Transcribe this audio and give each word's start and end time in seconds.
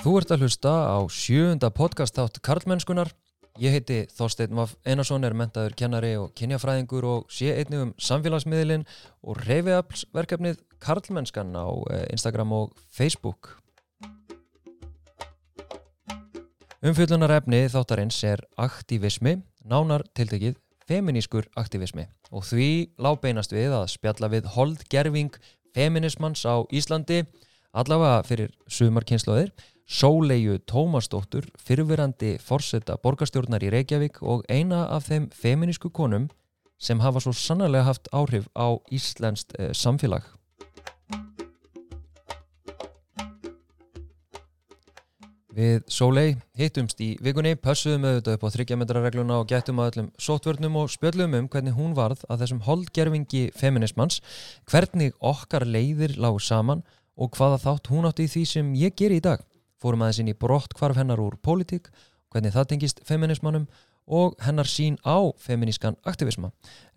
Þú 0.00 0.14
ert 0.16 0.30
að 0.32 0.46
hlusta 0.46 0.70
á 0.88 0.98
sjöunda 1.12 1.68
podcast 1.76 2.16
þátt 2.16 2.38
Karlmennskunar. 2.40 3.10
Ég 3.60 3.74
heiti 3.74 3.98
Þorstein 4.16 4.54
Vaff 4.56 4.78
Einarsson, 4.88 5.26
er 5.28 5.34
mentaður 5.36 5.74
kennari 5.76 6.14
og 6.16 6.30
kynjafræðingur 6.40 7.04
og 7.04 7.26
sé 7.28 7.50
einnig 7.52 7.82
um 7.84 7.90
samfélagsmiðlin 8.00 8.86
og 9.20 9.42
reyfiaflsverkefnið 9.44 10.62
Karlmennskan 10.80 11.52
á 11.52 11.68
eh, 11.92 12.06
Instagram 12.14 12.54
og 12.56 12.72
Facebook. 12.88 13.58
Umfjöllunar 16.80 17.34
efni 17.36 17.66
þáttarins 17.68 18.22
er 18.24 18.40
aktivismi, 18.56 19.34
nánar 19.68 20.06
tiltekið 20.16 20.56
feminískur 20.88 21.50
aktivismi 21.60 22.06
og 22.32 22.48
því 22.48 22.70
lábeinast 22.96 23.52
við 23.52 23.76
að 23.76 23.90
spjalla 23.98 24.32
við 24.32 24.48
holdgerfing 24.56 25.36
feminismans 25.76 26.46
á 26.48 26.64
Íslandi 26.72 27.26
allavega 27.76 28.24
fyrir 28.26 28.56
sumarkynnslóðir 28.64 29.52
Sóleiu 29.90 30.60
Tómasdóttur, 30.70 31.48
fyrfirandi 31.58 32.36
forsetta 32.38 32.94
borgarstjórnar 33.02 33.64
í 33.66 33.72
Reykjavík 33.74 34.20
og 34.22 34.44
eina 34.46 34.84
af 34.86 35.08
þeim 35.10 35.26
feminísku 35.34 35.90
konum 35.90 36.28
sem 36.78 37.02
hafa 37.02 37.18
svo 37.24 37.32
sannarlega 37.34 37.88
haft 37.88 38.06
áhrif 38.14 38.46
á 38.54 38.78
Íslenskt 38.94 39.56
eh, 39.58 39.72
samfélag. 39.74 40.22
Við 45.58 45.82
Sólei 45.90 46.38
hittumst 46.54 47.02
í 47.02 47.16
vikunni, 47.18 47.56
pössuðum 47.58 48.06
auðvitað 48.06 48.38
upp 48.38 48.46
á 48.46 48.54
þryggjametrarregluna 48.54 49.42
og 49.42 49.50
gættum 49.50 49.82
að 49.82 49.90
öllum 49.90 50.14
sótvörnum 50.22 50.78
og 50.84 50.94
spjöllum 50.94 51.34
um 51.34 51.50
hvernig 51.50 51.74
hún 51.74 51.98
varð 51.98 52.22
að 52.30 52.44
þessum 52.46 52.62
holdgerfingi 52.70 53.48
feminismans, 53.58 54.22
hvernig 54.70 55.18
okkar 55.18 55.66
leiðir 55.66 56.14
lág 56.14 56.38
saman 56.38 56.86
og 57.18 57.34
hvaða 57.34 57.64
þátt 57.66 57.90
hún 57.90 58.06
átti 58.06 58.30
í 58.30 58.36
því 58.38 58.48
sem 58.54 58.76
ég 58.86 58.94
ger 58.94 59.18
í 59.18 59.24
dag. 59.26 59.42
Fórum 59.80 60.02
aðeins 60.04 60.20
inn 60.20 60.32
í 60.32 60.36
brott 60.36 60.74
hvarf 60.76 60.98
hennar 61.00 61.20
úr 61.22 61.38
pólitík, 61.40 61.88
hvernig 62.30 62.52
það 62.54 62.68
tengist 62.72 63.00
feminismannum 63.08 63.66
og 64.10 64.34
hennar 64.44 64.68
sín 64.68 64.98
á 65.06 65.18
feminískan 65.38 65.96
aktivisma. 66.04 66.50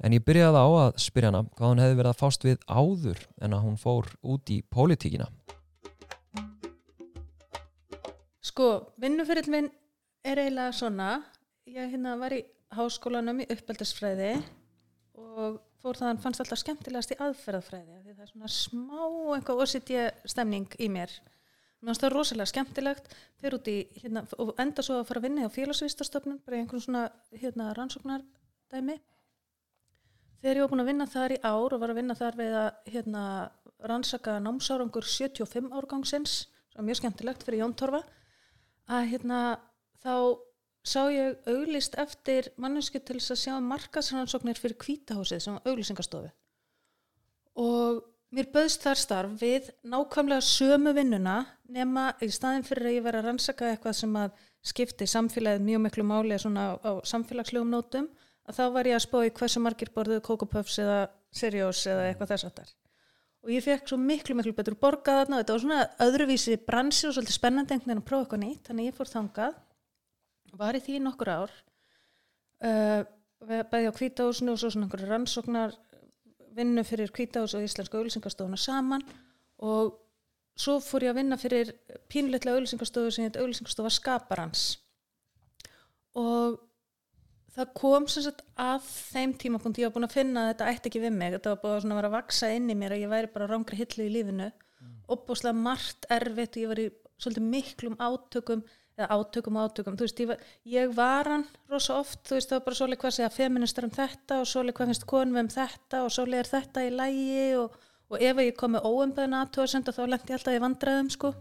En 0.03 0.15
ég 0.15 0.23
byrjaði 0.25 0.59
á 0.59 0.67
að 0.67 0.99
spyrja 1.03 1.31
hana 1.31 1.43
hvað 1.53 1.69
hún 1.69 1.83
hefði 1.83 1.99
verið 1.99 2.11
að 2.11 2.21
fást 2.21 2.47
við 2.47 2.63
áður 2.67 3.21
en 3.41 3.55
að 3.55 3.65
hún 3.67 3.77
fór 3.79 4.09
út 4.21 4.53
í 4.53 4.59
pólitíkina. 4.67 5.29
Sko, 8.43 8.69
vinnufyrill 8.99 9.49
minn 9.49 9.69
er 10.25 10.41
eiginlega 10.41 10.73
svona, 10.75 11.11
ég 11.69 11.93
hérna 11.93 12.17
var 12.19 12.35
í 12.35 12.43
háskólanum 12.73 13.43
í 13.43 13.47
uppeldisfræði 13.53 14.33
og 15.13 15.61
fór 15.79 15.97
það 15.99 16.07
að 16.07 16.09
hann 16.11 16.23
fannst 16.23 16.43
alltaf 16.43 16.59
skemmtilegast 16.61 17.13
í 17.13 17.19
aðferðafræði 17.21 18.03
það 18.13 18.23
er 18.23 18.31
svona 18.31 18.51
smá 18.51 19.01
eitthvað 19.35 19.63
OCD 19.63 19.93
stemning 20.29 20.75
í 20.79 20.89
mér. 20.91 21.13
Mér 21.83 21.91
finnst 21.91 22.03
það 22.05 22.13
rosalega 22.13 22.47
skemmtilegt, 22.47 23.09
fyrir 23.41 23.57
út 23.57 23.65
í 23.67 23.75
hérna, 23.99 24.21
og 24.39 24.53
enda 24.63 24.83
svo 24.85 25.01
að 25.01 25.09
fara 25.09 25.19
að 25.19 25.25
vinna 25.27 25.47
á 25.51 25.51
félagsvístastöfnum, 25.51 26.37
bara 26.45 26.61
einhvern 26.61 26.83
svona 26.83 27.01
hérna, 27.35 27.73
rannsóknardæmi. 27.75 28.95
Þegar 30.39 30.59
ég 30.59 30.63
var 30.63 30.71
búin 30.71 30.83
að 30.83 30.89
vinna 30.93 31.07
þar 31.11 31.35
í 31.35 31.41
ár 31.43 31.75
og 31.75 31.81
var 31.81 31.91
að 31.91 31.99
vinna 31.99 32.15
þar 32.15 32.39
við 32.39 32.55
að 32.61 32.69
hérna, 32.93 33.25
rannsaka 33.83 34.37
námsárangur 34.45 35.09
75 35.11 35.75
árgangsins, 35.75 36.37
var 36.77 36.87
mjög 36.87 37.01
skemmtilegt 37.01 37.43
fyrir 37.43 37.65
Jón 37.65 37.75
Torfa, 37.75 37.99
að 38.87 39.09
hérna 39.11 39.41
þá 39.99 40.15
sá 40.87 41.01
ég 41.11 41.43
auglist 41.47 41.99
eftir 41.99 42.47
mannesku 42.59 42.99
til 42.99 43.19
þess 43.19 43.35
að 43.35 43.43
sjá 43.43 43.53
markasrannsóknir 43.63 44.59
fyrir 44.59 44.79
kvítahúsið 44.79 45.43
sem 45.43 45.59
auglisingastofu 45.63 46.31
og 47.59 48.01
mér 48.33 48.49
bauðst 48.53 48.85
þar 48.85 49.01
starf 49.01 49.39
við 49.41 49.69
nákvæmlega 49.85 50.45
sömu 50.47 50.93
vinnuna 50.97 51.37
nema 51.69 52.11
í 52.23 52.29
staðin 52.33 52.65
fyrir 52.67 52.89
að 52.89 52.97
ég 52.97 53.07
vera 53.07 53.21
að 53.21 53.29
rannsaka 53.29 53.71
eitthvað 53.71 53.97
sem 53.99 54.19
að 54.19 54.37
skipti 54.63 55.07
samfélagið 55.09 55.65
mjög 55.67 55.83
miklu 55.87 56.07
máli 56.07 56.37
svona 56.39 56.69
á, 56.71 56.73
á 56.81 56.91
samfélagslegum 57.05 57.73
nótum 57.73 58.07
að 58.47 58.59
þá 58.59 58.63
var 58.75 58.89
ég 58.89 58.97
að 58.97 59.05
spá 59.07 59.19
í 59.23 59.33
hversu 59.35 59.63
margir 59.63 59.91
borðuðu 59.95 60.23
kókopöfs 60.25 60.79
eða 60.83 61.03
seriós 61.33 61.85
eða 61.87 62.07
eitthvað 62.09 62.33
þess 62.33 62.49
að 62.49 62.57
þar 62.61 62.73
og 63.43 63.51
ég 63.51 63.63
fekk 63.63 63.89
svo 63.91 63.99
miklu 63.99 64.37
miklu 64.39 64.55
betur 64.55 64.77
borgað 64.79 65.19
þarna 65.21 65.37
og 65.37 65.43
þetta 65.43 65.55
var 65.55 65.63
svona 65.63 65.79
öðruvísi 66.05 66.57
bransi 66.63 67.09
og 67.09 67.15
svolítið 67.17 67.35
spennandi 67.35 67.75
einhvern 67.75 67.91
veginn 67.91 68.03
að 68.03 68.07
prófa 68.09 68.23
eitthvað 68.23 68.43
nýtt 68.43 68.69
þannig 68.69 68.87
ég 68.87 68.97
fór 68.97 69.11
þangað. 69.11 69.57
Var 70.61 70.77
í 70.77 70.81
því 70.85 70.99
nokkur 71.03 71.31
ár 71.33 71.55
uh, 72.63 73.01
bæði 73.43 73.89
á 73.91 73.97
kvítahúsinu 73.97 74.53
og 74.53 74.61
svo 74.61 74.71
svona 74.71 74.87
einhverju 74.87 75.09
rannsóknar 75.09 75.75
vinnu 76.57 76.83
fyrir 76.87 77.11
kvítahús 77.15 77.55
og 77.57 77.65
íslensku 77.65 77.99
auðlýsingastofuna 77.99 78.59
saman 78.59 79.05
og 79.63 79.95
svo 80.59 80.77
fór 80.83 81.07
ég 81.07 81.13
að 81.13 81.19
vinna 81.21 81.39
fyrir 81.41 81.73
pínleitlega 82.11 82.57
auðlýsingastofu 82.57 83.13
sem 83.13 83.27
heit 83.27 83.39
auðlýsingastofa 83.41 83.93
skaparans 83.93 84.65
og 86.19 86.59
það 87.53 87.73
kom 87.77 88.07
sem 88.09 88.25
sagt 88.25 88.43
að 88.59 88.85
þeim 89.13 89.33
tímapunkt 89.41 89.79
ég 89.81 89.89
var 89.89 89.95
búin 89.97 90.07
að 90.07 90.17
finna 90.17 90.43
að 90.43 90.51
þetta 90.51 90.69
ætti 90.73 90.91
ekki 90.91 91.03
við 91.03 91.15
mig 91.17 91.33
þetta 91.37 91.53
var 91.53 91.63
búin 91.63 91.93
að 91.93 91.99
vera 92.01 92.11
að 92.11 92.17
vaksa 92.17 92.51
inn 92.53 92.69
í 92.69 92.77
mér 92.77 92.95
að 92.95 93.03
ég 93.05 93.13
væri 93.13 93.33
bara 93.33 93.49
rángri 93.49 93.79
hillu 93.81 94.07
í 94.07 94.13
lífinu 94.13 94.49
mm. 94.49 94.93
opbúslega 95.15 95.57
margt 95.57 96.07
erfitt 96.13 96.57
og 96.57 96.63
ég 96.63 96.71
var 96.73 96.81
í 96.81 96.87
svolítið 97.21 97.49
miklum 97.49 97.97
átökum 98.01 98.63
eða 98.97 99.17
átökum 99.17 99.57
og 99.57 99.69
átökum, 99.69 99.95
þú 99.97 100.05
veist, 100.05 100.19
ég 100.21 100.29
var, 100.29 100.41
ég 100.69 100.91
var 100.93 101.29
hann 101.31 101.45
rosa 101.71 101.95
oft, 101.97 102.19
þú 102.27 102.37
veist, 102.37 102.49
það 102.51 102.59
var 102.59 102.65
bara 102.67 102.79
svolítið 102.79 103.01
hvað 103.01 103.15
segja 103.15 103.29
feministar 103.33 103.87
um 103.87 103.93
þetta 103.93 104.39
og 104.41 104.49
svolítið 104.49 104.77
hvað 104.77 104.91
finnst 104.91 105.07
konum 105.09 105.39
um 105.41 105.49
þetta 105.53 106.01
og 106.03 106.13
svolítið 106.13 106.41
er 106.41 106.51
þetta 106.51 106.83
í 106.83 106.91
lægi 106.93 107.47
og, 107.61 107.79
og 108.13 108.25
ef 108.29 108.41
ég 108.43 108.59
kom 108.59 108.75
með 108.75 108.85
óumböðin 108.89 109.37
aðtóðsenda 109.39 109.95
þá 109.95 110.03
lendi 110.05 110.33
ég 110.33 110.37
alltaf 110.37 110.59
í 110.59 110.61
vandræðum 110.67 111.09
sko. 111.15 111.33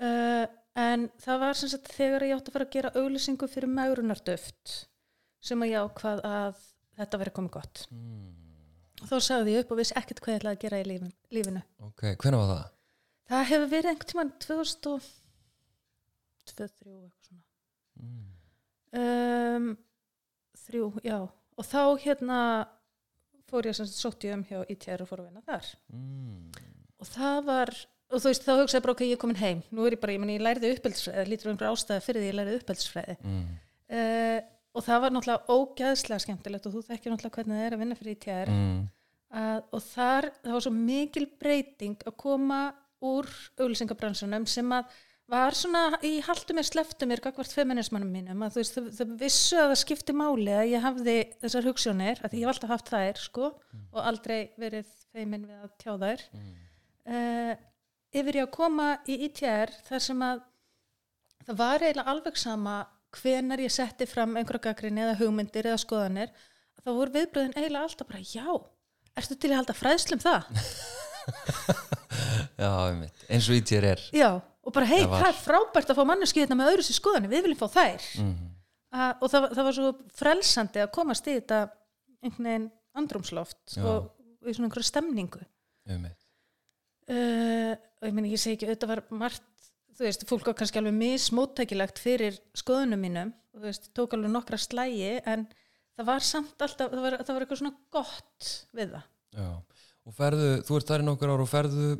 Uh, 0.00 0.44
en 0.80 1.06
það 1.22 1.40
var 1.44 1.60
sem 1.60 1.70
sagt 1.70 1.92
þegar 1.94 2.26
ég 2.26 2.34
átti 2.34 2.50
að 2.50 2.56
fara 2.56 2.66
að 2.66 2.74
gera 2.74 2.92
auglýsingu 2.96 3.50
fyrir 3.50 3.74
maurunardöft 3.76 4.74
sem 5.44 5.62
að 5.62 5.72
ég 5.74 5.86
ákvað 5.86 6.24
að 6.26 6.60
þetta 6.98 7.22
veri 7.22 7.34
komið 7.38 7.56
gott. 7.60 7.86
Mm. 7.94 8.36
og 9.00 9.08
þá 9.08 9.16
sagði 9.24 9.54
ég 9.54 9.64
upp 9.64 9.70
og 9.72 9.80
vissi 9.80 9.96
ekkert 9.96 10.20
hvað 10.24 10.34
ég 10.34 10.42
ætlaði 10.42 10.58
að 10.58 10.64
gera 10.66 10.80
í 10.82 10.86
lífin, 10.88 11.16
lífinu. 11.32 11.62
Ok, 11.86 12.02
hvernig 12.20 12.42
var 12.42 12.50
það? 12.50 12.68
Það 13.30 13.48
hefur 13.52 13.68
verið 13.70 13.90
einhvern 13.92 14.10
tíman 14.10 14.32
2000 14.42 15.19
og 16.52 16.58
2-3 16.60 16.96
eitthvað 16.96 17.28
svona. 17.28 17.46
Mm. 18.00 18.26
um, 19.00 19.70
þrjú, 20.64 20.90
já. 21.04 21.18
Og 21.60 21.66
þá 21.68 21.82
hérna 22.04 22.40
fór 23.50 23.68
ég 23.68 23.80
að 23.82 23.90
sótt 23.92 24.26
ég 24.26 24.36
um 24.36 24.44
hjá 24.46 24.60
ITR 24.70 25.04
og 25.04 25.10
fór 25.10 25.24
að 25.24 25.30
vinna 25.30 25.46
þar. 25.46 25.72
Mm. 25.94 26.68
og 27.00 27.08
það 27.08 27.40
var 27.48 27.74
og 28.10 28.18
þú 28.18 28.30
veist 28.30 28.46
þá 28.46 28.54
hugsaði 28.58 28.84
bara 28.84 28.94
ok, 28.96 29.02
ég 29.06 29.16
er 29.16 29.20
komin 29.22 29.38
heim. 29.40 29.60
Nú 29.70 29.84
er 29.86 29.94
ég 29.94 30.00
bara, 30.02 30.14
ég 30.14 30.22
menn 30.22 30.32
ég 30.34 30.42
læriði 30.42 30.72
uppeldsfræði 30.76 31.26
lítur 31.30 31.50
um 31.50 31.54
einhver 31.54 31.70
ástæði 31.70 32.04
fyrir 32.06 32.24
því 32.24 32.30
ég 32.30 32.38
læriði 32.38 32.62
uppeldsfræði. 32.62 33.18
Mm. 33.22 33.44
uh, 33.98 34.40
og 34.70 34.86
það 34.86 35.02
var 35.02 35.14
náttúrulega 35.14 35.54
ógæðslega 35.56 36.24
skemmtilegt 36.24 36.66
og 36.68 36.74
þú 36.74 36.82
þekkir 36.86 37.12
náttúrulega 37.12 37.36
hvernig 37.40 37.58
það 37.58 37.66
er 37.66 37.74
að 37.74 37.80
vinna 37.82 37.98
fyrir 37.98 38.16
ITR 38.16 38.52
uh, 38.54 39.58
og 39.74 39.82
þar, 39.82 40.28
það 40.44 40.56
var 40.56 40.64
svo 40.66 40.74
mikil 40.74 41.26
breyting 41.40 42.04
að 42.06 42.16
koma 42.22 42.60
úr 43.10 43.30
auglýsingabransunum 43.58 44.46
sem 44.50 44.76
að 44.76 44.92
var 45.30 45.54
svona 45.56 45.82
í 46.06 46.16
haldu 46.24 46.54
mér 46.56 46.66
sleftu 46.66 47.06
mér 47.08 47.22
gagvart 47.22 47.52
feminismannum 47.54 48.10
mínum 48.12 48.42
að 48.44 48.54
þú 48.54 48.60
veist 48.60 48.76
þau, 48.76 48.86
þau 48.98 49.16
vissu 49.20 49.58
að 49.58 49.68
það 49.70 49.80
skipti 49.84 50.14
máli 50.16 50.54
að 50.56 50.70
ég 50.72 50.84
hafði 50.84 51.16
þessar 51.42 51.68
hugssjónir 51.68 52.22
að 52.24 52.36
ég 52.36 52.44
hef 52.44 52.52
alltaf 52.54 52.72
haft 52.74 52.90
þær 52.90 53.20
sko 53.22 53.50
mm. 53.52 53.84
og 53.92 54.08
aldrei 54.10 54.38
verið 54.60 54.90
feimin 55.14 55.46
við 55.46 55.62
að 55.62 55.74
tjá 55.82 55.92
þær 56.02 56.24
mm. 56.34 56.50
uh, 57.14 57.52
yfir 58.20 58.40
ég 58.40 58.48
að 58.48 58.54
koma 58.56 58.88
í 59.06 59.18
ITR 59.28 59.74
þar 59.86 60.04
sem 60.08 60.26
að 60.26 60.42
það 61.46 61.62
var 61.62 61.86
eiginlega 61.86 62.14
alveg 62.14 62.42
sama 62.42 62.76
hvenar 63.20 63.62
ég 63.62 63.74
setti 63.74 64.10
fram 64.10 64.36
einhverja 64.38 64.66
gaggrinni 64.68 65.06
eða 65.06 65.18
hugmyndir 65.22 65.70
eða 65.70 65.82
skoðanir 65.82 66.34
þá 66.80 66.90
voru 66.90 67.14
viðbröðin 67.16 67.56
eiginlega 67.58 67.86
alltaf 67.86 68.10
bara 68.10 68.22
já, 68.26 68.46
ertu 69.18 69.38
til 69.38 69.52
að 69.52 69.60
halda 69.62 69.78
fræðslum 69.78 70.22
það? 70.26 70.50
Já, 72.60 72.70
eins 73.30 73.46
og 73.48 73.56
ITR 73.56 73.86
er 73.92 74.02
Já 74.16 74.30
og 74.60 74.74
bara 74.76 74.88
hei, 74.90 75.02
það, 75.04 75.26
er 75.30 75.38
frábært 75.40 75.92
að 75.92 75.98
fá 75.98 76.04
manneski 76.08 76.42
þetta 76.44 76.58
með 76.58 76.72
öðru 76.74 76.86
sér 76.86 76.98
skoðanir, 76.98 77.32
við 77.32 77.46
viljum 77.46 77.60
fá 77.60 77.68
þær. 77.72 78.08
Mm 78.20 78.30
-hmm. 78.30 78.48
uh, 78.94 79.12
og 79.12 79.32
það, 79.32 79.46
það 79.56 79.68
var 79.68 79.76
svo 79.78 79.92
frelsandi 80.20 80.82
að 80.84 80.90
komast 80.96 81.28
í 81.30 81.36
þetta 81.38 81.60
einhvern 82.20 82.48
veginn 82.50 82.66
andrumsloft 83.00 83.76
Já. 83.76 83.84
og 83.86 84.48
í 84.48 84.54
svona 84.54 84.68
einhverju 84.68 84.88
stemningu. 84.88 85.44
Uh, 87.10 87.72
og 88.00 88.06
ég 88.06 88.14
meni, 88.14 88.34
ég 88.34 88.40
segi 88.40 88.58
ekki 88.58 88.68
auðvitað 88.68 88.92
var 88.92 89.02
margt, 89.22 89.46
þú 89.96 90.06
veist, 90.06 90.26
fólk 90.28 90.50
var 90.50 90.56
kannski 90.60 90.80
alveg 90.80 90.94
mismóttækilegt 90.98 91.98
fyrir 91.98 92.38
skoðunum 92.56 93.02
mínum 93.02 93.32
og 93.54 93.62
þú 93.62 93.66
veist, 93.66 93.90
tók 93.96 94.14
alveg 94.14 94.32
nokkra 94.34 94.60
slægi 94.60 95.16
en 95.28 95.48
það 95.98 96.06
var 96.06 96.24
samt 96.24 96.62
alltaf 96.62 96.92
það 96.92 97.02
var, 97.04 97.16
það 97.24 97.34
var 97.34 97.44
eitthvað 97.44 97.62
svona 97.62 97.78
gott 97.96 98.52
við 98.76 98.94
það. 98.94 99.08
Já, 99.30 99.48
og 100.06 100.16
ferðu, 100.16 100.52
þú 100.66 100.78
ert 100.78 100.92
þar 100.92 101.04
í 101.04 101.08
nokkur 101.08 101.32
ár 101.34 101.44
og 101.44 101.50
ferðu 101.50 101.90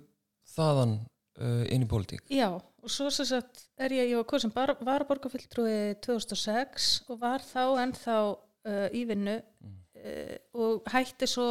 þaðan 0.55 0.95
uh, 1.41 1.65
inn 1.73 1.85
í 1.85 1.89
pólitík 1.91 2.31
Já, 2.33 2.49
og 2.55 2.93
svo 2.93 3.11
sem 3.15 3.29
sagt 3.29 3.65
er 3.81 3.95
ég, 3.97 4.13
ég 4.13 4.21
var 4.21 4.29
hvað 4.31 4.45
sem 4.45 4.55
var 4.55 4.75
að 4.75 5.11
borgarfylltrúi 5.11 5.75
2006 6.05 6.91
og 7.09 7.21
var 7.23 7.45
þá 7.45 7.65
ennþá 7.85 8.17
uh, 8.21 8.87
í 8.97 9.05
vinnu 9.09 9.37
mm. 9.41 9.77
uh, 10.03 10.37
og 10.65 10.93
hætti 10.93 11.29
svo 11.31 11.49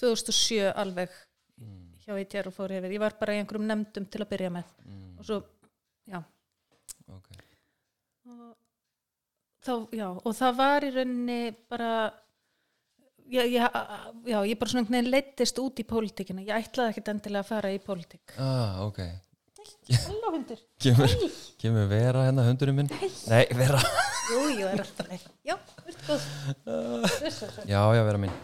2007 0.00 0.72
alveg 0.72 1.12
mm. 1.60 2.02
hjá 2.06 2.16
ITR 2.22 2.50
og 2.50 2.56
fór 2.56 2.76
yfir, 2.78 2.96
ég 2.96 3.02
var 3.02 3.18
bara 3.20 3.36
í 3.36 3.42
einhverjum 3.42 3.68
nefndum 3.68 4.08
til 4.10 4.24
að 4.24 4.32
byrja 4.34 4.52
með 4.54 4.74
mm. 4.86 5.06
og 5.18 5.28
svo, 5.28 5.40
já 6.10 6.18
ok. 7.12 7.30
og, 8.32 8.50
þá, 9.62 9.74
já, 9.94 10.08
og 10.10 10.36
það 10.40 10.58
var 10.62 10.88
í 10.88 10.92
rauninni 10.96 11.40
bara 11.70 11.92
já, 13.32 13.42
já, 13.46 13.66
já, 14.26 14.38
ég 14.48 14.58
bara 14.58 14.70
svona 14.70 14.82
einhvern 14.82 14.98
veginn 14.98 15.12
leittist 15.12 15.60
út 15.62 15.80
í 15.80 15.86
pólitíkina, 15.88 16.44
ég 16.46 16.66
ætlaði 16.66 16.94
ekkert 16.94 17.12
endilega 17.14 17.44
að 17.44 17.52
fara 17.52 17.74
í 17.74 17.82
pólitík 17.82 18.34
Ah, 18.40 18.82
ok. 18.86 19.04
Halló 20.06 20.32
hundur 20.34 20.60
Kemur, 20.82 21.12
kemur 21.60 21.88
vera 21.90 22.24
hérna 22.28 22.46
hundurinn 22.46 22.78
minn? 22.80 22.90
Nei, 23.30 23.44
vera. 23.58 23.80
Jú, 24.32 24.40
jú, 24.56 24.66
er 24.70 24.82
alltaf 24.82 25.10
leið 25.10 25.26
Já, 25.48 25.56
verður 25.84 26.02
góð 26.08 26.26
Þessu, 27.18 27.46
þessu. 27.46 27.66
Já, 27.70 27.80
já, 27.96 28.02
vera 28.08 28.22
mín. 28.22 28.34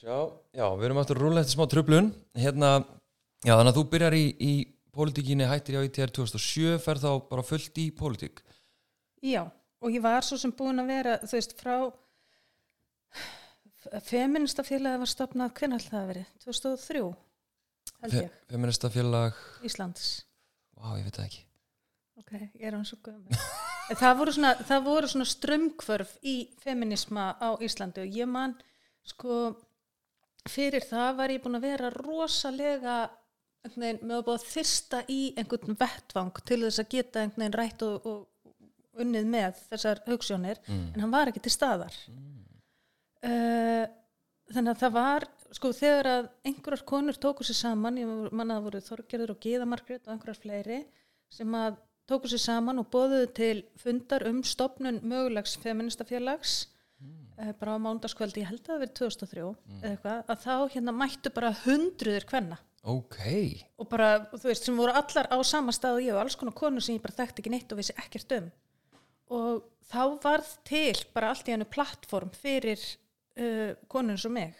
Sjá, 0.00 0.16
já, 0.56 0.64
við 0.80 0.86
erum 0.88 0.98
aftur 1.02 1.18
að 1.18 1.24
rúla 1.26 1.42
eftir 1.44 1.58
smá 1.58 1.66
trublun. 1.68 2.06
Hérna, 2.40 2.70
já, 3.44 3.52
þannig 3.52 3.72
að 3.74 3.78
þú 3.78 3.82
byrjar 3.92 4.14
í, 4.16 4.22
í 4.40 4.52
pólitíkinni, 4.96 5.48
hættir 5.50 5.76
í 5.76 5.82
ITR 5.90 6.12
2007, 6.16 6.78
fer 6.80 7.00
þá 7.02 7.10
bara 7.28 7.44
fullt 7.44 7.80
í 7.82 7.90
pólitík. 7.98 8.40
Já, 9.20 9.42
og 9.84 9.92
ég 9.92 10.00
var 10.04 10.24
svo 10.24 10.38
sem 10.40 10.54
búin 10.56 10.80
að 10.80 10.88
vera, 10.94 11.18
þú 11.20 11.36
veist, 11.36 11.52
frá 11.60 11.76
feministafélagi 14.08 15.02
var 15.02 15.10
stopnað, 15.12 15.52
hvernig 15.58 15.78
alltaf 15.78 15.94
það 15.98 16.08
verið? 16.14 16.32
2003, 16.46 17.04
held 18.00 18.16
Fe, 18.16 18.24
ég, 18.24 18.40
feminista 18.50 18.90
félag, 18.92 19.38
Íslands. 19.66 20.10
vá, 20.76 20.96
ég 20.98 21.06
veit 21.06 21.16
það 21.18 21.28
ekki. 21.28 21.44
Ok, 22.20 22.32
ég 22.40 22.66
er 22.68 22.76
hann 22.76 22.86
svo 22.88 22.98
gömur. 23.04 23.46
það 24.02 24.18
voru 24.20 24.34
svona, 24.36 24.52
það 24.68 24.84
voru 24.86 25.10
svona 25.10 25.28
strömmkvörf 25.28 26.16
í 26.22 26.36
feminisma 26.62 27.30
á 27.40 27.56
Íslandi 27.64 28.04
og 28.04 28.18
ég 28.20 28.28
man, 28.30 28.56
sko, 29.08 29.38
fyrir 30.48 30.84
það 30.86 31.16
var 31.20 31.34
ég 31.34 31.42
búin 31.44 31.58
að 31.58 31.66
vera 31.68 31.92
rosalega 31.94 32.98
veginn, 33.68 34.00
með 34.06 34.16
að 34.16 34.26
búið 34.26 34.36
að 34.38 34.48
þyrsta 34.54 35.00
í 35.12 35.20
einhvern 35.40 35.78
vettvang 35.80 36.42
til 36.48 36.60
þess 36.64 36.82
að 36.82 36.92
geta 36.94 37.22
einhvern 37.24 37.44
veginn 37.44 37.58
rætt 37.60 37.84
og, 37.84 38.06
og 38.06 39.00
unnið 39.00 39.26
með 39.32 39.60
þessar 39.70 40.00
hugssjónir, 40.08 40.60
en 40.68 41.00
hann 41.00 41.12
var 41.12 41.30
ekki 41.30 41.42
til 41.44 41.52
staðar. 41.54 41.94
Uh, 43.20 43.84
þannig 44.50 44.72
að 44.72 44.80
það 44.80 44.94
var, 44.96 45.26
sko, 45.56 45.72
þegar 45.76 46.08
að 46.10 46.26
einhverjar 46.46 46.86
konur 46.88 47.18
tóku 47.20 47.46
sér 47.46 47.58
saman, 47.58 48.00
ég 48.00 48.10
manna 48.30 48.56
að 48.56 48.58
það 48.58 48.66
voru 48.66 48.82
Þorgerður 48.86 49.32
og 49.34 49.40
Gíða 49.44 49.68
Margrét 49.68 50.06
og 50.06 50.14
einhverjar 50.14 50.40
fleiri, 50.42 50.80
sem 51.32 51.56
að 51.58 51.78
tóku 52.10 52.30
sér 52.30 52.42
saman 52.42 52.82
og 52.82 52.88
bóðuðu 52.92 53.30
til 53.36 53.56
fundar 53.78 54.26
um 54.30 54.42
stopnun 54.46 55.00
mögulegs 55.06 55.56
feministafélags 55.62 56.54
mm. 57.00 57.52
bara 57.60 57.76
á 57.78 57.78
mándaskvöldi, 57.82 58.44
ég 58.44 58.50
held 58.50 58.62
að 58.64 58.72
það 58.72 58.82
verið 58.84 58.96
2003 59.02 59.44
eða 59.44 59.92
eitthvað, 59.92 60.24
að 60.26 60.42
þá 60.46 60.54
hérna 60.74 60.96
mættu 60.96 61.34
bara 61.34 61.52
hundruðir 61.64 62.28
kvenna. 62.30 62.60
Ok, 62.90 63.20
og 63.76 63.90
bara, 63.90 64.08
þú 64.32 64.46
veist, 64.48 64.64
sem 64.64 64.78
voru 64.78 64.94
allar 64.96 65.28
á 65.28 65.36
sama 65.44 65.74
stað 65.76 65.98
og 65.98 66.06
ég 66.06 66.16
og 66.16 66.22
alls 66.22 66.38
konar 66.40 66.56
konur 66.56 66.84
sem 66.84 66.96
ég 66.96 67.04
bara 67.04 67.18
þekkti 67.18 67.42
ekki 67.42 67.52
neitt 67.52 67.74
og 67.74 67.80
vissi 67.82 67.96
ekkert 68.00 68.32
um. 68.38 68.48
Og 69.36 69.60
þá 69.90 70.02
varð 70.22 70.54
til 70.66 70.96
bara 71.12 71.34
allt 71.34 71.50
í 71.50 71.52
hennu 71.52 71.68
plattform 71.68 72.32
fyrir 72.32 72.80
uh, 72.80 73.76
konur 73.92 74.18
sem 74.18 74.32
mig 74.32 74.56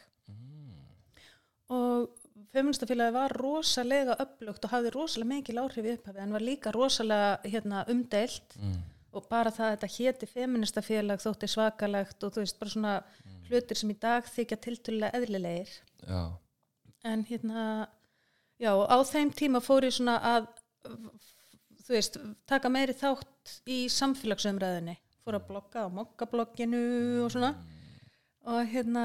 og 1.71 2.09
feministafélagi 2.51 3.15
var 3.15 3.35
rosalega 3.39 4.17
upplugt 4.23 4.65
og 4.67 4.73
hafði 4.75 4.93
rosalega 4.95 5.31
mikil 5.35 5.61
áhrif 5.63 5.87
í 5.87 5.95
upphafi 5.97 6.23
en 6.23 6.35
var 6.35 6.45
líka 6.45 6.73
rosalega 6.75 7.37
hérna, 7.47 7.85
umdeilt. 7.93 8.57
Og 9.11 9.25
bara 9.27 9.51
það 9.51 9.67
að 9.67 9.73
þetta 9.75 9.95
héti 9.97 10.27
feministafélag 10.31 11.23
þótti 11.23 11.49
svakalegt 11.51 12.23
og 12.23 12.35
þú 12.35 12.45
veist 12.45 12.59
bara 12.61 12.71
svona 12.71 12.93
hlutir 13.49 13.79
sem 13.79 13.91
í 13.91 13.97
dag 13.99 14.27
þykja 14.31 14.59
tiltölulega 14.67 15.19
eðlilegir. 15.19 15.73
Já, 16.07 16.21
en 17.11 17.25
hérna 17.27 17.65
já, 18.63 18.71
og 18.71 18.87
á 18.87 18.99
þeim 19.11 19.33
tíma 19.35 19.63
fór 19.65 19.89
ég 19.89 19.97
svona 19.97 20.21
að 20.37 20.47
þú 21.91 21.97
veist, 21.97 22.21
taka 22.47 22.71
meiri 22.71 22.95
þátt 22.95 23.57
í 23.67 23.83
samfélagsumræðinni 23.91 24.95
fór 25.25 25.41
að 25.41 25.49
blogga 25.49 25.87
á 25.87 25.89
mokkablogginu 25.91 26.83
og 27.25 27.33
svona. 27.35 27.55
Og 28.47 28.63
hérna 28.71 29.05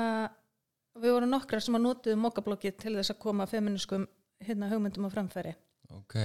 við 1.02 1.16
vorum 1.18 1.34
nokkrar 1.34 1.64
sem 1.64 1.78
að 1.78 1.88
notuðu 1.88 2.18
mokkabloggið 2.24 2.78
til 2.82 2.96
þess 2.98 3.14
að 3.14 3.22
koma 3.26 3.48
feminiskum 3.50 4.08
hérna 4.46 4.70
hugmyndum 4.72 5.08
á 5.08 5.10
framfæri 5.14 5.56
ok. 5.94 6.16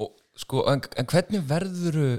Og 0.00 0.08
sko, 0.38 0.64
en, 0.70 0.82
en 0.98 1.08
hvernig 1.10 1.42
verðuru 1.48 2.10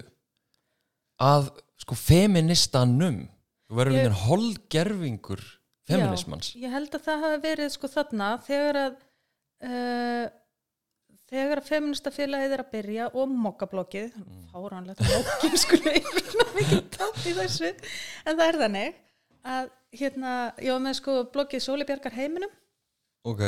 að 1.22 1.44
sko 1.82 1.98
feministanum? 2.00 3.26
Þú 3.66 3.74
verður 3.80 4.00
einhvern 4.00 4.22
holgerfingur 4.22 5.44
feminismans. 5.90 6.48
Já, 6.54 6.60
ég 6.66 6.74
held 6.76 6.98
að 6.98 7.06
það 7.08 7.24
hafi 7.26 7.40
verið 7.46 7.70
sko 7.74 7.88
þarna 7.90 8.28
þegar 8.46 8.76
að 8.82 8.94
uh, 9.66 10.26
þegar 11.32 11.62
að 11.62 11.70
feministafélagið 11.72 12.56
er 12.56 12.62
að 12.64 12.74
byrja 12.76 13.06
og 13.14 13.26
mokkabloggið 13.46 14.10
mm. 14.22 14.44
fáránlegt 14.54 15.02
í 17.26 17.32
þessu 17.34 17.70
en 17.74 18.38
það 18.38 18.46
er 18.46 18.58
þannig 18.62 18.90
að 19.56 19.66
hérna, 20.00 20.36
ég 20.62 20.76
var 20.76 20.84
með 20.84 21.00
sko 21.00 21.18
bloggið 21.34 21.64
Sóli 21.66 21.88
Bjargar 21.88 22.16
heiminum. 22.16 22.52
Ok, 23.26 23.42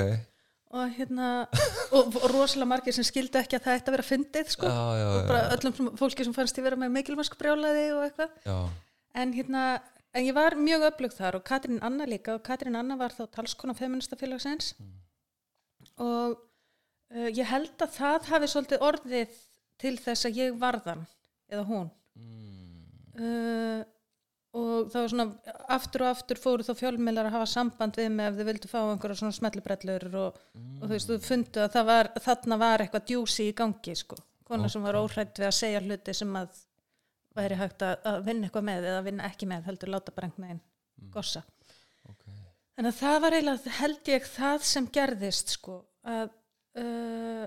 og 0.76 0.96
hérna 0.98 1.28
og, 1.96 2.16
og 2.18 2.26
rosalega 2.32 2.70
margir 2.70 2.96
sem 2.96 3.06
skildu 3.08 3.40
ekki 3.40 3.58
að 3.58 3.68
það 3.68 3.78
ætti 3.80 3.92
að 3.92 3.98
vera 3.98 4.08
fyndið 4.08 4.54
sko. 4.56 4.72
Já, 4.72 4.82
já, 5.00 5.08
og 5.12 5.30
bara 5.30 5.44
öllum 5.56 5.92
fólki 6.00 6.28
sem 6.28 6.36
fannst 6.36 6.60
ég 6.60 6.68
vera 6.68 6.80
með 6.80 6.96
mikilvæmsk 6.98 7.38
brjálaði 7.40 7.86
og 7.96 8.08
eitthvað. 8.08 8.66
En 9.18 9.34
hérna, 9.34 9.64
en 10.14 10.28
ég 10.28 10.36
var 10.36 10.58
mjög 10.60 10.88
öflug 10.92 11.16
þar 11.16 11.40
og 11.40 11.46
Katrín 11.48 11.80
Anna 11.86 12.08
líka. 12.10 12.36
Og 12.38 12.44
Katrín 12.46 12.78
Anna 12.80 12.98
var 13.00 13.16
þá 13.16 13.26
talskona 13.40 13.78
feministafélagsins 13.78 14.74
og 15.98 16.36
uh, 16.38 17.30
ég 17.32 17.48
held 17.50 17.82
að 17.82 17.94
það 17.96 18.32
hafi 18.32 18.50
svolítið 18.52 18.84
orðið 18.86 19.38
til 19.82 19.94
þess 20.02 20.28
að 20.28 20.42
ég 20.42 20.58
varðan 20.60 21.06
eða 21.50 21.64
hún. 21.70 21.94
Uh, 23.18 23.82
og 24.58 24.94
var 24.94 25.10
svona 25.12 25.26
aftur 25.76 26.04
og 26.06 26.12
aftur 26.12 26.40
fóru 26.42 26.66
þá 26.66 26.74
fjölmiðlar 26.80 27.30
að 27.30 27.38
hafa 27.38 27.50
samband 27.52 28.00
við 28.00 28.10
mig 28.14 28.30
ef 28.30 28.38
þau 28.38 28.48
vildu 28.50 28.72
fá 28.72 28.78
einhverja 28.82 29.20
svona 29.22 29.38
smellubrellur 29.38 30.08
og, 30.22 30.40
og 30.58 30.86
þú 30.86 30.94
veist, 30.94 31.12
þú 31.12 31.20
fundu 31.26 31.66
að 31.66 31.78
var, 31.92 32.12
þarna 32.26 32.60
var 32.62 32.84
eitthvað 32.86 33.10
djúsi 33.12 33.50
í 33.52 33.58
gangi 33.58 33.96
sko, 33.98 34.18
kona 34.48 34.72
sem 34.72 34.88
var 34.88 35.00
óhrætt 35.00 35.40
við 35.40 35.50
að 35.50 35.60
segja 35.60 35.84
hluti 35.84 36.16
sem 36.18 36.40
að 36.40 36.64
væri 37.38 37.60
hægt 37.60 37.86
að, 37.86 38.00
að 38.10 38.24
vinna 38.28 38.48
eitthvað 38.48 38.68
með 38.72 38.90
eða 38.92 39.06
vinna 39.06 39.30
ekki 39.30 39.50
með 39.50 39.70
heldur 39.70 39.94
láta 39.94 40.16
bara 40.16 40.30
einhvern 40.30 40.48
veginn 40.48 40.64
gossa. 41.14 41.44
Ok. 42.10 42.26
Þannig 42.78 42.92
að 42.92 43.00
það 43.02 43.20
var 43.24 43.38
eiginlega, 43.38 43.76
held 43.82 44.12
ég, 44.14 44.28
það 44.34 44.66
sem 44.72 44.90
gerðist, 44.98 45.54
sko, 45.58 45.78
að, 46.08 46.34
uh, 46.82 47.46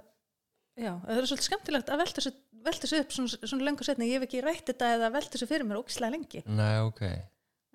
já, 0.78 0.92
að 0.94 1.08
það 1.10 1.20
er 1.22 1.30
svolítið 1.30 1.48
skemmtilegt 1.48 1.90
að 1.90 2.02
velta 2.04 2.20
þessu, 2.20 3.00
upp 3.00 3.14
svona, 3.16 3.40
svona 3.52 3.66
lengur 3.66 3.88
setni, 3.88 4.10
ég 4.10 4.20
hef 4.20 4.28
ekki 4.28 4.44
rætt 4.44 4.68
þetta 4.72 4.92
eða 4.98 5.14
velta 5.16 5.34
þessu 5.36 5.48
fyrir 5.50 5.68
mér 5.68 5.80
ógislega 5.80 6.14
lengi. 6.14 6.44
Nei, 6.46 6.74
ok. 6.84 7.02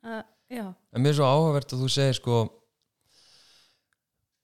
Uh, 0.06 0.22
En 0.54 1.02
mér 1.02 1.10
er 1.12 1.18
svo 1.18 1.26
áhugavert 1.26 1.74
að 1.74 1.82
þú 1.82 1.88
segir 1.90 2.18
sko 2.20 2.44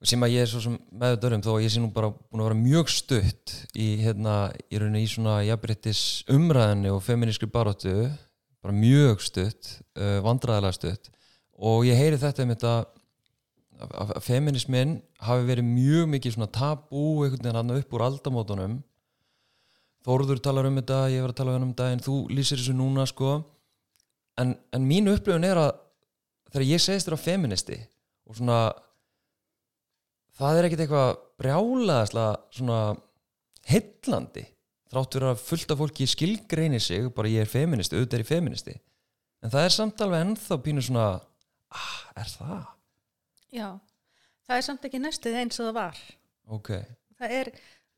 sem 0.02 0.24
að 0.26 0.34
ég 0.34 0.46
er 0.46 0.50
svo 0.50 0.62
sem 0.64 0.78
meður 0.98 1.36
um 1.38 1.44
þó 1.46 1.52
að 1.54 1.64
ég 1.68 1.74
sé 1.74 1.82
nú 1.82 1.92
bara 1.94 2.10
búin 2.10 2.42
að 2.42 2.48
vera 2.48 2.58
mjög 2.58 2.90
stutt 2.90 3.54
í 3.78 3.88
hérna, 4.02 4.36
í 4.66 4.82
rauninni 4.82 5.04
í 5.06 5.12
svona 5.12 5.36
jafnbryttis 5.46 6.02
umræðinni 6.34 6.90
og 6.90 7.04
feminískri 7.06 7.50
baróttu 7.54 7.94
bara 8.62 8.74
mjög 8.74 9.22
stutt 9.26 9.76
uh, 10.00 10.18
vandræðilega 10.26 10.78
stutt 10.80 11.12
og 11.62 11.86
ég 11.86 12.00
heyri 12.00 12.18
þetta 12.22 12.48
um 12.48 12.54
þetta 12.56 12.74
að 13.82 14.14
feminismin 14.26 14.98
hafi 15.26 15.48
verið 15.48 15.68
mjög 15.68 16.10
mikið 16.16 16.36
svona 16.36 16.52
tabú 16.54 17.06
einhvern 17.24 17.44
veginn 17.44 17.60
hann 17.60 17.76
upp 17.78 17.96
úr 17.96 18.06
aldamótunum. 18.08 18.80
Þórður 20.06 20.42
talar 20.42 20.68
um 20.70 20.78
þetta, 20.80 21.00
ég 21.14 21.24
var 21.24 21.34
að 21.34 21.40
tala 21.40 21.58
um 21.60 21.72
þetta 21.72 21.90
en 21.94 22.04
þú 22.06 22.16
lýsir 22.34 22.62
þessu 22.62 22.74
núna 22.78 23.06
sko. 23.10 23.40
En, 24.42 24.56
en 24.74 24.88
mín 24.88 25.12
upplifun 25.12 25.46
er 25.46 25.60
að 25.62 25.74
þegar 26.52 26.68
ég 26.68 26.84
segist 26.84 27.08
þér 27.08 27.18
á 27.18 27.26
feministi 27.26 27.78
og 28.28 28.38
svona 28.38 28.60
það 30.40 30.58
er 30.58 30.68
ekkit 30.68 30.84
eitthvað 30.86 31.12
brjálaðislega 31.42 32.58
svona 32.58 32.80
heillandi 33.70 34.46
þrátt 34.92 35.16
fyrir 35.16 35.30
að 35.32 35.44
fullta 35.46 35.78
fólki 35.80 36.08
skilgreini 36.10 36.80
sig 36.84 37.08
bara 37.16 37.32
ég 37.32 37.46
er 37.46 37.52
feministi, 37.52 37.96
auðvitað 37.96 38.20
er 38.20 38.26
ég 38.26 38.32
feministi 38.32 38.76
en 39.42 39.54
það 39.54 39.68
er 39.68 39.76
samt 39.76 40.04
alveg 40.04 40.26
ennþá 40.26 40.60
pínu 40.66 40.84
svona 40.86 41.08
ah, 41.72 41.98
er 42.20 42.32
það? 42.36 42.64
Já, 43.52 43.68
það 44.48 44.58
er 44.58 44.66
samt 44.68 44.88
ekki 44.88 45.02
næstuð 45.04 45.38
eins 45.42 45.60
og 45.62 45.70
það 45.70 45.78
var. 45.80 46.02
Ok, 46.58 46.72
Það 47.22 47.36
er 47.38 47.52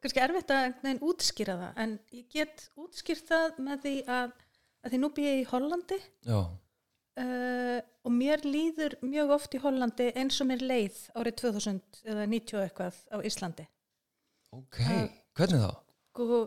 kannski 0.03 0.19
erfitt 0.19 0.51
að 0.51 1.03
útskýra 1.07 1.53
það, 1.61 1.77
en 1.79 1.93
ég 2.11 2.25
get 2.33 2.65
útskýrt 2.83 3.29
það 3.29 3.59
með 3.63 3.85
því 3.85 3.93
að, 4.11 4.33
að 4.83 4.91
því 4.91 4.99
nú 4.99 5.09
býð 5.15 5.29
ég 5.29 5.39
í 5.39 5.45
Hollandi 5.53 5.99
uh, 6.33 7.79
og 8.03 8.11
mér 8.11 8.43
líður 8.43 8.97
mjög 9.05 9.31
oft 9.37 9.55
í 9.55 9.61
Hollandi 9.63 10.09
eins 10.19 10.41
og 10.43 10.49
mér 10.49 10.65
leið 10.65 10.99
árið 11.15 11.37
2000 11.45 11.79
eða 12.03 12.25
90 12.33 12.57
og 12.59 12.65
eitthvað 12.65 12.99
á 13.13 13.17
Íslandi. 13.29 13.67
ok, 14.59 14.81
hvernig 15.39 15.63
þá? 15.63 15.71
Sko, 16.13 16.41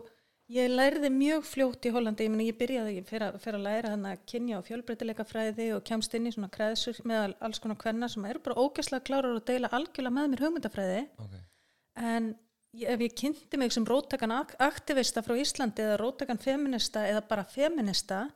ég 0.47 0.69
lærði 0.71 1.09
mjög 1.11 1.43
fljótt 1.47 1.85
í 1.87 1.91
Hollandi, 1.91 2.23
ég 2.27 2.31
meni 2.31 2.45
ég 2.47 2.57
byrjaði 2.59 3.01
fyrir 3.07 3.25
að, 3.27 3.37
fyrir 3.43 3.57
að 3.59 3.65
læra 3.67 3.89
hann 3.93 4.05
að 4.07 4.21
kynja 4.31 4.59
og 4.61 4.65
fjölbreytileika 4.67 5.25
fræði 5.27 5.65
og 5.75 5.83
kemst 5.87 6.13
inn 6.15 6.29
í 6.29 6.33
svona 6.35 6.49
kreðsur 6.53 6.99
með 7.09 7.33
alls 7.43 7.59
konar 7.63 7.79
kvenna 7.81 8.07
sem 8.11 8.25
eru 8.29 8.39
bara 8.45 8.59
ógæslega 8.63 9.03
klárar 9.09 9.35
og 9.35 9.45
deila 9.49 9.71
algjörlega 9.75 10.15
með 10.15 10.29
mér 10.33 10.43
hugmyndafræði. 10.45 11.01
Ok, 11.19 11.35
en 11.97 12.29
ég- 12.77 12.89
ef 12.93 12.99
ég 13.07 13.15
kynnti 13.23 13.57
mig 13.59 13.71
sem 13.75 13.85
róttakan 13.85 14.31
ak- 14.39 14.55
aktivista 14.59 15.21
frá 15.25 15.35
Íslandi 15.35 15.83
eða 15.83 15.99
róttakan 15.99 16.39
feminista 16.39 17.03
eða 17.09 17.27
bara 17.27 17.43
feminista 17.43 18.29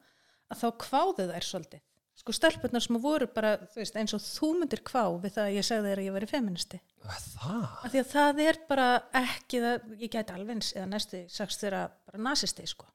að 0.52 0.60
þá 0.66 0.68
kváðu 0.84 1.30
þær 1.32 1.48
svolítið 1.48 1.82
sko 2.22 2.36
stelpurnar 2.38 2.84
sem 2.86 2.98
voru 3.02 3.28
bara 3.34 3.56
þú 3.74 3.82
veist, 3.82 3.98
eins 3.98 4.14
og 4.18 4.22
þú 4.24 4.50
myndir 4.62 4.82
kvá 4.86 5.04
við 5.24 5.36
það 5.36 5.48
að 5.48 5.56
ég 5.58 5.68
segði 5.68 5.90
þér 5.92 6.02
að 6.04 6.08
ég 6.08 6.16
veri 6.20 6.30
feministi 6.30 6.80
Það? 7.02 7.68
því 7.90 8.02
að 8.04 8.10
það 8.12 8.42
er 8.46 8.60
bara 8.70 8.88
ekki 9.22 9.62
það, 9.64 9.88
ég 10.04 10.14
gæti 10.14 10.36
alveg 10.38 10.66
eða 10.76 10.90
næstu 10.92 11.22
sagst 11.34 11.64
þeirra 11.66 11.84
bara 12.08 12.24
nasisti 12.30 12.68
sko 12.70 12.90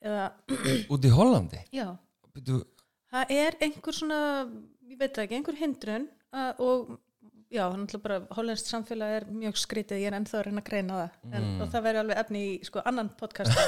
eða, 0.00 0.28
Út 0.94 1.04
í 1.04 1.12
Hollandi? 1.12 1.60
já 1.74 1.88
Byrju, 2.32 2.62
það 3.12 3.34
er 3.36 3.58
einhver 3.66 3.96
svona, 3.96 4.20
ég 4.88 4.98
veit 5.00 5.20
ekki, 5.20 5.38
einhver 5.40 5.58
hindrun 5.58 6.08
að, 6.32 6.64
og 6.64 6.96
já, 7.52 7.62
hann 7.64 7.86
ætla 7.86 8.00
bara, 8.04 8.18
hollenskt 8.36 8.68
samfélag 8.70 9.14
er 9.18 9.26
mjög 9.32 9.58
skrítið, 9.60 10.02
ég 10.02 10.10
er 10.10 10.16
ennþá 10.18 10.38
að 10.40 10.46
reyna 10.48 10.62
að 10.62 10.68
greina 10.68 10.98
það. 10.98 11.18
En, 11.32 11.48
og 11.62 11.72
það 11.72 11.84
verður 11.86 12.00
alveg 12.02 12.22
efni 12.22 12.42
í 12.44 12.52
sko 12.68 12.84
annan 12.88 13.12
podcast. 13.18 13.58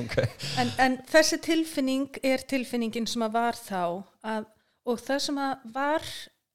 Ok. 0.00 0.14
en, 0.56 0.70
en 0.80 0.94
þessi 1.10 1.36
tilfinning 1.44 2.14
er 2.24 2.40
tilfinningin 2.48 3.04
sem 3.10 3.20
að 3.26 3.34
var 3.34 3.58
þá 3.58 3.82
að, 4.24 4.46
og 4.88 5.02
það 5.02 5.18
sem 5.26 5.40
að 5.44 5.66
var 5.74 6.06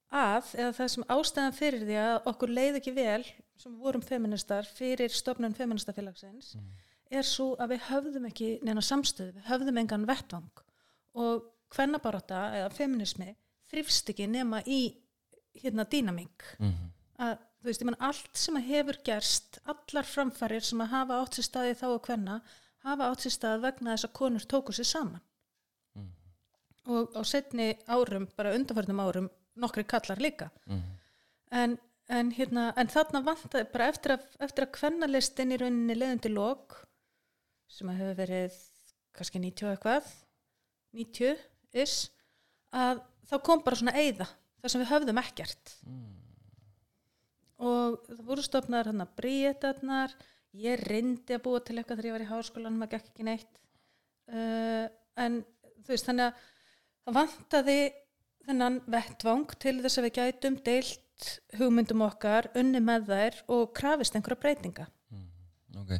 að, 0.09 0.47
eða 0.55 0.71
það 0.79 0.89
sem 0.93 1.05
ástæðan 1.13 1.57
fyrir 1.59 1.83
því 1.85 1.99
að 2.01 2.29
okkur 2.31 2.53
leið 2.55 2.79
ekki 2.79 2.93
vel 2.95 3.19
sem 3.61 3.75
vorum 3.83 4.01
feministar 4.01 4.65
fyrir 4.65 5.13
stofnun 5.13 5.53
feministafélagsins 5.53 6.55
er 7.13 7.27
svo 7.27 7.51
að 7.61 7.75
við 7.75 7.85
höfðum 7.91 8.25
ekki 8.31 8.49
neina 8.65 8.81
samstöðu, 8.81 9.35
við 9.37 9.49
höfðum 9.51 9.81
engan 9.83 10.07
vettvang. 10.09 10.63
Og 11.21 11.45
kvennabaróta 11.75 12.47
eða 12.63 12.73
feminismi 12.73 13.35
þrifst 13.69 14.09
ekki 14.13 14.25
nema 14.31 14.63
í 14.65 14.87
hérna 15.63 15.85
dýnaming 15.85 16.29
Mhm. 16.59 16.91
að 17.19 17.37
þú 17.61 17.69
veist, 17.69 17.81
ég 17.81 17.85
menn 17.85 17.99
allt 17.99 18.37
sem 18.37 18.55
að 18.55 18.67
hefur 18.69 18.97
gerst 19.03 19.59
allar 19.65 20.03
framfærir 20.05 20.63
sem 20.63 20.79
að 20.81 20.87
hafa 20.91 21.21
átt 21.21 21.33
sér 21.39 21.43
staði 21.49 21.75
þá 21.79 21.85
og 21.95 22.01
kvenna 22.05 22.41
hafa 22.85 23.09
átt 23.11 23.23
sér 23.25 23.33
stað 23.37 23.61
vegna 23.61 23.95
þess 23.95 24.05
að 24.09 24.13
konur 24.13 24.45
tóku 24.45 24.73
sér 24.75 24.85
saman. 24.85 25.21
Og 26.85 27.15
á 27.17 27.21
setni 27.25 27.73
árum, 27.89 28.27
bara 28.37 28.53
undanförnum 28.53 28.99
árum 29.01 29.29
nokkri 29.57 29.83
kallar 29.89 30.17
líka. 30.21 30.51
En, 31.51 31.79
en 32.09 32.31
hérna 32.31 32.73
en 32.77 32.87
þarna 32.87 33.23
vantaði 33.25 33.71
bara 33.71 33.87
eftir 33.89 34.11
að, 34.17 34.25
eftir 34.39 34.65
að 34.67 34.71
kvennalistin 34.77 35.51
í 35.55 35.57
rauninni 35.57 35.95
leiðandi 35.97 36.29
lók 36.29 36.75
sem 37.67 37.89
að 37.89 37.97
hefur 38.03 38.15
verið 38.19 38.59
kannski 39.15 39.39
90 39.41 39.65
og 39.65 39.71
eitthvað 39.77 40.11
90 40.93 41.37
is 41.73 41.95
að 42.75 43.01
þá 43.31 43.35
kom 43.41 43.63
bara 43.65 43.75
svona 43.79 43.95
eyða 43.97 44.27
þar 44.65 44.73
sem 44.73 44.81
við 44.81 44.91
höfðum 44.91 45.21
ekkert. 45.21 45.73
Og 47.65 47.99
það 48.09 48.23
voru 48.27 48.45
stofnaðar 48.45 48.91
hann 48.91 49.05
að 49.05 49.13
bríetarnar. 49.19 50.15
Ég 50.55 50.81
reyndi 50.87 51.35
að 51.35 51.43
búa 51.45 51.61
til 51.61 51.77
eitthvað 51.77 51.99
þegar 51.99 52.09
ég 52.09 52.15
var 52.15 52.25
í 52.25 52.31
háskólanum 52.31 52.85
að 52.85 52.95
gekk 52.95 53.11
ekki 53.11 53.27
neitt. 53.27 53.61
Uh, 54.25 54.87
en 55.21 55.43
þú 55.85 55.93
veist 55.93 56.09
þannig 56.09 56.31
að 56.31 56.43
það 57.05 57.17
vantaði 57.19 57.79
þennan 58.45 58.79
vettvang 58.89 59.55
til 59.61 59.75
þess 59.83 59.99
að 59.99 60.07
við 60.07 60.15
gætum 60.17 60.57
deilt 60.65 61.29
hugmyndum 61.59 62.03
okkar 62.05 62.49
unni 62.57 62.81
með 62.83 63.09
þær 63.11 63.41
og 63.53 63.73
krafist 63.77 64.17
einhverja 64.17 64.41
breytinga. 64.41 64.87
Ok, 65.75 65.91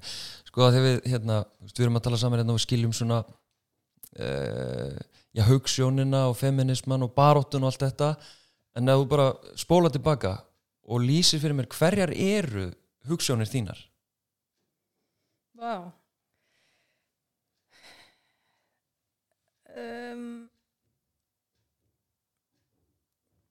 sko 0.48 0.63
að 0.63 0.77
þegar 0.77 0.86
við 0.86 1.10
hérna, 1.12 1.41
við 1.67 1.81
erum 1.84 2.00
að 2.00 2.05
tala 2.05 2.19
saman 2.19 2.39
hérna 2.39 2.53
og 2.53 2.60
við 2.62 2.63
skiljum 2.63 2.93
svona 2.95 3.17
uh, 3.27 4.95
já, 5.36 5.43
hugssjónina 5.50 6.22
og 6.29 6.38
feminisman 6.39 7.03
og 7.03 7.12
baróttun 7.17 7.65
og 7.67 7.74
allt 7.74 7.84
þetta 7.84 8.13
en 8.75 8.91
ef 8.91 9.01
þú 9.01 9.08
bara 9.12 9.27
spóla 9.60 9.91
tilbaka 9.91 10.38
og 10.86 11.03
lýsir 11.03 11.41
fyrir 11.41 11.58
mér 11.58 11.70
hverjar 11.72 12.12
eru 12.13 12.70
hugssjónir 13.10 13.50
þínar. 13.50 13.79
Vá. 15.55 15.91
Um, 19.75 20.48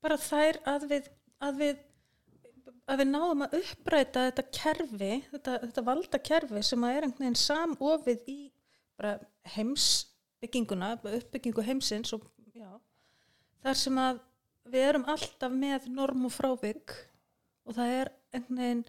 bara 0.05 0.17
þær 0.21 0.61
að 0.69 0.87
við 0.93 1.11
að 1.45 1.59
við 1.61 1.83
að 2.85 3.01
við 3.01 3.09
náðum 3.11 3.45
að 3.47 3.57
uppræta 3.61 4.27
þetta 4.29 4.45
kerfi 4.53 5.13
þetta, 5.33 5.57
þetta 5.65 5.85
valda 5.85 6.21
kerfi 6.21 6.63
sem 6.65 6.85
að 6.85 6.97
er 6.97 7.07
einhvern 7.07 7.27
veginn 7.27 7.41
samofið 7.41 8.29
í 8.29 8.39
bara 8.97 9.15
heimsbygginguna 9.55 10.91
uppbyggingu 11.01 11.65
heimsins 11.65 12.13
og 12.17 12.27
já, 12.53 12.69
þar 13.65 13.81
sem 13.81 14.01
að 14.01 14.21
við 14.71 14.89
erum 14.89 15.09
alltaf 15.11 15.53
með 15.53 15.89
norm 15.93 16.27
og 16.29 16.35
frávik 16.35 16.95
og 17.65 17.77
það 17.77 17.97
er 18.01 18.13
einhvern 18.35 18.61
veginn 18.61 18.85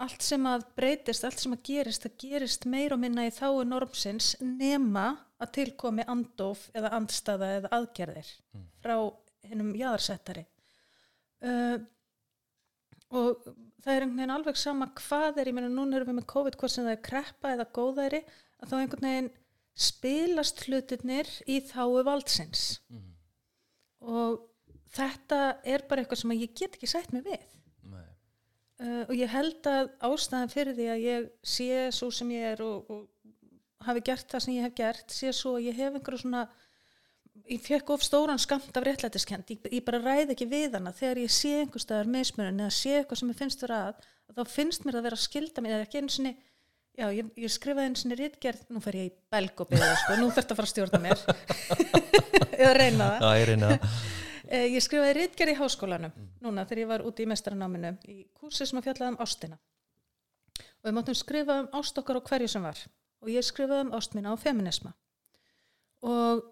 allt 0.00 0.24
sem 0.24 0.46
að 0.48 0.64
breytist, 0.78 1.24
allt 1.28 1.42
sem 1.42 1.52
að 1.52 1.64
gerist 1.68 2.06
það 2.06 2.14
gerist 2.22 2.66
meir 2.72 2.94
og 2.94 3.02
minna 3.02 3.26
í 3.28 3.32
þáu 3.36 3.62
normsins 3.68 4.32
nema 4.40 5.10
að 5.40 5.52
tilkomi 5.58 6.06
andof 6.08 6.68
eða 6.76 6.94
andstaða 6.96 7.50
eða 7.58 7.72
aðgerðir 7.76 8.30
frá 8.80 8.96
hennum 9.50 9.74
jáðarsettari 9.76 10.46
uh, 11.44 11.76
og 13.10 13.44
það 13.82 13.92
er 13.92 14.04
einhvern 14.04 14.18
veginn 14.20 14.34
alveg 14.34 14.60
sama 14.60 14.90
hvað 14.96 15.40
er, 15.40 15.50
ég 15.50 15.56
meina 15.56 15.70
núna 15.72 15.98
erum 15.98 16.12
við 16.12 16.20
með 16.20 16.30
COVID 16.32 16.58
hvort 16.60 16.74
sem 16.74 16.86
það 16.86 16.96
er 16.96 17.04
kreppa 17.10 17.54
eða 17.54 17.68
góðæri 17.76 18.20
að 18.60 18.72
þá 18.72 18.76
einhvern 18.80 19.08
veginn 19.08 19.30
spilast 19.80 20.64
hlutirnir 20.66 21.30
í 21.48 21.60
þáu 21.64 22.02
valdsins. 22.04 22.64
Og 24.00 24.40
þetta 24.96 25.40
er 25.68 25.84
bara 25.88 26.02
eitthvað 26.02 26.22
sem 26.22 26.36
ég 26.38 26.54
get 26.56 26.76
ekki 26.76 26.90
sætt 26.90 27.14
mig 27.14 27.26
við. 27.26 27.48
Uh, 28.80 29.04
og 29.10 29.12
ég 29.12 29.28
held 29.28 29.66
að 29.68 29.90
ástæðan 30.08 30.48
fyrir 30.48 30.72
því 30.72 30.84
að 30.88 31.02
ég 31.04 31.24
sé 31.44 31.80
svo 31.92 32.06
sem 32.16 32.30
ég 32.32 32.54
er 32.54 32.62
og, 32.64 32.86
og 32.88 33.84
hafi 33.84 34.00
gert 34.06 34.30
það 34.32 34.44
sem 34.46 34.54
ég 34.54 34.64
hef 34.64 34.76
gert 34.78 35.12
sé 35.12 35.32
svo 35.36 35.58
að 35.58 35.66
ég 35.66 35.76
hef 35.76 35.98
einhverju 35.98 36.22
svona 36.22 36.46
ég 37.50 37.60
fekk 37.60 37.92
of 37.92 38.06
stóran 38.06 38.40
skamt 38.40 38.76
af 38.76 38.86
réttlætiskend 38.86 39.52
ég, 39.52 39.68
ég 39.68 39.84
bara 39.84 40.00
ræði 40.00 40.32
ekki 40.32 40.48
við 40.48 40.78
hana. 40.78 40.94
Þegar 40.96 41.20
ég 41.20 41.34
sé 41.34 41.52
einhver 41.58 41.84
staðar 41.84 42.08
mismunum 42.08 42.62
eða 42.64 42.72
sé 42.78 42.94
eitthvað 43.02 43.20
sem 43.20 43.34
ég 43.34 43.40
finnst 43.42 43.66
vera 43.66 43.82
að 43.90 44.08
þá 44.38 44.54
finnst 44.54 44.88
mér 44.88 45.00
að 45.02 45.06
vera 45.10 45.20
að 45.20 45.26
skilda 45.26 45.66
mér 45.66 45.76
eða 45.76 45.88
ekki 45.88 46.00
einu 46.00 46.16
sinni 46.16 46.34
já, 46.96 47.06
ég, 47.12 47.30
ég 47.36 47.52
skrifaði 47.52 47.90
einu 47.90 48.00
sinni 48.00 48.16
rítgerð 48.16 48.64
nú 48.72 48.80
fer 48.80 48.96
ég 48.96 49.10
í 49.10 49.14
belg 49.32 49.60
og 49.60 49.68
byrja 49.74 49.92
sko, 50.06 50.16
nú 50.22 50.32
þarf 50.32 50.54
að 50.54 50.62
fara 50.62 50.70
að 50.70 50.72
stjórna 50.72 51.04
mér. 51.04 51.22
Eða 52.60 52.74
reyna 52.80 53.12
það. 53.12 53.20
Já, 53.20 53.30
ég 53.42 53.48
reyna 53.52 53.72
það 53.74 54.02
Ég 54.50 54.82
skrifaði 54.82 55.14
rítgerð 55.14 55.52
í 55.52 55.58
háskólanum 55.60 56.14
núna 56.42 56.64
þegar 56.66 56.82
ég 56.82 56.88
var 56.90 57.04
úti 57.06 57.22
í 57.22 57.28
mestaranáminu 57.30 57.92
í 58.10 58.24
kursi 58.34 58.66
sem 58.66 58.80
að 58.80 58.88
fjallaði 58.88 59.12
um 59.14 59.20
ástina. 59.22 59.60
Og 60.80 60.88
við 60.88 60.96
máttum 60.96 61.18
skrifa 61.18 61.60
um 61.62 61.68
ást 61.78 62.00
okkar 62.00 62.18
á 62.18 62.26
hverju 62.26 62.48
sem 62.50 62.64
var. 62.66 62.80
Og 63.22 63.30
ég 63.30 63.46
skrifaði 63.46 63.86
um 63.86 63.94
ást 63.94 64.16
mína 64.16 64.34
á 64.34 64.36
feminisma 64.40 64.94
og 66.06 66.46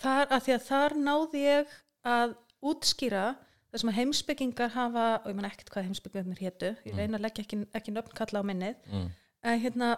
þar, 0.00 0.28
að 0.28 0.44
því 0.44 0.54
að 0.54 0.66
þar 0.66 0.96
náði 1.00 1.42
ég 1.46 1.74
að 2.12 2.34
útskýra 2.72 3.24
það 3.72 3.82
sem 3.82 3.90
að 3.92 3.98
heimsbyggingar 3.98 4.72
hafa 4.74 5.06
og 5.22 5.28
ég 5.30 5.38
man 5.38 5.48
ekkert 5.48 5.72
hvað 5.72 5.88
heimsbyggingarnir 5.88 6.42
hétu 6.44 6.72
ég 6.84 6.96
reyna 6.96 7.18
að 7.18 7.26
leggja 7.26 7.44
ekki, 7.46 7.60
ekki 7.72 7.94
nöfn 7.94 8.16
kalla 8.18 8.42
á 8.44 8.48
minnið 8.48 8.90
mm. 8.90 9.06
en 9.48 9.62
hérna 9.62 9.92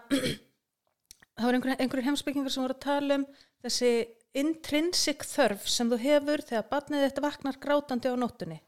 það 1.35 1.49
var 1.49 1.59
einhverjum 1.59 1.83
einhver 1.83 2.07
heimsbyggingar 2.09 2.55
sem 2.55 2.65
voru 2.65 2.77
að 2.77 2.85
tala 2.87 3.19
um 3.19 3.27
þessi 3.65 3.91
intrinsic 4.35 5.27
þörf 5.29 5.69
sem 5.71 5.91
þú 5.91 6.01
hefur 6.03 6.43
þegar 6.43 6.71
barnið 6.73 7.07
þetta 7.07 7.25
vaknar 7.25 7.61
grátandi 7.63 8.11
á 8.11 8.17
nóttunni. 8.19 8.59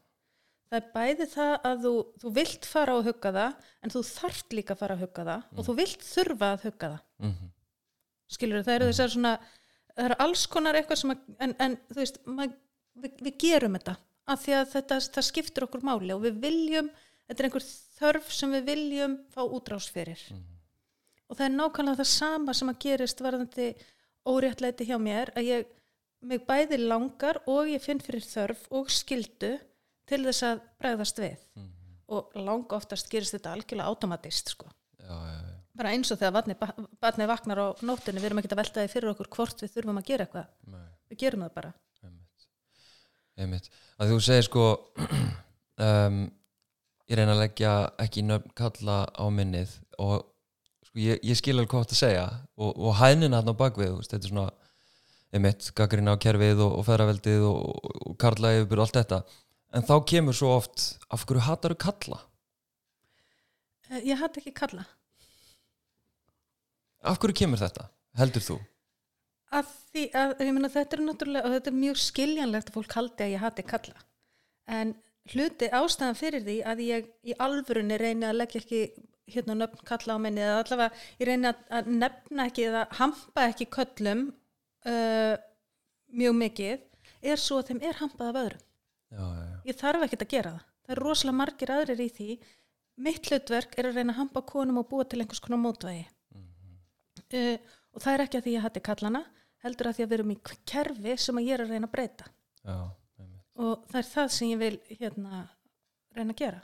Það 0.67 0.79
er 0.81 0.87
bæði 0.93 1.27
það 1.31 1.53
að 1.67 1.83
þú, 1.83 1.91
þú 2.21 2.31
vilt 2.35 2.65
fara 2.67 2.95
á 2.95 2.97
að 2.97 3.05
hugga 3.11 3.35
það 3.37 3.69
en 3.83 3.93
þú 3.93 4.01
þarft 4.09 4.55
líka 4.57 4.75
að 4.75 4.81
fara 4.81 4.97
að 4.97 5.05
hugga 5.05 5.27
það 5.29 5.45
og 5.55 5.67
þú 5.67 5.75
vilt 5.77 6.03
þurfa 6.07 6.49
að 6.55 6.65
hugga 6.67 6.89
það. 6.95 7.05
Mm 7.23 7.37
skilur 8.31 8.65
það 8.65 8.79
eru 8.79 8.89
þessar 8.91 9.13
svona 9.13 9.33
það 9.93 10.09
eru 10.09 10.19
alls 10.25 10.43
konar 10.51 10.77
eitthvað 10.77 11.01
sem 11.01 11.13
að, 11.13 11.23
en, 11.43 11.55
en 11.63 11.77
þú 11.89 11.99
veist, 12.01 12.19
mað, 12.27 12.53
við, 13.01 13.23
við 13.27 13.39
gerum 13.43 13.77
þetta 13.79 13.95
af 14.27 14.43
því 14.43 14.55
að 14.57 14.71
þetta, 14.73 14.99
það 15.15 15.27
skiptir 15.29 15.65
okkur 15.67 15.85
máli 15.87 16.13
og 16.13 16.23
við 16.25 16.39
viljum, 16.43 16.89
þetta 17.29 17.43
er 17.43 17.47
einhver 17.47 17.67
þörf 17.97 18.31
sem 18.35 18.55
við 18.57 18.65
viljum 18.67 19.17
fá 19.31 19.41
útrás 19.45 19.87
fyrir. 19.93 20.23
Og 21.27 21.37
það 21.37 21.45
er 21.47 21.53
nákvæmlega 21.55 22.01
það 22.01 22.09
sama 22.11 22.55
sem 22.55 22.71
að 22.71 22.81
gerist 22.83 23.23
varðandi 23.23 23.69
óréttlæti 24.27 24.87
hjá 24.89 24.97
mér 25.01 25.31
að 25.37 25.49
ég 25.51 25.73
mig 26.27 26.43
bæði 26.47 26.81
langar 26.83 27.41
og 27.47 27.69
ég 27.71 27.83
finn 27.83 28.01
fyrir 28.03 28.25
þörf 28.25 28.65
og 28.73 28.89
skildu 28.91 29.55
til 30.09 30.23
þess 30.25 30.47
að 30.47 30.63
bregðast 30.81 31.21
við 31.21 31.43
og 32.07 32.35
langa 32.39 32.79
oftast 32.79 33.11
gerist 33.11 33.35
þetta 33.35 33.53
algjörlega 33.55 33.91
automatist 33.91 34.55
sko 34.55 34.69
Já, 34.97 35.13
já, 35.13 35.35
já 35.35 35.57
bara 35.77 35.93
eins 35.93 36.11
og 36.11 36.19
þegar 36.19 36.33
barnið, 37.01 37.27
vaknar 37.29 37.61
á 37.61 37.67
nóttunni 37.85 38.21
við 38.21 38.31
erum 38.31 38.41
ekki 38.41 38.51
að 38.53 38.61
velta 38.61 38.83
því 38.83 38.93
fyrir 38.93 39.11
okkur 39.13 39.29
hvort 39.35 39.61
við 39.63 39.73
þurfum 39.75 39.99
að 40.01 40.07
gera 40.09 40.25
eitthvað 40.25 40.47
Nei. 40.73 40.87
við 41.11 41.21
gerum 41.23 41.43
það 41.45 41.53
bara 41.57 41.73
Einmitt. 42.07 42.47
Einmitt. 43.37 43.69
Að 43.97 44.13
þú 44.13 44.17
segir 44.27 44.47
sko 44.47 44.65
um, 45.87 46.23
ég 47.07 47.19
reyna 47.19 47.35
að 47.35 47.43
leggja 47.43 47.75
ekki 48.03 48.25
nöfn 48.25 48.55
kalla 48.57 48.97
á 49.13 49.25
minnið 49.33 49.77
og 50.01 50.25
ég, 50.99 51.19
ég 51.23 51.39
skil 51.39 51.55
alveg 51.57 51.73
þetta 51.73 51.97
að 51.97 52.01
segja 52.01 52.25
og, 52.57 52.71
og 52.71 52.95
hæðnina 52.99 53.41
hann 53.41 53.51
á 53.53 53.61
bakvið 53.61 53.97
veist, 53.97 54.13
þetta 54.13 54.27
er 54.27 54.33
svona 54.33 54.47
einmitt, 55.35 55.71
gaggrina 55.77 56.15
á 56.15 56.21
kerfið 56.23 56.63
og, 56.65 56.77
og 56.79 56.87
feðraveldið 56.87 57.45
og, 57.47 57.59
og, 58.01 58.15
karla 58.21 58.53
yfirbyrð 58.57 58.83
og 58.83 58.85
allt 58.87 59.01
þetta 59.01 59.21
en 59.77 59.87
þá 59.87 59.95
kemur 60.13 60.37
svo 60.37 60.53
oft 60.55 60.87
af 61.13 61.25
hverju 61.27 61.43
hatar 61.47 61.75
þú 61.75 61.81
kalla? 61.83 62.21
Eh, 63.91 64.07
ég 64.13 64.21
hatt 64.21 64.39
ekki 64.41 64.55
kalla 64.55 64.87
Af 67.07 67.19
hverju 67.21 67.43
kemur 67.43 67.61
þetta, 67.61 67.85
heldur 68.17 68.43
þú? 68.43 68.57
að 69.55 69.67
því 69.91 70.05
að, 70.17 70.31
ég 70.43 70.55
meina 70.55 70.71
þetta 70.71 70.97
er 70.97 71.03
náttúrulega 71.05 71.47
og 71.47 71.53
þetta 71.55 71.71
er 71.71 71.81
mjög 71.81 71.99
skiljanlegt 72.03 72.71
að 72.71 72.77
fólk 72.77 72.95
haldi 72.97 73.23
að 73.23 73.33
ég 73.33 73.43
hati 73.43 73.65
kalla 73.67 74.01
en 74.77 74.93
hluti 75.31 75.69
ástæðan 75.71 76.19
fyrir 76.19 76.43
því 76.43 76.57
að 76.67 76.81
ég 76.83 77.07
í 77.23 77.35
alvörunni 77.43 77.99
reyni 77.99 78.27
að 78.27 78.41
leggja 78.41 78.61
ekki 78.63 78.81
hérna 79.33 79.55
nöfn 79.57 79.83
kalla 79.87 80.15
á 80.15 80.19
menni 80.21 80.43
eða 80.43 80.59
allavega 80.61 81.05
ég 81.19 81.27
reyni 81.29 81.51
að, 81.51 81.89
nefna 81.91 82.47
ekki 82.47 82.67
eða 82.69 82.83
hampa 82.99 83.47
ekki 83.51 83.67
köllum 83.75 84.27
uh, 84.87 85.35
mjög 86.07 86.37
mikið 86.41 86.85
er 87.33 87.41
svo 87.41 87.59
að 87.61 87.71
þeim 87.71 87.81
er 87.89 87.99
hampað 88.01 88.29
af 88.29 88.39
öðrum. 88.43 88.65
Já, 89.07 89.23
já, 89.23 89.43
já. 89.47 89.57
ég 89.69 89.79
þarf 89.79 90.05
ekkert 90.05 90.25
að 90.25 90.33
gera 90.35 90.53
það. 90.53 90.67
Það 90.87 90.93
er 90.95 91.01
rosalega 91.03 91.39
margir 91.41 91.73
aðrir 91.73 92.03
í 92.03 92.09
því. 92.17 92.29
Mitt 93.07 93.29
hlutverk 93.29 93.75
er 93.77 93.89
að 93.89 93.99
reyna 93.99 94.13
að 94.13 94.21
hampa 94.21 94.43
konum 94.47 94.79
og 94.81 94.87
búa 94.89 95.07
til 95.07 95.21
einhvers 95.21 95.43
konar 95.43 95.61
mótvægi. 95.63 96.05
Uh, 97.27 97.57
og 97.91 98.03
það 98.03 98.13
er 98.13 98.23
ekki 98.23 98.39
að 98.39 98.47
því 98.47 98.55
ég 98.55 98.63
hati 98.63 98.83
kallana 98.85 99.23
heldur 99.65 99.89
að 99.89 99.97
því 99.97 100.05
að 100.05 100.09
við 100.09 100.17
erum 100.19 100.31
í 100.31 100.39
kerfi 100.69 101.17
sem 101.19 101.39
að 101.39 101.47
ég 101.49 101.57
er 101.57 101.65
að 101.65 101.73
reyna 101.73 101.89
að 101.89 101.95
breyta. 101.95 102.29
Og 103.57 103.87
það 103.89 103.99
er 103.99 104.09
það 104.11 104.33
sem 104.37 104.51
ég 104.53 104.59
vil 104.61 104.75
hérna 105.01 105.41
reyna 106.15 106.35
að 106.35 106.43
gera 106.43 106.61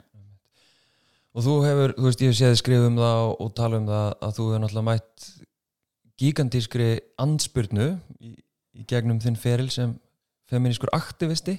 Og 1.34 1.42
þú 1.42 1.54
hefur, 1.64 1.94
þú 1.96 2.06
veist, 2.06 2.22
ég 2.22 2.30
hef 2.30 2.38
séð 2.38 2.56
skrifa 2.60 2.88
um 2.90 2.98
það 3.00 3.20
og, 3.24 3.32
og 3.42 3.52
tala 3.58 3.80
um 3.80 3.88
það 3.88 4.08
að 4.22 4.36
þú 4.36 4.46
hefur 4.46 4.62
náttúrulega 4.62 4.88
mætt 4.90 5.26
gigantískri 6.22 6.88
andspyrnu 7.24 7.88
í, 8.22 8.30
í 8.78 8.86
gegnum 8.90 9.18
þinn 9.22 9.38
feril 9.40 9.66
sem 9.74 9.96
feminískur 10.50 10.92
aktivisti. 10.94 11.56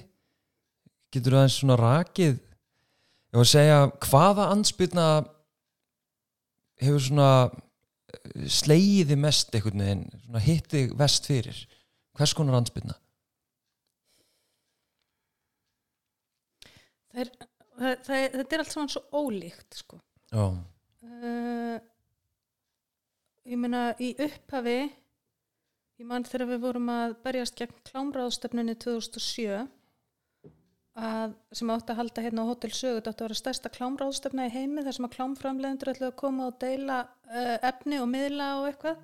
Getur 1.12 1.36
þú 1.36 1.40
aðeins 1.42 1.58
svona 1.60 1.78
rakið, 1.80 2.38
ég 2.40 3.36
var 3.36 3.44
að 3.44 3.52
segja, 3.52 3.78
hvaða 4.08 4.50
andspyrna 4.54 5.06
hefur 6.80 7.04
svona 7.04 7.30
eh, 7.46 8.46
slegiði 8.52 9.18
mest 9.20 9.52
einhvern 9.52 9.84
veginn, 9.84 10.06
hitti 10.46 10.86
vest 10.96 11.28
fyrir? 11.28 11.66
Hvers 12.16 12.32
konar 12.36 12.56
andspyrna? 12.62 12.96
það 17.16 17.24
er, 17.24 17.50
það, 17.78 17.96
það 18.06 18.26
þetta 18.40 18.56
er 18.56 18.64
allt 18.64 18.74
saman 18.74 18.92
svo 18.92 19.02
ólíkt 19.14 19.80
sko. 19.80 20.00
Já, 20.32 20.44
uh, 21.06 21.76
ég 23.46 23.60
meina 23.62 23.88
í 24.02 24.12
upphafi 24.26 24.78
ég 25.96 26.08
mann 26.08 26.26
þegar 26.26 26.50
við 26.52 26.62
vorum 26.66 26.92
að 26.92 27.16
berjast 27.24 27.56
gegn 27.58 27.76
klámráðstöfnunni 27.88 28.76
2007 28.82 29.66
að, 30.96 31.34
sem 31.56 31.72
átti 31.72 31.92
að 31.92 32.00
halda 32.00 32.24
hérna 32.24 32.44
á 32.44 32.50
Hotel 32.50 32.72
Sögu 32.74 32.98
þetta 32.98 33.12
átti 33.12 33.24
að 33.24 33.28
vera 33.28 33.38
stærsta 33.40 33.72
klámráðstöfna 33.72 34.48
í 34.48 34.54
heimi 34.54 34.84
þar 34.84 34.96
sem 34.96 35.08
að 35.08 35.16
klámframlegendur 35.16 35.92
ætlaði 35.92 36.12
að 36.12 36.20
koma 36.22 36.48
og 36.50 36.58
deila 36.62 37.02
uh, 37.04 37.56
efni 37.70 38.00
og 38.00 38.08
miðla 38.12 38.48
og 38.60 38.70
eitthvað. 38.70 39.02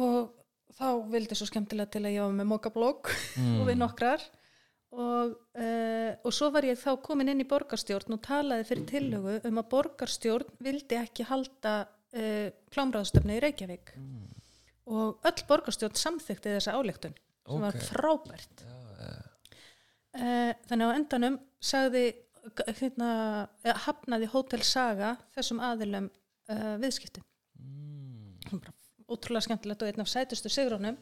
Og 0.00 0.18
þá 0.76 0.88
vildi 1.12 1.36
svo 1.38 1.48
skemmtilega 1.48 1.92
til 1.92 2.04
að 2.04 2.14
ég 2.14 2.26
var 2.26 2.36
með 2.36 2.50
mokablokk 2.52 3.12
og 3.58 3.64
við 3.68 3.80
nokkrar 3.80 4.26
og, 4.90 5.34
uh, 5.54 6.10
og 6.26 6.34
svo 6.34 6.50
var 6.54 6.66
ég 6.66 6.78
þá 6.80 6.96
komin 7.04 7.30
inn 7.32 7.42
í 7.44 7.48
borgarstjórn 7.48 8.16
og 8.16 8.22
talaði 8.26 8.66
fyrir 8.68 8.88
tillögu 8.90 9.36
um 9.46 9.60
að 9.62 9.68
borgarstjórn 9.74 10.56
vildi 10.66 10.98
ekki 10.98 11.26
halda 11.28 11.74
uh, 11.86 12.48
klámráðstöfnu 12.74 13.36
í 13.36 13.42
Reykjavík 13.44 13.94
og 14.90 15.28
öll 15.30 15.44
borgarstjórn 15.48 16.00
samþykti 16.00 16.56
þessa 16.56 16.74
áleiktun 16.74 17.14
sem 17.46 17.62
var 17.62 17.78
frábært 17.86 18.64
já, 18.66 18.74
já. 18.98 19.14
uh, 20.18 20.52
þannig 20.70 20.90
á 20.90 20.96
endanum 20.98 21.40
sagði 21.60 22.04
hérna, 22.80 23.10
hafnaði 23.84 24.30
Hotel 24.32 24.62
Saga 24.64 25.16
þessum 25.36 25.60
aðilum 25.62 26.08
viðskiptum 26.80 27.22
Mm. 27.60 28.58
bara 28.58 28.79
ótrúlega 29.10 29.48
skemmtilegt 29.48 29.82
og 29.82 29.90
einn 29.90 30.04
af 30.04 30.10
sætustu 30.10 30.52
sigrónum 30.52 30.98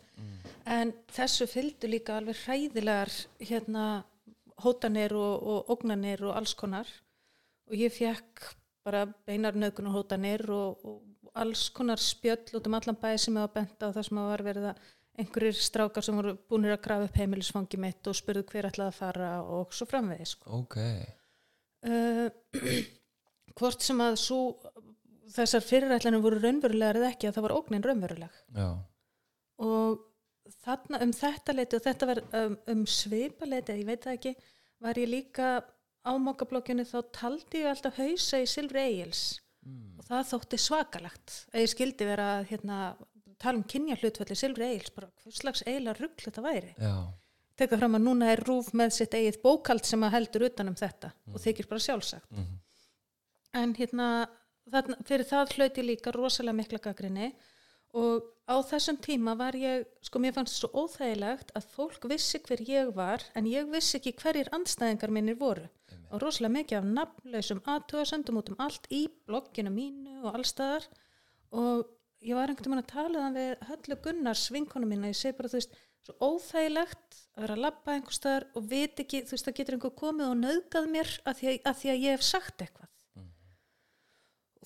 en 0.69 0.93
þessu 1.15 1.49
fylgdu 1.49 1.89
líka 1.91 2.19
alveg 2.19 2.39
hræðilegar 2.45 3.13
hérna 3.41 4.05
hótanir 4.63 5.15
og, 5.17 5.43
og 5.43 5.73
ógnanir 5.75 6.25
og 6.27 6.37
alls 6.37 6.55
konar. 6.59 6.89
Og 7.69 7.77
ég 7.79 7.93
fekk 7.95 8.53
bara 8.87 9.05
beinar 9.29 9.57
nöðgunar 9.57 9.95
hótanir 9.95 10.45
og, 10.51 10.85
og 10.85 11.35
alls 11.39 11.69
konar 11.75 12.01
spjöll 12.03 12.57
út 12.57 12.67
um 12.67 12.77
allan 12.79 12.99
bæði 12.99 13.25
sem 13.25 13.37
ég 13.37 13.45
var 13.47 13.55
bent 13.55 13.85
á 13.85 13.89
það 13.93 14.07
sem 14.09 14.23
var 14.31 14.45
verið 14.47 14.71
að 14.73 14.87
einhverjir 15.19 15.59
strákar 15.59 16.07
sem 16.07 16.19
voru 16.19 16.35
búinir 16.51 16.77
að 16.77 16.85
grafa 16.85 17.09
upp 17.09 17.19
heimilisfangi 17.19 17.81
mitt 17.83 18.09
og 18.11 18.17
spurðu 18.17 18.45
hver 18.53 18.69
ætlaði 18.71 18.93
að 18.93 18.99
fara 18.99 19.31
og 19.43 19.75
svo 19.75 19.89
framvegis 19.91 20.37
sko. 20.37 20.61
Ok, 20.61 20.77
uh, 21.91 22.29
hvort 23.59 23.85
sem 23.85 24.03
að 24.05 24.19
svo, 24.23 24.41
þessar 25.35 25.65
fyrirætlanir 25.65 26.23
voru 26.25 26.39
raunverulegar 26.43 27.01
eða 27.01 27.11
ekki 27.13 27.29
að 27.29 27.39
það 27.39 27.47
var 27.49 27.57
ógnin 27.59 27.85
raunveruleg. 27.85 28.39
Já, 28.57 28.69
og 29.59 30.05
þarna 30.65 31.03
um 31.05 31.13
þetta 31.13 31.55
leiti 31.57 31.77
og 31.77 31.85
þetta 31.85 32.09
var 32.09 32.23
um, 32.41 32.55
um 32.73 32.87
svipa 32.89 33.49
leiti, 33.49 33.77
ég 33.81 33.89
veit 33.89 34.07
það 34.07 34.17
ekki 34.19 34.35
var 34.85 35.01
ég 35.01 35.11
líka 35.11 35.51
á 36.07 36.13
mokkablokkjunni 36.23 36.87
þá 36.89 36.99
taldi 37.13 37.65
ég 37.65 37.69
alltaf 37.73 37.99
hausa 37.99 38.41
í 38.41 38.49
Silfri 38.49 38.85
Egils. 38.87 39.23
Og 39.99 40.05
það 40.07 40.29
þótti 40.31 40.59
svakalagt 40.63 41.33
að 41.53 41.65
ég 41.65 41.73
skildi 41.75 42.07
vera 42.09 42.29
að 42.39 42.47
hérna, 42.53 42.77
tala 43.43 43.59
um 43.59 43.65
kynja 43.69 43.99
hlutfalli 44.01 44.37
Silfri 44.39 44.69
Egils 44.71 44.95
bara 44.95 45.11
hvers 45.21 45.41
slags 45.43 45.65
eiginlega 45.67 45.99
rugl 45.99 46.25
þetta 46.25 46.45
væri. 46.47 46.71
Já, 46.81 46.95
teka 47.59 47.81
fram 47.83 47.99
að 47.99 48.07
núna 48.07 48.31
er 48.33 48.45
rúf 48.47 48.71
með 48.79 48.95
sitt 48.97 49.19
eigið 49.19 49.41
bókald 49.43 49.85
sem 49.85 50.07
að 50.07 50.15
heldur 50.15 50.47
utan 50.49 50.71
um 50.71 50.79
þetta 50.79 51.11
og 51.35 51.43
þykir 51.43 51.69
bara 51.69 51.85
sjálfsagt. 51.85 52.31
Mhm. 52.33 52.57
en 53.59 53.75
hérna 53.75 54.29
þarna, 54.73 54.99
fyrir 55.09 55.29
það 55.29 55.55
hlaut 55.57 55.81
ég 55.81 55.87
líka 55.87 56.13
rosalega 56.15 56.59
mikla 56.59 56.83
gaggrinni 56.85 57.33
og 57.97 58.27
á 58.49 58.57
þessum 58.69 58.99
tíma 59.01 59.35
var 59.39 59.57
ég, 59.57 59.87
sko 60.05 60.21
mér 60.21 60.35
fannst 60.37 60.61
svo 60.61 60.69
óþægilegt 60.77 61.53
að 61.57 61.69
fólk 61.75 62.09
vissi 62.11 62.41
hver 62.45 62.63
ég 62.69 62.93
var 62.97 63.25
en 63.39 63.49
ég 63.49 63.69
vissi 63.73 63.97
ekki 63.99 64.15
hverjir 64.21 64.51
andstæðingar 64.53 65.13
minnir 65.13 65.39
voru. 65.41 65.67
Og 66.13 66.23
rosalega 66.23 66.55
mikið 66.55 66.79
af 66.79 66.89
nafnlausum 66.99 67.63
aðtöðasendum 67.69 68.41
út 68.41 68.51
um 68.53 68.61
allt 68.65 68.89
í 68.93 69.07
blogginu 69.29 69.73
mínu 69.73 70.23
og 70.23 70.39
allstaðar 70.39 70.87
og 71.53 71.89
ég 72.25 72.37
var 72.37 72.51
einhvern 72.51 72.73
veginn 72.73 72.85
að 72.85 72.93
tala 72.93 73.25
það 73.25 73.39
við 73.39 73.67
höllu 73.71 73.99
Gunnars 74.05 74.47
vinkonu 74.53 74.89
mína, 74.89 75.13
ég 75.13 75.19
segi 75.19 75.37
bara 75.37 75.53
þú 75.53 75.61
veist 75.61 75.77
svo 76.05 76.15
óþægilegt 76.25 77.19
að 77.37 77.45
vera 77.45 77.57
að 77.57 77.65
labba 77.67 77.95
einhver 77.95 78.17
staðar 78.17 78.47
og 78.57 78.69
veit 78.71 79.03
ekki, 79.03 79.25
þú 79.29 79.37
veist 79.37 79.49
það 79.49 79.59
getur 79.61 79.77
einhver 79.77 79.97
komið 80.01 80.31
og 80.33 80.39
nauðgað 80.41 80.89
mér 80.93 81.13
að 81.25 81.41
því 81.41 81.51
að, 81.51 81.59
að, 81.71 81.77
því 81.83 81.93
að 81.93 82.05
ég 82.07 82.17
hef 82.17 82.27
sagt 82.27 82.65
eitthvað 82.65 82.98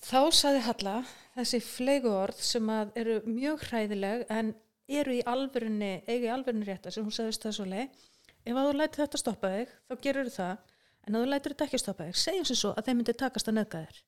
þá 0.03 0.19
saði 0.35 0.63
Halla 0.67 0.95
þessi 1.37 1.59
flegu 1.63 2.11
orð 2.11 2.41
sem 2.43 2.69
að 2.69 2.93
eru 2.99 3.19
mjög 3.27 3.65
hræðileg 3.69 4.25
en 4.33 4.53
eru 4.91 5.15
í 5.15 5.23
alvörunni, 5.25 5.93
eiga 6.07 6.27
í 6.27 6.33
alvörunni 6.33 6.67
rétta 6.67 6.91
sem 6.91 7.05
hún 7.05 7.15
sagðist 7.15 7.45
það 7.45 7.55
svo 7.57 7.67
leið 7.71 8.03
ef 8.43 8.57
að 8.57 8.67
þú 8.67 8.73
lætir 8.77 9.03
þetta 9.03 9.21
stoppa 9.21 9.51
þig, 9.53 9.75
þá 9.87 9.93
gerur 10.03 10.31
það 10.33 10.55
en 11.03 11.15
að 11.15 11.23
þú 11.23 11.29
lætir 11.31 11.53
þetta 11.53 11.67
ekki 11.67 11.81
stoppa 11.81 12.07
þig, 12.07 12.19
segjum 12.19 12.47
sem 12.49 12.59
svo 12.59 12.71
að 12.73 12.87
þeim 12.87 12.99
myndi 12.99 13.15
takast 13.19 13.49
að 13.49 13.57
neðga 13.59 13.83
þér. 13.83 14.01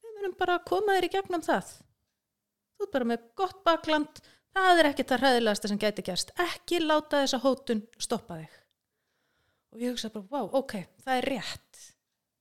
Við 0.00 0.16
munum 0.16 0.36
bara 0.38 0.58
koma 0.70 0.96
þér 0.96 1.06
í 1.06 1.12
gegnum 1.14 1.44
það. 1.46 1.72
Þú 2.76 2.86
ert 2.86 2.94
bara 2.94 3.10
með 3.10 3.26
gott 3.38 3.60
bakland 3.66 4.22
það 4.54 4.82
er 4.82 4.88
ekki 4.90 5.06
það 5.10 5.24
hræðilegasta 5.24 5.70
sem 5.70 5.80
gæti 5.82 6.06
gerst. 6.06 6.32
Ekki 6.46 6.80
láta 6.82 7.22
þessa 7.24 7.42
hótun 7.44 7.84
stoppa 7.98 8.40
þig. 8.40 8.56
Og 9.70 9.84
ég 9.84 9.94
hugsa 9.94 10.10
bara, 10.14 10.26
wow, 10.32 10.48
ok, 10.62 10.76
það 11.04 11.20
er 11.20 11.30
rétt. 11.34 11.84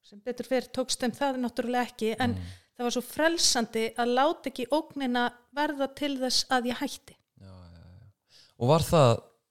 Sem 0.10 0.22
betur 0.26 0.50
fyrir 0.50 0.70
tókst 0.74 1.02
þeim 1.02 1.14
það 1.18 1.44
náttúrulega 1.44 1.92
ekki 1.92 2.16
en 2.18 2.34
það 2.80 2.88
var 2.88 2.96
svo 2.96 3.04
frelsandi 3.04 3.86
að 4.00 4.12
láta 4.16 4.52
ekki 4.52 4.66
ógnina 4.72 5.26
verða 5.56 5.90
til 6.00 6.14
þess 6.22 6.46
að 6.56 6.70
ég 6.72 6.80
hætti. 6.80 7.16
Já, 7.44 7.52
já, 7.52 7.82
já. 7.84 8.06
Og 8.56 8.72
var 8.72 8.86
það 8.88 9.10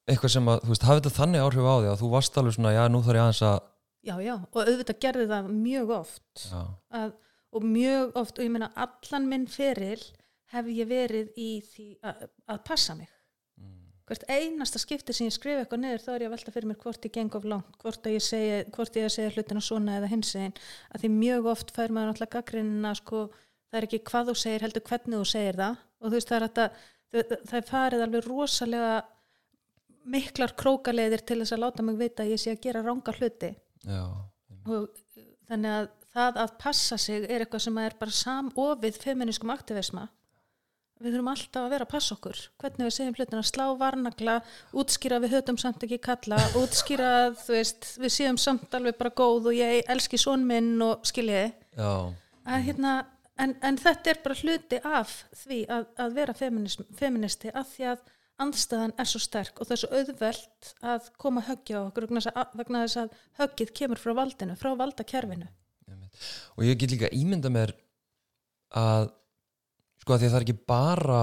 eitthvað 0.08 0.32
sem 0.32 0.48
að, 0.48 0.62
þú 0.62 0.72
veist, 0.72 0.86
hafði 0.88 1.02
þetta 1.02 1.18
þannig 1.18 1.44
áhrif 1.44 1.68
á 1.68 1.74
því 1.76 1.90
að 1.90 1.98
þú 2.00 2.12
varst 2.14 2.40
alveg 2.40 2.56
svona, 2.56 2.72
já, 2.72 2.82
nú 2.88 3.02
þarf 3.04 3.18
ég 3.18 3.26
aðeins 3.26 3.42
að, 3.50 3.58
já, 4.08 4.14
já, 4.24 4.34
og 4.48 4.62
auðvitað 4.62 5.02
gerði 5.04 5.26
það 5.34 5.50
mjög 5.58 5.92
oft. 5.98 6.46
Að, 7.02 7.12
og 7.52 7.68
mjög 7.76 8.18
oft, 8.22 8.40
og 8.40 8.48
ég 8.48 8.54
meina 8.54 8.70
allan 8.86 9.28
minn 9.28 9.46
feril 9.52 10.00
hef 10.54 10.72
ég 10.72 10.88
verið 10.88 11.36
í 11.36 11.50
því 11.68 11.88
að, 12.08 12.26
að 12.48 12.64
passa 12.64 12.96
mig 12.96 13.12
hvert 14.08 14.24
einasta 14.32 14.80
skipti 14.80 15.14
sem 15.14 15.28
ég 15.28 15.34
skrifa 15.34 15.62
eitthvað 15.62 15.82
niður 15.82 16.04
þá 16.04 16.10
er 16.14 16.22
ég 16.24 16.30
að 16.30 16.34
velta 16.36 16.54
fyrir 16.54 16.70
mér 16.70 16.78
hvort 16.82 17.04
ég 17.04 17.14
geng 17.14 17.34
of 17.36 17.48
langt 17.48 17.74
hvort, 17.82 18.08
ég 18.08 18.24
segi, 18.24 18.62
hvort 18.74 18.96
ég 18.96 19.12
segja 19.12 19.34
hlutina 19.34 19.62
svona 19.64 19.98
eða 19.98 20.08
hins 20.12 20.32
einn, 20.38 20.54
að 20.92 21.04
því 21.04 21.10
mjög 21.16 21.50
oft 21.52 21.74
fær 21.76 21.92
maður 21.92 22.12
náttúrulega 22.12 22.34
gaggrinina 22.38 22.94
sko, 22.96 23.26
það 23.68 23.80
er 23.80 23.88
ekki 23.88 24.00
hvað 24.08 24.30
þú 24.30 24.36
segir, 24.42 24.64
heldur 24.64 24.86
hvernig 24.88 25.18
þú 25.18 25.28
segir 25.32 25.60
það. 25.60 25.84
Og 25.98 26.08
þú 26.08 26.16
veist 26.16 26.32
það 26.32 26.38
er 26.38 26.46
að 26.48 26.58
það, 27.12 27.58
er 27.58 27.68
farið 27.68 28.04
alveg 28.06 28.28
rosalega 28.28 28.96
miklar 30.08 30.54
krókaleiðir 30.56 31.24
til 31.28 31.40
þess 31.42 31.56
að 31.56 31.64
láta 31.66 31.84
mig 31.84 31.98
vita 32.00 32.24
að 32.24 32.32
ég 32.32 32.42
sé 32.42 32.54
að 32.54 32.62
gera 32.64 32.84
ranga 32.86 33.12
hluti. 33.18 33.52
Já, 33.84 34.04
og 34.68 35.02
þannig 35.48 35.74
að 35.74 35.90
það 36.18 36.38
að 36.42 36.54
passa 36.62 36.98
sig 37.00 37.26
er 37.28 37.44
eitthvað 37.44 37.64
sem 37.66 37.80
er 37.82 37.96
bara 37.98 38.14
samofið 38.14 39.02
feminískum 39.02 39.52
aktivisma 39.52 40.08
við 40.98 41.14
þurfum 41.14 41.30
alltaf 41.32 41.64
að 41.64 41.74
vera 41.74 41.86
að 41.86 41.92
passa 41.92 42.14
okkur. 42.16 42.40
Hvernig 42.62 42.88
við 42.88 42.94
segjum 42.96 43.16
hlutina, 43.18 43.42
slá 43.46 43.64
varnagla 43.78 44.38
útskýra 44.76 45.20
við 45.22 45.36
höfum 45.36 45.58
samt 45.60 45.84
ekki 45.86 46.00
kalla 46.02 46.38
útskýra, 46.58 47.12
að, 47.28 47.42
veist, 47.50 47.92
við 48.02 48.14
séum 48.14 48.40
samt 48.40 48.74
alveg 48.74 48.98
bara 48.98 49.14
góð 49.14 49.52
og 49.52 49.58
ég 49.58 49.88
elski 49.90 50.20
són 50.20 50.46
minn 50.48 50.74
og 50.84 51.06
skiljiði 51.08 51.52
að 52.48 52.64
hérna, 52.66 52.92
en, 53.40 53.54
en 53.64 53.80
þetta 53.80 54.12
er 54.12 54.22
bara 54.24 54.38
hluti 54.42 54.80
af 54.84 55.16
því 55.44 55.64
að, 55.72 55.90
að 56.04 56.16
vera 56.16 56.36
feministi 56.38 57.52
af 57.52 57.74
því 57.74 57.90
að 57.92 58.06
andstæðan 58.38 58.94
er 58.98 59.08
svo 59.10 59.20
sterk 59.22 59.58
og 59.58 59.66
það 59.66 59.74
er 59.74 59.80
svo 59.82 59.98
auðvelt 59.98 60.72
að 60.94 61.08
koma 61.18 61.42
að 61.42 61.48
höggja 61.52 61.80
okkur 61.88 62.06
að, 62.20 62.52
vegna 62.60 62.82
þess 62.84 63.00
að 63.02 63.16
höggið 63.40 63.72
kemur 63.80 64.02
frá 64.02 64.14
valdinu, 64.18 64.56
frá 64.58 64.70
valdakerfinu. 64.78 65.48
Og 66.56 66.66
ég 66.66 66.78
get 66.78 66.94
líka 66.94 67.10
ímynda 67.14 67.50
mér 67.52 67.74
að 68.74 69.10
sko 70.08 70.16
að 70.16 70.22
því 70.22 70.28
að 70.28 70.32
það 70.32 70.38
er 70.38 70.44
ekki 70.46 70.64
bara 70.72 71.22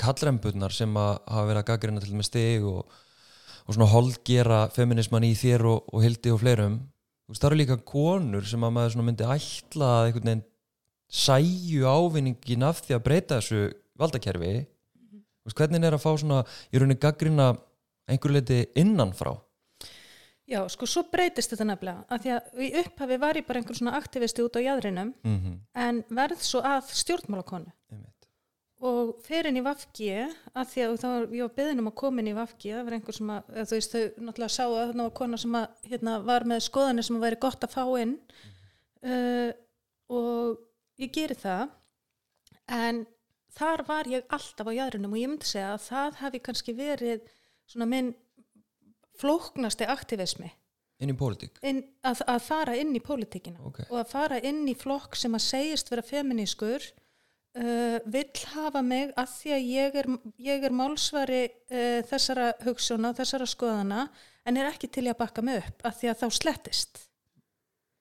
kallremburnar 0.00 0.72
sem 0.72 0.94
að 0.96 1.10
hafa 1.28 1.48
verið 1.50 1.60
að 1.60 1.66
gaggrina 1.68 2.00
til 2.00 2.14
með 2.16 2.28
stig 2.30 2.64
og, 2.64 2.94
og 3.66 3.76
svona 3.76 3.88
holdgera 3.90 4.60
feminisman 4.72 5.26
í 5.28 5.34
þér 5.36 5.66
og, 5.68 5.90
og 5.92 6.04
hildi 6.06 6.32
og 6.32 6.40
fleirum. 6.40 6.78
Það 7.30 7.46
eru 7.50 7.58
líka 7.60 7.76
konur 7.86 8.46
sem 8.48 8.64
að 8.64 8.72
maður 8.74 9.04
myndi 9.04 9.26
ætla 9.28 9.90
að 9.98 10.06
einhvern 10.06 10.30
veginn 10.30 10.46
sæju 11.20 11.84
ávinningin 11.84 12.66
af 12.66 12.80
því 12.86 12.96
að 12.96 13.04
breyta 13.04 13.38
þessu 13.38 13.60
valdakerfi. 14.00 14.54
Mm. 14.64 15.20
veist, 15.44 15.58
hvernig 15.60 15.84
er 15.84 15.98
að 15.98 16.04
fá 16.06 16.10
svona 16.14 16.40
í 16.72 16.80
rauninni 16.80 16.98
gaggrina 17.02 17.52
einhver 18.08 18.32
leiti 18.32 18.64
innanfrá 18.80 19.34
Já, 20.50 20.64
sko, 20.72 20.86
svo 20.90 21.04
breytist 21.12 21.52
þetta 21.52 21.66
nefnilega 21.68 22.04
að 22.10 22.24
því 22.24 22.30
að 22.34 22.62
í 22.66 22.70
upphafi 22.82 23.18
var 23.22 23.38
ég 23.38 23.46
bara 23.46 23.60
einhvern 23.60 23.78
svona 23.78 23.98
aktivisti 24.00 24.42
út 24.42 24.56
á 24.58 24.60
jæðrinum 24.60 25.12
mm 25.22 25.36
-hmm. 25.38 25.58
en 25.74 26.02
verð 26.10 26.42
svo 26.42 26.62
að 26.66 26.90
stjórnmálakonu 27.02 27.70
og 28.80 29.18
fer 29.26 29.48
inn 29.48 29.58
í 29.60 29.64
Vafgi 29.64 30.08
að 30.56 30.70
því 30.70 30.84
að 30.84 30.94
var, 31.04 31.26
ég 31.36 31.44
var 31.44 31.56
beðin 31.58 31.82
um 31.82 31.90
að 31.90 31.98
koma 32.00 32.22
inn 32.22 32.30
í 32.30 32.36
Vafgi 32.36 32.72
það 32.72 32.86
var 32.86 32.96
einhver 32.96 33.16
sem 33.16 33.32
að, 33.34 33.50
þú 33.60 33.76
veist, 33.76 33.92
þau 33.92 34.24
náttúrulega 34.24 34.54
sá 34.54 34.64
að 34.64 34.78
það 34.78 35.02
var 35.02 35.12
kona 35.20 35.40
sem 35.42 35.58
að, 35.60 35.66
hérna, 35.92 36.14
var 36.30 36.46
með 36.48 36.62
skoðanir 36.64 37.06
sem 37.06 37.18
að 37.18 37.26
væri 37.26 37.40
gott 37.44 37.66
að 37.66 37.74
fá 37.74 37.84
inn 38.00 38.14
mm. 38.16 38.54
uh, 39.12 39.50
og 40.16 41.04
ég 41.04 41.12
geri 41.12 41.36
það 41.42 41.66
en 42.80 43.04
þar 43.60 43.84
var 43.88 44.08
ég 44.08 44.32
alltaf 44.32 44.72
á 44.72 44.72
jæðrinum 44.72 45.12
og 45.12 45.20
ég 45.20 45.32
myndi 45.34 45.50
segja 45.50 45.74
að 45.74 45.86
það 45.90 46.18
hefði 46.24 46.42
kannski 46.48 46.76
verið 46.78 47.28
svona 47.68 47.90
minn 47.90 48.14
flóknasti 49.20 49.88
aktivismi. 49.90 50.50
Inn 51.00 51.14
í 51.14 51.16
pólitík? 51.16 51.60
Að, 51.64 52.24
að 52.28 52.40
fara 52.44 52.74
inn 52.76 52.92
í 52.96 53.00
pólitíkina 53.00 53.62
okay. 53.64 53.86
og 53.88 54.02
að 54.02 54.10
fara 54.10 54.40
inn 54.44 54.66
í 54.68 54.76
flokk 54.76 55.16
sem 55.16 55.32
að 55.36 55.46
segist 55.46 55.88
vera 55.92 56.04
feminískur 56.04 56.84
uh, 56.84 57.96
vill 58.04 58.44
hafa 58.52 58.82
mig 58.84 59.14
að 59.16 59.32
því 59.38 59.54
að 59.56 59.70
ég 59.70 59.96
er, 60.02 60.10
ég 60.50 60.66
er 60.68 60.76
málsvari 60.76 61.42
uh, 61.48 62.02
þessara 62.10 62.52
hugssjóna 62.66 63.14
þessara 63.16 63.48
skoðana 63.48 64.04
en 64.44 64.60
er 64.60 64.68
ekki 64.68 64.90
til 64.92 65.06
að 65.08 65.18
bakka 65.22 65.44
mig 65.44 65.62
upp 65.62 65.88
að 65.88 66.00
því 66.02 66.12
að 66.12 66.20
þá 66.20 66.38
slettist. 66.40 67.04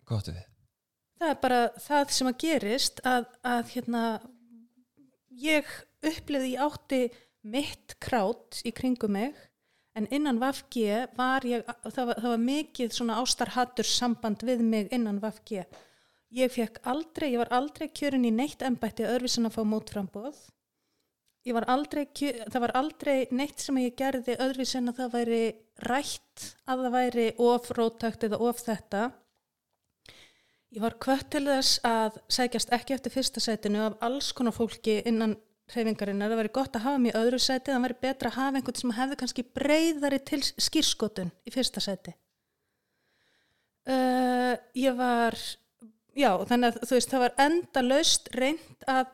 Gott 0.10 0.32
við 0.32 0.44
Það 1.20 1.32
er 1.34 1.40
bara 1.44 1.64
það 1.84 2.12
sem 2.16 2.30
að 2.30 2.38
gerist 2.40 3.02
að, 3.08 3.26
að 3.44 3.72
hérna 3.74 4.04
ég 5.40 5.72
uppliði 6.08 6.54
átti 6.64 7.02
mitt 7.44 7.98
krát 8.04 8.62
í 8.64 8.72
kringum 8.76 9.18
mig 9.18 9.36
en 10.00 10.08
innan 10.16 10.40
Vafgi 10.42 10.88
var 11.18 11.46
ég, 11.48 11.66
það 11.84 12.12
var, 12.12 12.22
það 12.24 12.32
var 12.34 12.44
mikið 12.46 12.96
svona 12.96 13.20
ástarhattur 13.22 13.88
samband 13.88 14.46
við 14.48 14.64
mig 14.66 14.94
innan 14.96 15.20
Vafgi. 15.24 15.66
Ég 16.36 16.54
fekk 16.54 16.80
aldrei, 16.88 17.32
ég 17.34 17.42
var 17.42 17.52
aldrei 17.58 17.90
kjörin 17.90 18.28
í 18.30 18.32
neitt 18.34 18.62
ennbætti 18.66 19.08
öðruvísin 19.08 19.50
að 19.50 19.56
fá 19.58 19.64
mótframbóð. 19.66 20.40
Ég 21.48 21.56
var 21.56 21.66
aldrei, 21.72 22.06
það 22.14 22.62
var 22.66 22.76
aldrei 22.78 23.16
neitt 23.34 23.64
sem 23.64 23.78
ég 23.82 23.96
gerði 23.98 24.36
öðruvísin 24.38 24.92
að 24.92 25.02
það 25.02 25.16
væri 25.16 25.42
rætt, 25.88 26.46
að 26.70 26.86
það 26.86 26.96
væri 26.98 27.28
of 27.50 27.72
rótakt 27.78 28.26
eða 28.28 28.42
of 28.46 28.62
þetta. 28.62 29.04
Ég 30.70 30.84
var 30.84 31.00
kvött 31.02 31.32
til 31.34 31.48
þess 31.48 31.80
að 31.88 32.20
sækjast 32.30 32.74
ekki 32.78 32.94
eftir 32.94 33.16
fyrsta 33.16 33.42
sætinu 33.42 33.88
af 33.88 33.96
alls 34.06 34.30
konar 34.38 34.54
fólki 34.54 35.00
innan 35.10 35.34
hreyfingarinnar, 35.74 36.32
það 36.32 36.42
væri 36.42 36.52
gott 36.56 36.78
að 36.78 36.86
hafa 36.88 37.02
mjög 37.04 37.20
öðru 37.20 37.40
sæti, 37.44 37.72
það 37.72 37.86
væri 37.86 37.98
betra 38.06 38.32
að 38.32 38.38
hafa 38.40 38.60
einhvern 38.60 38.80
sem 38.80 38.96
hefði 38.98 39.18
kannski 39.22 39.46
breyðari 39.60 40.20
til 40.30 40.42
skýrskotun 40.48 41.32
í 41.46 41.54
fyrsta 41.54 41.84
sæti. 41.84 42.16
Uh, 43.90 44.56
ég 44.78 44.98
var 44.98 45.38
já, 46.18 46.32
þannig 46.50 46.72
að 46.72 46.82
þú 46.84 46.98
veist, 46.98 47.14
það 47.14 47.24
var 47.26 47.38
enda 47.46 47.86
laust 47.86 48.32
reynd 48.36 48.90
að 48.90 49.14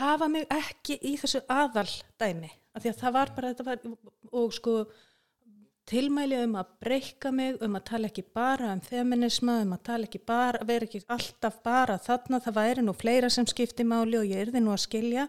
hafa 0.00 0.28
mig 0.30 0.46
ekki 0.52 0.98
í 1.02 1.16
þessu 1.20 1.42
aðal 1.52 1.88
dæmi, 2.20 2.50
af 2.74 2.84
því 2.84 2.92
að 2.92 3.02
það 3.02 3.16
var 3.18 3.34
bara 3.36 3.52
var, 3.68 3.82
og 4.34 4.54
sko 4.56 4.76
tilmæli 5.88 6.38
um 6.46 6.54
að 6.56 6.70
breyka 6.80 7.30
mig 7.34 7.58
um 7.64 7.74
að 7.76 7.84
tala 7.90 8.08
ekki 8.08 8.24
bara 8.34 8.70
um 8.72 8.80
feminisma 8.84 9.58
um 9.64 9.74
að 9.76 9.82
tala 9.90 10.08
ekki 10.08 10.20
bara, 10.24 10.62
vera 10.64 10.88
ekki 10.88 11.02
alltaf 11.12 11.58
bara 11.64 11.98
þarna, 12.00 12.40
það 12.40 12.58
væri 12.60 12.84
nú 12.84 12.94
fleira 12.96 13.30
sem 13.30 13.46
skipti 13.48 13.84
máli 13.84 14.16
og 14.20 14.30
ég 14.30 14.46
erði 14.46 14.64
nú 14.64 14.72
að 14.72 14.84
skilja 14.86 15.26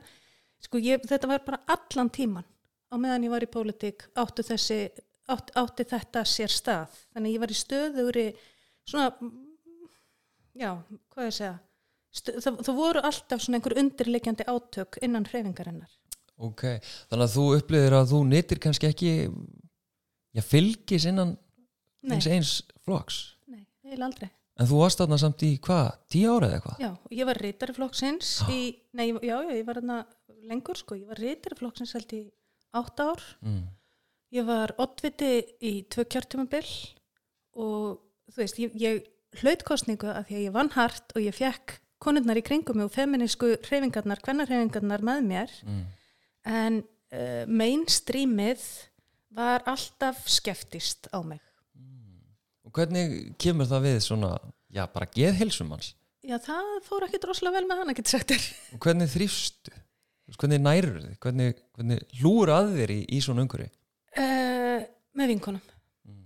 sko 0.66 0.82
ég, 0.82 1.04
þetta 1.08 1.30
var 1.32 1.46
bara 1.46 1.62
allan 1.76 2.12
tíman 2.14 2.46
á 2.90 2.96
meðan 2.98 3.28
ég 3.28 3.34
var 3.34 3.46
í 3.46 3.52
pólitík 3.52 4.08
áttu, 4.18 4.46
þessi, 4.46 4.80
átt, 5.32 5.52
átti 5.58 5.86
þetta 5.90 6.24
sér 6.30 6.54
stað. 6.54 7.00
Þannig 7.16 7.36
ég 7.36 7.44
var 7.44 7.54
í 7.54 7.58
stöðugri 7.60 8.28
svona 8.86 9.10
já, 10.56 10.72
hvað 11.14 11.30
ég 11.30 11.36
segja? 11.38 11.56
Stöð, 12.16 12.40
það, 12.46 12.60
það 12.68 12.78
voru 12.80 13.04
alltaf 13.10 13.44
svona 13.44 13.60
einhver 13.60 13.78
undirleikjandi 13.82 14.48
átök 14.48 15.00
innan 15.04 15.28
hreifingarinnar 15.28 15.92
Ok, 16.36 16.64
þannig 17.10 17.26
að 17.26 17.34
þú 17.36 17.44
upplýðir 17.58 17.96
að 17.96 18.10
þú 18.12 18.22
neytir 18.30 18.62
kannski 18.64 18.90
ekki 18.92 19.12
já, 20.36 20.42
fylgis 20.44 21.08
innan 21.12 21.36
eins 22.08 22.28
eins 22.32 22.54
floks 22.86 23.20
Nei, 23.52 23.66
eiginlega 23.84 24.10
aldrei 24.10 24.30
En 24.56 24.70
þú 24.70 24.78
varst 24.80 25.02
þarna 25.02 25.18
samt 25.20 25.44
í 25.44 25.50
hvað, 25.64 25.88
tíu 26.12 26.32
ára 26.32 26.48
eða 26.48 26.58
eitthvað? 26.60 26.78
Já, 26.80 26.92
ég 27.18 27.28
var 27.28 27.40
reytari 27.44 27.76
flokksins 27.76 28.30
í, 28.48 28.60
nei, 28.96 29.10
já, 29.12 29.36
já, 29.44 29.52
ég 29.52 29.66
var 29.68 29.82
þarna 29.82 29.98
lengur 30.48 30.80
sko, 30.80 30.96
ég 30.96 31.10
var 31.10 31.20
reytari 31.20 31.58
flokksins 31.60 31.96
held 31.98 32.14
í 32.16 32.22
átt 32.76 33.02
ár 33.04 33.24
mm. 33.44 33.66
ég 34.38 34.48
var 34.48 34.72
oddviti 34.82 35.34
í 35.60 35.74
tvö 35.92 36.06
kjörtumabill 36.14 36.72
og 37.60 38.00
þú 38.32 38.42
veist, 38.42 38.62
ég, 38.64 38.78
ég 38.80 39.42
hlaut 39.42 39.66
kostningu 39.68 40.12
að 40.12 40.30
því 40.30 40.38
að 40.40 40.46
ég 40.48 40.56
vann 40.56 40.72
hart 40.76 41.16
og 41.16 41.24
ég 41.26 41.36
fekk 41.36 41.78
konurnar 42.04 42.40
í 42.40 42.44
kringum 42.46 42.84
og 42.86 42.94
feminísku 42.94 43.56
hreyfingarnar, 43.66 44.22
hvernarhreyfingarnar 44.24 45.04
með 45.04 45.24
mér 45.30 45.56
mm. 45.66 45.84
en 46.52 46.80
uh, 46.84 47.44
mainstreamið 47.48 48.64
var 49.36 49.66
alltaf 49.68 50.24
skeftist 50.32 51.10
á 51.12 51.20
mig 51.26 51.44
hvernig 52.76 53.16
kemur 53.42 53.70
það 53.70 53.88
við 53.88 54.02
svona, 54.04 54.36
já 54.74 54.84
bara 54.92 55.10
geðhilsum 55.16 55.72
hans? 55.76 55.94
Já, 56.26 56.40
það 56.42 56.70
fór 56.88 57.06
ekki 57.06 57.22
droslega 57.22 57.60
vel 57.60 57.68
með 57.70 57.82
hann, 57.82 57.92
ekki 57.94 58.06
tsektir 58.08 58.46
Og 58.74 58.80
hvernig 58.82 59.12
þrýfstu? 59.12 59.76
hvernig 60.34 60.62
nærur 60.62 60.98
þið, 61.02 61.18
hvernig, 61.22 61.60
hvernig 61.76 62.06
hlúur 62.20 62.52
að 62.54 62.72
þér 62.80 62.94
í, 62.96 63.00
í 63.14 63.22
svona 63.24 63.46
umhverfi 63.46 63.68
uh, 63.70 64.88
með 65.18 65.32
vinkonum 65.34 65.62
mm. 65.62 66.24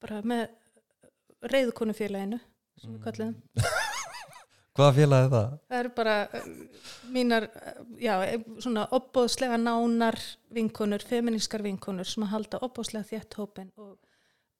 bara 0.00 0.20
með 0.32 0.46
reyðkonufélaginu 1.52 2.40
sem 2.80 2.94
við 2.94 3.02
kallum 3.04 3.34
hvaða 4.78 4.94
félag 4.96 5.26
er 5.26 5.32
það? 5.34 5.58
það 5.68 5.82
eru 5.82 5.92
bara 6.00 6.16
uh, 6.24 6.48
mínar 7.12 7.48
uh, 7.50 7.82
já, 8.00 8.14
svona 8.64 8.86
opbóðslega 8.96 9.60
nánar 9.60 10.20
vinkonur, 10.56 11.04
feminískar 11.04 11.64
vinkonur 11.66 12.08
sem 12.08 12.24
að 12.24 12.34
halda 12.38 12.62
opbóðslega 12.64 13.10
þétt 13.12 13.36
hópin 13.40 13.68
og 13.76 13.98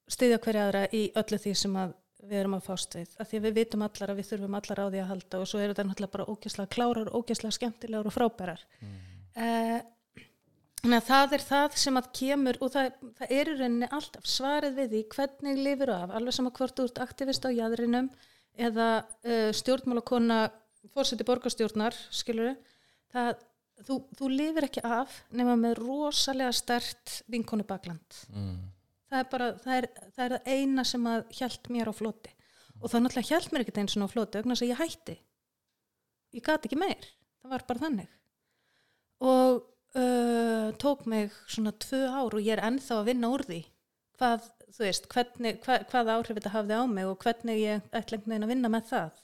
styðja 0.09 0.39
hverja 0.43 0.67
aðra 0.67 0.85
í 0.95 1.03
öllu 1.19 1.39
því 1.41 1.53
sem 1.57 1.77
við 2.21 2.41
erum 2.41 2.57
að 2.57 2.67
fást 2.67 2.97
við, 2.97 3.13
af 3.19 3.29
því 3.29 3.39
við 3.45 3.55
vitum 3.57 3.85
allar 3.85 4.13
að 4.13 4.19
við 4.19 4.27
þurfum 4.29 4.57
allar 4.59 4.81
á 4.81 4.85
því 4.85 5.01
að 5.01 5.09
halda 5.11 5.39
og 5.41 5.49
svo 5.49 5.61
eru 5.61 5.73
þetta 5.73 5.85
náttúrulega 5.87 6.15
bara 6.15 6.27
ógæslega 6.29 6.73
klárar, 6.75 7.11
ógæslega 7.17 7.57
skemmtilegar 7.57 8.09
og 8.09 8.15
frábærar. 8.15 8.65
Mm. 8.81 8.97
uh, 9.41 10.23
þannig 10.81 10.97
að 10.97 11.07
það 11.07 11.35
er 11.37 11.45
það 11.45 11.77
sem 11.83 11.99
að 12.01 12.09
kemur 12.19 12.59
og 12.61 12.73
það, 12.73 12.89
það 13.19 13.35
er 13.37 13.51
í 13.51 13.55
rauninni 13.59 13.91
alltaf 13.97 14.27
svarið 14.29 14.77
við 14.79 14.91
því 14.95 15.03
hvernig 15.15 15.61
lifir 15.67 15.93
af, 15.95 16.15
alveg 16.17 16.37
sama 16.37 16.53
hvort 16.57 16.83
úr 16.83 17.05
aktivist 17.05 17.45
á 17.45 17.49
jæðrinum 17.49 18.09
eða 18.69 18.89
uh, 19.01 19.49
stjórnmálakona 19.57 20.41
fórseti 20.91 21.25
borgarstjórnar, 21.25 21.97
skilur 22.13 22.53
það, 23.13 23.41
þú, 23.87 23.97
þú 24.17 24.29
lifir 24.33 24.69
ekki 24.69 24.85
af 24.85 25.23
nema 25.33 25.57
með 25.57 25.81
rosalega 25.81 26.53
stert 26.57 27.21
vinkonu 27.31 27.65
bakland. 27.65 28.21
Mm 28.29 28.70
það 29.11 29.23
er 29.23 29.27
bara, 29.31 29.49
það 29.59 29.77
er 29.77 29.87
það, 29.97 30.23
er 30.25 30.35
það 30.35 30.53
eina 30.55 30.85
sem 30.87 31.09
að 31.11 31.35
hjælt 31.37 31.69
mér 31.73 31.91
á 31.91 31.93
floti. 31.95 32.31
Og 32.79 32.87
það 32.89 33.03
náttúrulega 33.03 33.29
hjælt 33.29 33.51
mér 33.51 33.65
ekkert 33.65 33.81
eins 33.81 33.97
og 33.97 34.07
á 34.07 34.13
floti 34.13 34.39
vegna 34.39 34.55
þess 34.55 34.65
að 34.65 34.71
ég 34.71 34.81
hætti. 34.81 35.17
Ég 36.31 36.45
gati 36.45 36.69
ekki 36.69 36.79
meir, 36.79 37.09
það 37.41 37.53
var 37.53 37.67
bara 37.67 37.83
þannig. 37.83 38.15
Og 39.27 39.59
uh, 39.99 40.71
tók 40.81 41.05
mig 41.11 41.35
svona 41.45 41.75
tvö 41.83 42.05
ár 42.07 42.37
og 42.37 42.41
ég 42.41 42.55
er 42.55 42.63
ennþá 42.69 43.01
að 43.01 43.11
vinna 43.11 43.31
úr 43.35 43.43
því. 43.49 43.61
Hvað, 44.21 44.47
þú 44.71 44.85
veist, 44.85 45.09
hvernig, 45.11 45.59
hvað, 45.65 45.85
hvað 45.91 46.13
áhrif 46.15 46.39
þetta 46.39 46.55
hafði 46.55 46.79
á 46.79 46.83
mig 46.87 47.09
og 47.09 47.25
hvernig 47.25 47.59
ég 47.59 47.89
ætla 47.91 48.17
einhvern 48.17 48.31
veginn 48.31 48.47
að 48.47 48.53
vinna 48.55 48.71
með 48.71 48.89
það. 48.93 49.21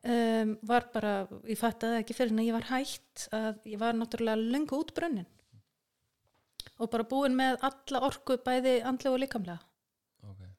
Um, 0.00 0.54
var 0.64 0.86
bara, 0.94 1.12
ég 1.44 1.60
fattaði 1.60 2.00
ekki 2.00 2.16
fyrir 2.16 2.32
en 2.32 2.46
ég 2.46 2.56
var 2.56 2.70
hætt 2.70 3.26
að 3.36 3.58
ég 3.68 3.80
var 3.82 3.98
náttúrulega 3.98 4.40
lengu 4.40 4.78
útbrönnin 4.80 5.28
og 6.80 6.90
bara 6.92 7.06
búin 7.08 7.36
með 7.38 7.60
alla 7.68 8.02
orku 8.08 8.38
bæði 8.44 8.78
andlega 8.88 9.14
og 9.14 9.22
líkamlega 9.22 9.58
okay. 10.30 10.50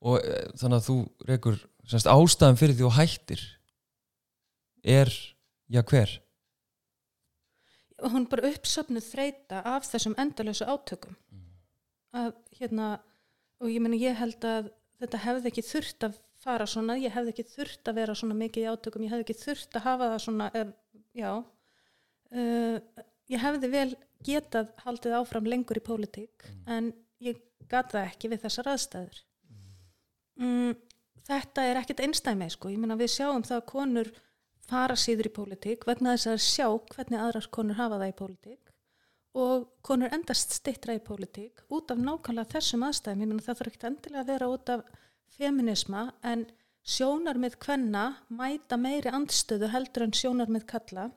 og 0.00 0.18
e, 0.20 0.42
þannig 0.60 0.78
að 0.80 0.88
þú 0.88 0.98
reykur 1.30 1.60
semst, 1.90 2.10
ástæðan 2.10 2.60
fyrir 2.60 2.78
því 2.78 2.86
og 2.88 2.96
hættir 2.98 3.42
er, 4.84 5.10
já 5.72 5.82
hver? 5.82 6.20
hún 8.04 8.26
bara 8.28 8.50
uppsöfnuð 8.50 9.06
þreita 9.06 9.62
af 9.74 9.86
þessum 9.88 10.16
endalösu 10.20 10.66
átökum 10.68 11.16
að 12.14 12.34
hérna 12.58 12.88
og 13.62 13.70
ég 13.70 13.82
meni 13.82 14.02
ég 14.02 14.16
held 14.18 14.44
að 14.46 14.70
þetta 15.02 15.22
hefði 15.24 15.50
ekki 15.50 15.64
þurft 15.66 16.06
að 16.08 16.20
fara 16.44 16.66
svona, 16.68 16.98
ég 17.00 17.14
hefði 17.14 17.32
ekki 17.32 17.46
þurft 17.54 17.88
að 17.88 17.98
vera 18.00 18.16
svona 18.18 18.36
mikið 18.36 18.64
í 18.66 18.70
átökum, 18.72 19.04
ég 19.06 19.14
hefði 19.14 19.24
ekki 19.26 19.40
þurft 19.40 19.78
að 19.78 19.86
hafa 19.86 20.08
það 20.12 20.22
svona, 20.26 20.48
ef, 20.60 20.72
já 21.16 21.30
uh, 21.32 23.04
ég 23.32 23.42
hefði 23.42 23.70
vel 23.72 23.90
getað 24.24 24.72
haldið 24.84 25.16
áfram 25.20 25.48
lengur 25.48 25.80
í 25.80 25.84
pólitík 25.84 26.48
en 26.66 26.92
ég 27.24 27.40
gat 27.70 27.92
það 27.92 28.10
ekki 28.10 28.30
við 28.32 28.44
þessar 28.44 28.70
aðstæður. 28.74 29.22
Mm, 30.40 30.74
þetta 31.28 31.64
er 31.68 31.80
ekkit 31.80 32.04
einstæmi 32.04 32.50
sko, 32.52 32.72
ég 32.72 32.80
meina 32.80 32.98
við 32.98 33.12
sjáum 33.14 33.44
það 33.46 33.60
að 33.60 33.68
konur 33.70 34.12
fara 34.64 34.96
síður 34.98 35.30
í 35.30 35.34
pólitík 35.36 35.86
vegna 35.88 36.16
þess 36.16 36.32
að 36.32 36.44
sjá 36.44 36.68
hvernig 36.94 37.20
aðrar 37.20 37.50
konur 37.52 37.78
hafa 37.78 38.00
það 38.00 38.12
í 38.12 38.18
pólitík 38.20 38.60
og 39.44 39.64
konur 39.84 40.12
endast 40.14 40.54
stittra 40.54 40.94
í 40.94 41.02
pólitík 41.04 41.64
út 41.74 41.90
af 41.90 42.00
nákvæmlega 42.00 42.52
þessum 42.54 42.84
aðstæðum, 42.86 43.24
ég 43.24 43.30
meina 43.30 43.44
það 43.46 43.60
þarf 43.60 43.72
ekki 43.72 43.88
endilega 43.90 44.22
að 44.22 44.30
vera 44.32 44.50
út 44.52 44.72
af 44.74 44.84
feminisma 45.34 46.04
en 46.22 46.46
sjónarmið 46.84 47.58
kvenna 47.64 48.04
mæta 48.28 48.78
meiri 48.78 49.10
andstöðu 49.10 49.70
heldur 49.72 50.06
en 50.06 50.16
sjónarmið 50.16 50.66
kalla 50.70 51.08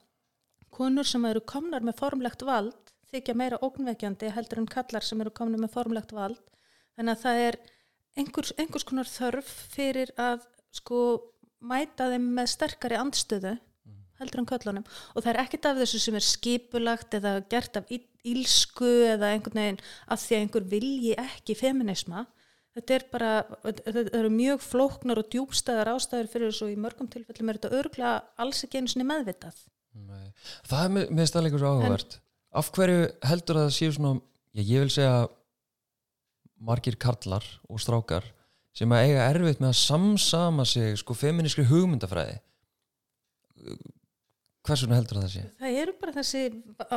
konur 0.77 1.07
sem 1.07 1.25
eru 1.29 1.41
komnar 1.41 1.85
með 1.85 1.97
formlegt 2.01 2.45
vald 2.47 2.93
þykja 3.11 3.35
meira 3.39 3.59
ógnvekjandi 3.63 4.31
heldur 4.35 4.61
en 4.61 4.69
kallar 4.69 5.05
sem 5.05 5.21
eru 5.23 5.31
komnar 5.33 5.61
með 5.61 5.73
formlegt 5.75 6.13
vald. 6.15 6.39
Þannig 6.97 7.13
að 7.13 7.23
það 7.23 7.41
er 7.45 7.57
einhvers, 8.17 8.53
einhvers 8.57 8.87
konar 8.87 9.09
þörf 9.09 9.53
fyrir 9.73 10.11
að 10.19 10.45
sko 10.75 10.99
mæta 11.63 12.09
þeim 12.11 12.27
með 12.37 12.51
sterkari 12.53 12.99
andstöðu 12.99 13.55
heldur 14.17 14.41
en 14.41 14.49
köllunum 14.49 14.85
og 14.87 15.23
það 15.23 15.31
er 15.31 15.39
ekkert 15.43 15.67
af 15.69 15.79
þessu 15.81 16.01
sem 16.01 16.17
er 16.17 16.25
skipulagt 16.25 17.13
eða 17.17 17.35
gert 17.51 17.77
af 17.77 17.91
ílsku 17.93 18.89
eða 19.11 19.31
einhvern 19.33 19.61
veginn 19.61 19.79
að 20.09 20.23
því 20.23 20.35
að 20.35 20.43
einhver 20.43 20.67
vilji 20.73 21.13
ekki 21.21 21.57
feminisma 21.57 22.25
þetta 22.77 22.95
er 22.97 23.05
bara, 23.13 23.31
þetta 23.65 24.17
eru 24.19 24.31
mjög 24.33 24.65
flóknar 24.65 25.21
og 25.21 25.29
djúbstæðar 25.33 25.93
ástæður 25.93 26.31
fyrir 26.33 26.51
þessu 26.51 26.67
og 26.67 26.73
í 26.73 26.81
mörgum 26.81 27.09
tilfellum 27.13 27.53
er 27.53 27.59
þetta 27.59 27.81
örgla 27.81 28.13
alls 28.41 28.63
ekki 28.65 28.81
einu 28.81 28.93
sinni 28.93 29.05
meðvitað 29.09 29.61
Nei. 30.07 30.31
Það 30.67 30.83
er 30.83 30.95
með, 30.95 31.11
með 31.17 31.29
stæðleikur 31.31 31.63
svo 31.63 31.73
áhugavert. 31.73 32.17
Af 32.57 32.71
hverju 32.75 33.03
heldur 33.29 33.59
að 33.59 33.67
það 33.67 33.75
séu 33.77 33.93
svona 33.95 34.13
ég, 34.57 34.65
ég 34.71 34.83
vil 34.83 34.93
segja 34.93 35.27
margir 36.67 36.97
karlar 36.99 37.45
og 37.69 37.81
strákar 37.81 38.25
sem 38.77 38.91
að 38.93 39.07
eiga 39.07 39.29
erfitt 39.31 39.61
með 39.61 39.71
að 39.71 39.79
samsama 39.81 40.65
sig 40.69 40.97
sko 41.01 41.15
feminískri 41.17 41.65
hugmyndafræði. 41.69 42.37
Hversuna 44.67 44.99
heldur 44.99 45.21
það 45.21 45.27
að 45.27 45.33
sé? 45.33 45.45
Það 45.61 45.79
eru 45.81 45.95
bara 46.01 46.15
þessi 46.17 46.43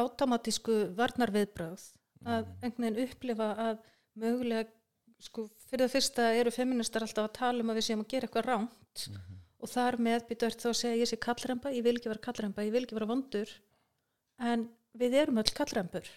automatísku 0.01 0.79
varnarviðbröð 0.99 1.87
að 2.27 2.49
einhvern 2.61 2.85
veginn 2.85 3.03
upplifa 3.07 3.51
að 3.65 3.75
mögulega, 4.21 4.69
sko, 5.25 5.47
fyrir 5.71 5.87
það 5.87 5.95
fyrsta 5.95 6.31
eru 6.37 6.53
feministar 6.53 7.07
alltaf 7.07 7.29
að 7.29 7.37
tala 7.39 7.65
um 7.65 7.73
að 7.73 7.81
við 7.81 7.87
séum 7.89 8.03
að 8.05 8.11
gera 8.13 8.29
eitthvað 8.29 8.49
ránt 8.51 9.07
og 9.61 9.71
þar 9.71 10.01
með 10.01 10.27
býtu 10.31 10.51
þá 10.51 10.71
að 10.73 10.79
segja 10.81 11.01
ég 11.03 11.11
sé 11.11 11.19
kallremba, 11.21 11.73
ég 11.75 11.85
vil 11.85 11.97
ekki 11.99 12.11
vera 12.13 12.25
kallremba, 12.25 12.65
ég 12.67 12.75
vil 12.75 12.85
ekki 12.87 12.97
vera 12.97 13.11
vondur. 13.11 13.53
En 14.41 14.69
við 14.97 15.17
erum 15.21 15.41
öll 15.43 15.53
kallrembur 15.55 16.09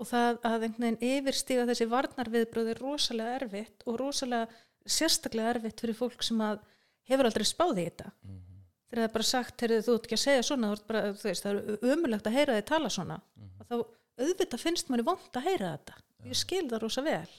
og 0.00 0.08
það 0.10 0.38
að 0.46 0.64
einhvern 0.66 0.84
veginn 0.84 1.18
yfirstíga 1.18 1.66
þessi 1.68 1.86
varnarviðbröð 1.90 2.70
er 2.72 2.80
rosalega 2.82 3.34
erfitt 3.38 3.84
og 3.86 3.98
rosalega 4.00 4.48
sérstaklega 4.84 5.52
erfitt 5.54 5.82
fyrir 5.84 5.98
fólk 5.98 6.24
sem 6.26 6.40
að 6.44 6.64
hefur 7.08 7.28
aldrei 7.28 7.46
spáði 7.46 7.84
í 7.84 7.90
þetta. 7.90 8.10
Þegar 8.88 9.00
það 9.00 9.06
er 9.06 9.14
bara 9.14 9.28
sagt, 9.28 9.62
heyrðu, 9.62 9.84
þú 9.86 9.94
ert 9.94 10.08
ekki 10.08 10.16
að 10.18 10.24
segja 10.24 10.46
svona 10.48 10.72
bara, 10.88 11.04
þú 11.14 11.28
veist, 11.28 11.46
það 11.46 11.60
er 11.60 11.94
umulegt 11.94 12.28
að 12.28 12.36
heyra 12.38 12.58
þig 12.58 12.66
tala 12.70 12.90
svona. 12.92 13.20
Og 13.60 13.68
þá 13.70 13.76
auðvitað 14.24 14.64
finnst 14.64 14.90
manni 14.90 15.06
vond 15.06 15.38
að 15.38 15.48
heyra 15.48 15.72
þetta. 15.76 15.96
Ég 16.30 16.40
skil 16.40 16.64
það 16.70 16.84
rosa 16.84 17.04
vel. 17.06 17.32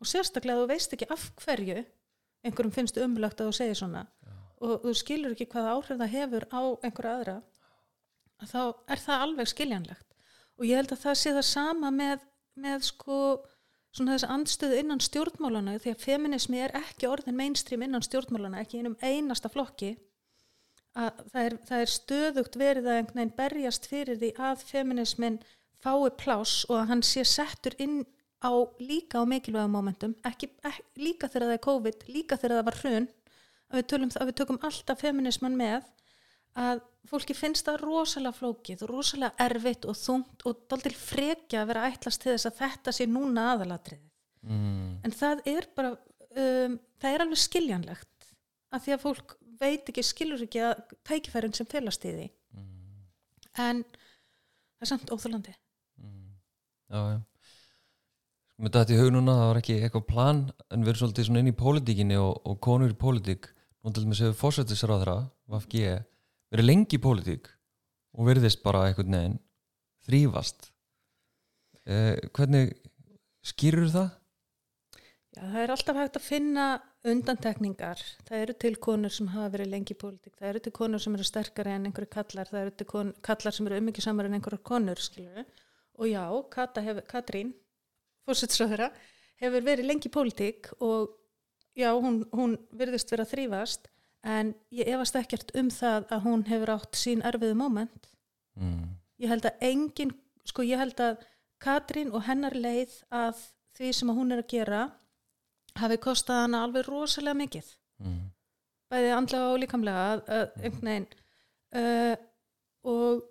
Og 0.00 0.08
sérstaklega 0.08 0.62
þú 0.62 0.70
veist 0.70 0.96
ekki 0.96 1.10
af 1.12 1.26
hverju 1.44 1.82
einhverjum 2.44 2.76
finnst 2.76 3.00
umulegt 3.00 3.40
að 3.40 3.50
þú 3.50 3.56
segja 3.58 3.80
svona 3.82 4.06
og 4.60 4.84
þú 4.84 4.94
skilur 4.96 5.34
ekki 5.34 5.48
hvaða 5.52 5.76
áhrif 5.76 6.00
það 6.00 6.14
hefur 6.14 6.46
á 6.52 6.62
einhverja 6.84 7.14
aðra 7.16 7.36
að 8.40 8.52
þá 8.52 8.62
er 8.94 9.04
það 9.04 9.24
alveg 9.26 9.50
skiljanlegt. 9.50 10.06
Og 10.60 10.66
ég 10.68 10.80
held 10.80 10.92
að 10.92 11.02
það 11.04 11.16
sé 11.20 11.32
það 11.36 11.46
sama 11.48 11.90
með, 11.94 12.26
með 12.60 12.84
sko 12.90 13.20
svona 13.96 14.14
þessi 14.14 14.28
andstöðu 14.34 14.78
innan 14.82 15.02
stjórnmálana 15.02 15.78
því 15.80 15.94
að 15.94 16.04
feminismi 16.04 16.60
er 16.62 16.76
ekki 16.78 17.08
orðin 17.10 17.38
mainstream 17.38 17.82
innan 17.86 18.04
stjórnmálana, 18.06 18.62
ekki 18.62 18.80
einum 18.80 18.96
einasta 19.02 19.50
flokki 19.50 19.96
að 20.98 21.24
það 21.32 21.44
er, 21.46 21.56
það 21.68 21.82
er 21.84 21.92
stöðugt 21.94 22.58
verið 22.58 22.88
að 22.88 23.00
einhvern 23.00 23.20
veginn 23.20 23.36
berjast 23.38 23.88
fyrir 23.90 24.18
því 24.20 24.30
að 24.50 24.64
feminismin 24.66 25.38
fái 25.80 26.10
pláss 26.20 26.64
og 26.68 26.80
að 26.80 26.88
hann 26.92 27.04
sé 27.06 27.24
settur 27.26 27.76
inn 27.82 28.02
á 28.40 28.52
líka 28.80 29.20
á 29.20 29.24
mikilvægum 29.28 29.74
momentum, 29.74 30.14
ekki, 30.24 30.48
ekki, 30.64 30.84
líka 31.00 31.28
þegar 31.28 31.50
það 31.50 31.56
er 31.56 31.64
COVID, 31.66 32.04
líka 32.08 32.38
þegar 32.40 32.56
það 32.56 32.68
var 32.68 32.78
hrun 32.80 33.08
að 33.70 33.80
við, 33.80 33.86
tölum, 33.92 34.12
að 34.18 34.30
við 34.30 34.38
tökum 34.40 34.60
alltaf 34.66 35.02
feminisman 35.02 35.56
með 35.58 35.88
að 36.60 36.82
fólki 37.10 37.34
finnst 37.38 37.68
það 37.68 37.84
rosalega 37.84 38.36
flókið 38.36 38.84
og 38.84 38.90
rosalega 38.90 39.46
erfitt 39.46 39.86
og 39.88 39.98
þungt 39.98 40.44
og 40.48 40.64
daldil 40.70 40.94
frekja 40.98 41.62
að 41.62 41.70
vera 41.70 41.86
ætlast 41.90 42.22
til 42.22 42.34
þess 42.34 42.50
að 42.50 42.58
þetta 42.64 42.94
sé 42.96 43.06
núna 43.10 43.52
aðalatriðið. 43.54 44.06
Mm. 44.40 45.02
en 45.04 45.12
það 45.12 45.42
er 45.52 45.66
bara 45.76 45.90
um, 45.92 46.76
það 46.96 47.10
er 47.12 47.22
alveg 47.26 47.40
skiljanlegt 47.42 48.30
að 48.72 48.84
því 48.86 48.94
að 48.94 49.02
fólk 49.02 49.34
veit 49.60 49.90
ekki, 49.92 50.04
skilur 50.06 50.44
ekki 50.46 50.62
að 50.64 50.78
tækifærin 51.04 51.52
sem 51.52 51.68
felast 51.68 52.06
í 52.08 52.14
því. 52.14 52.28
En 53.60 53.82
það 53.84 54.86
er 54.86 54.90
samt 54.94 55.12
óþálandi 55.12 55.52
Já, 56.90 57.00
já. 57.12 57.18
Mér 58.60 58.72
dætti 58.74 58.96
í 58.96 58.98
hug 58.98 59.12
núna, 59.14 59.36
það 59.38 59.48
var 59.48 59.58
ekki 59.60 59.74
eitthvað 59.78 60.06
plan 60.08 60.40
en 60.68 60.82
við 60.82 60.90
erum 60.90 61.00
svolítið 61.00 61.36
inn 61.38 61.48
í 61.48 61.56
pólitíkinni 61.56 62.16
og, 62.20 62.32
og 62.44 62.58
konur 62.64 62.90
í 62.92 62.96
pólitík, 62.98 63.46
nú 63.80 63.92
til 63.92 64.04
dæmis 64.04 64.22
hefur 64.24 64.38
fórsættisráðra, 64.44 65.16
VFG 65.50 65.84
verið 66.52 66.68
lengi 66.68 66.98
í 66.98 67.02
pólitík 67.02 67.50
og 68.16 68.28
verðist 68.28 68.62
bara 68.64 68.86
einhvern 68.88 69.16
veginn 69.16 69.38
þrýfast 70.06 70.70
eh, 71.86 72.16
hvernig 72.34 72.74
skýrur 73.46 73.90
það? 73.92 74.10
Já, 75.30 75.42
það 75.44 75.60
er 75.62 75.72
alltaf 75.76 75.98
hægt 76.00 76.16
að 76.18 76.26
finna 76.26 76.64
undantekningar. 77.06 78.00
Það 78.26 78.42
eru 78.44 78.54
til 78.60 78.72
konur 78.82 79.12
sem 79.14 79.28
hafa 79.30 79.52
verið 79.54 79.70
lengi 79.72 79.94
í 79.94 79.98
pólitík. 80.00 80.34
Það 80.36 80.48
eru 80.48 80.62
til 80.64 80.72
konur 80.76 81.02
sem 81.02 81.14
eru 81.16 81.26
sterkari 81.26 81.72
en 81.76 81.86
einhverju 81.88 82.10
kallar. 82.12 82.50
Það 82.50 82.64
eru 82.64 82.72
til 82.76 82.88
kon, 82.90 83.12
kallar 83.24 83.56
sem 83.56 83.68
eru 83.70 83.78
ummikið 83.80 84.06
samar 84.08 84.28
en 84.28 84.36
einhverju 84.36 84.62
konur, 84.66 85.00
skilur 85.00 85.46
Og 86.00 86.08
já, 86.08 86.24
hef, 86.80 87.00
Katrín, 87.04 87.52
fórsetsröðura, 88.24 88.86
hefur 89.42 89.64
verið 89.66 89.84
lengi 89.84 90.08
í 90.08 90.12
pólitík 90.14 90.70
og 90.80 91.10
já, 91.76 91.90
hún, 91.94 92.22
hún 92.32 92.56
virðist 92.76 93.10
vera 93.12 93.26
þrýfast 93.28 93.88
en 94.26 94.54
ég 94.74 94.88
efast 94.92 95.16
ekkert 95.16 95.52
um 95.56 95.70
það 95.72 96.08
að 96.12 96.24
hún 96.26 96.44
hefur 96.48 96.74
átt 96.76 96.98
sín 96.98 97.22
erfiðu 97.24 97.56
moment. 97.56 98.10
Mm. 98.60 98.96
Ég 99.20 99.32
held 99.32 99.46
að 99.48 99.64
engin, 99.70 100.12
sko 100.44 100.64
ég 100.66 100.80
held 100.80 101.00
að 101.00 101.22
Katrín 101.60 102.12
og 102.16 102.24
hennar 102.24 102.56
leið 102.56 103.02
að 103.12 103.40
því 103.76 103.92
sem 103.96 104.10
að 104.12 104.18
hún 104.20 104.32
er 104.32 104.42
að 104.42 104.50
gera 104.52 104.82
hafi 105.80 105.98
kostað 106.00 106.44
hana 106.44 106.64
alveg 106.66 106.88
rosalega 106.88 107.38
mikið 107.44 107.76
Mm. 108.00 108.30
bæði 108.88 109.08
andlega 109.12 109.48
og 109.52 109.58
líkamlega 109.60 110.04
að, 110.14 110.20
að 110.32 110.62
einhvern 110.64 110.86
veginn 110.88 111.08
uh, 111.76 112.14
og 112.88 113.26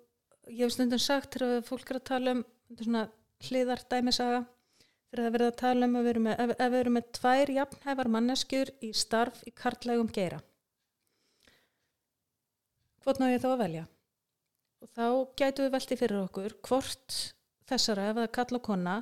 ég 0.46 0.60
hef 0.62 0.74
stundum 0.76 1.00
sagt 1.02 1.34
þegar 1.34 1.64
fólk 1.66 1.90
er 1.90 1.98
að 1.98 2.04
tala 2.06 2.34
um 2.36 2.44
svona 2.78 3.02
hliðar 3.48 3.82
þegar 5.10 5.24
það 5.24 5.34
verið 5.34 5.48
að 5.50 5.58
tala 5.60 5.86
um 5.86 5.96
að 5.98 6.04
við 6.04 6.12
erum 6.12 6.26
með, 6.28 6.40
ef, 6.42 6.50
ef 6.54 6.72
við 6.72 6.80
erum 6.80 6.96
með 6.96 7.06
tvær 7.18 7.52
jafnhæfar 7.56 8.10
manneskjur 8.14 8.72
í 8.86 8.90
starf 8.94 9.40
í 9.46 9.52
kartlægum 9.58 10.10
geira. 10.14 10.38
Hvort 13.02 13.18
ná 13.18 13.30
ég 13.32 13.42
þá 13.42 13.48
að 13.50 13.62
velja? 13.64 13.86
Og 14.80 14.90
þá 14.94 15.06
gætu 15.40 15.64
við 15.64 15.72
velti 15.74 15.98
fyrir 15.98 16.20
okkur 16.22 16.54
hvort 16.68 17.16
þessara, 17.68 18.10
ef 18.10 18.18
það 18.18 18.26
er 18.26 18.34
kall 18.38 18.58
og 18.58 18.64
konna 18.68 18.96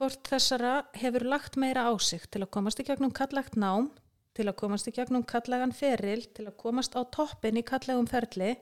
hvort 0.00 0.30
þessara 0.32 0.72
hefur 0.96 1.26
lagt 1.28 1.58
meira 1.60 1.84
á 1.84 1.92
sig 2.00 2.24
til 2.32 2.40
að 2.40 2.52
komast 2.56 2.80
í 2.80 2.86
gegnum 2.88 3.12
kallægt 3.12 3.58
nám 3.60 3.90
til 4.36 4.46
að 4.48 4.56
komast 4.62 4.88
í 4.88 4.94
gegnum 4.96 5.26
kallægan 5.28 5.74
feril 5.76 6.24
til 6.32 6.46
að 6.48 6.56
komast 6.62 6.96
á 6.96 7.04
toppin 7.12 7.60
í 7.60 7.66
kallægum 7.66 8.08
ferli 8.08 8.54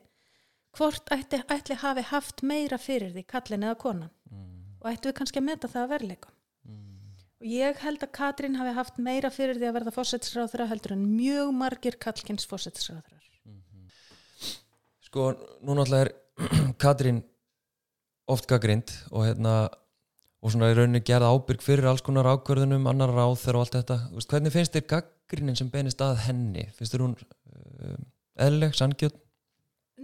hvort 0.75 1.13
ætti, 1.15 1.39
ætli 1.47 1.79
hafi 1.79 2.05
haft 2.11 2.43
meira 2.43 2.79
fyrir 2.81 3.15
því 3.15 3.25
kallin 3.31 3.69
eða 3.69 3.79
konan. 3.79 4.11
Og 4.83 4.91
ættu 4.91 5.11
við 5.11 5.17
kannski 5.21 5.41
að 5.41 5.47
meta 5.47 5.71
það 5.71 5.85
að 5.85 5.95
verleika 5.95 6.35
og 7.38 7.46
ég 7.46 7.81
held 7.85 8.03
að 8.03 8.14
Katrín 8.18 8.59
hafi 8.59 8.74
haft 8.77 9.01
meira 9.03 9.31
fyrir 9.35 9.59
því 9.59 9.68
að 9.70 9.77
verða 9.79 9.94
fósettisráðra 9.94 10.68
heldur 10.70 10.94
en 10.96 11.05
mjög 11.12 11.53
margir 11.55 11.98
kallkins 12.03 12.48
fósettisráðrar 12.51 13.27
Sko, 15.09 15.31
nú 15.64 15.77
náttúrulega 15.79 16.09
er 16.09 16.74
Katrín 16.83 17.22
oft 18.29 18.48
gaggrind 18.51 18.92
og 19.11 19.24
hérna 19.29 19.55
og 20.38 20.53
svona 20.53 20.68
í 20.70 20.74
rauninni 20.77 21.01
gerða 21.03 21.31
ábyrg 21.35 21.62
fyrir 21.64 21.88
alls 21.90 22.05
konar 22.05 22.29
ákvörðunum, 22.31 22.85
annar 22.90 23.11
ráð 23.11 23.40
þegar 23.40 23.57
og 23.59 23.64
allt 23.64 23.79
þetta 23.79 23.96
Þú 24.05 24.18
veist, 24.18 24.35
hvernig 24.35 24.55
finnst 24.55 24.77
þér 24.77 24.85
gaggrinin 24.92 25.59
sem 25.59 25.70
beinist 25.72 26.05
að 26.05 26.20
henni? 26.29 26.68
Finnst 26.77 26.94
þér 26.94 27.07
hún 27.07 27.16
uh, 27.18 27.96
eðlileg, 28.44 28.77
sanngjöld? 28.79 29.16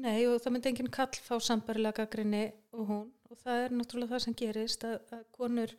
nei 0.05 0.27
og 0.29 0.41
það 0.43 0.55
myndi 0.55 0.71
enginn 0.73 0.93
kall 0.93 1.21
fá 1.23 1.35
sambarilega 1.43 2.03
gaggrinni 2.03 2.45
og 2.75 2.89
hún 2.89 3.05
og 3.31 3.41
það 3.41 3.63
er 3.65 3.75
náttúrulega 3.75 4.15
það 4.15 4.25
sem 4.25 4.37
gerist 4.39 4.87
að, 4.87 4.97
að 5.15 5.23
konur 5.35 5.75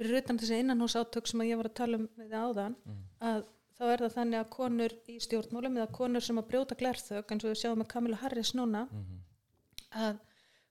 fyrir 0.00 0.22
utan 0.22 0.40
þessi 0.40 0.60
innanhús 0.64 0.96
átök 0.96 1.28
sem 1.28 1.42
að 1.44 1.50
ég 1.52 1.60
var 1.60 1.70
að 1.70 1.78
tala 1.80 2.00
um 2.00 2.08
við 2.16 2.36
áðan 2.36 2.76
að 3.20 3.44
þá 3.80 3.84
er 3.88 4.02
það 4.04 4.16
þannig 4.16 4.40
að 4.40 4.50
konur 4.54 4.94
í 5.08 5.14
stjórnmálum 5.24 5.78
eða 5.78 5.92
konur 5.96 6.24
sem 6.24 6.40
að 6.40 6.48
brjóta 6.50 6.76
glerþög 6.80 7.30
eins 7.32 7.46
og 7.46 7.52
við 7.52 7.60
sjáum 7.62 7.78
með 7.80 7.90
Kamila 7.94 8.18
Harris 8.20 8.52
núna 8.56 8.82
að 9.90 10.18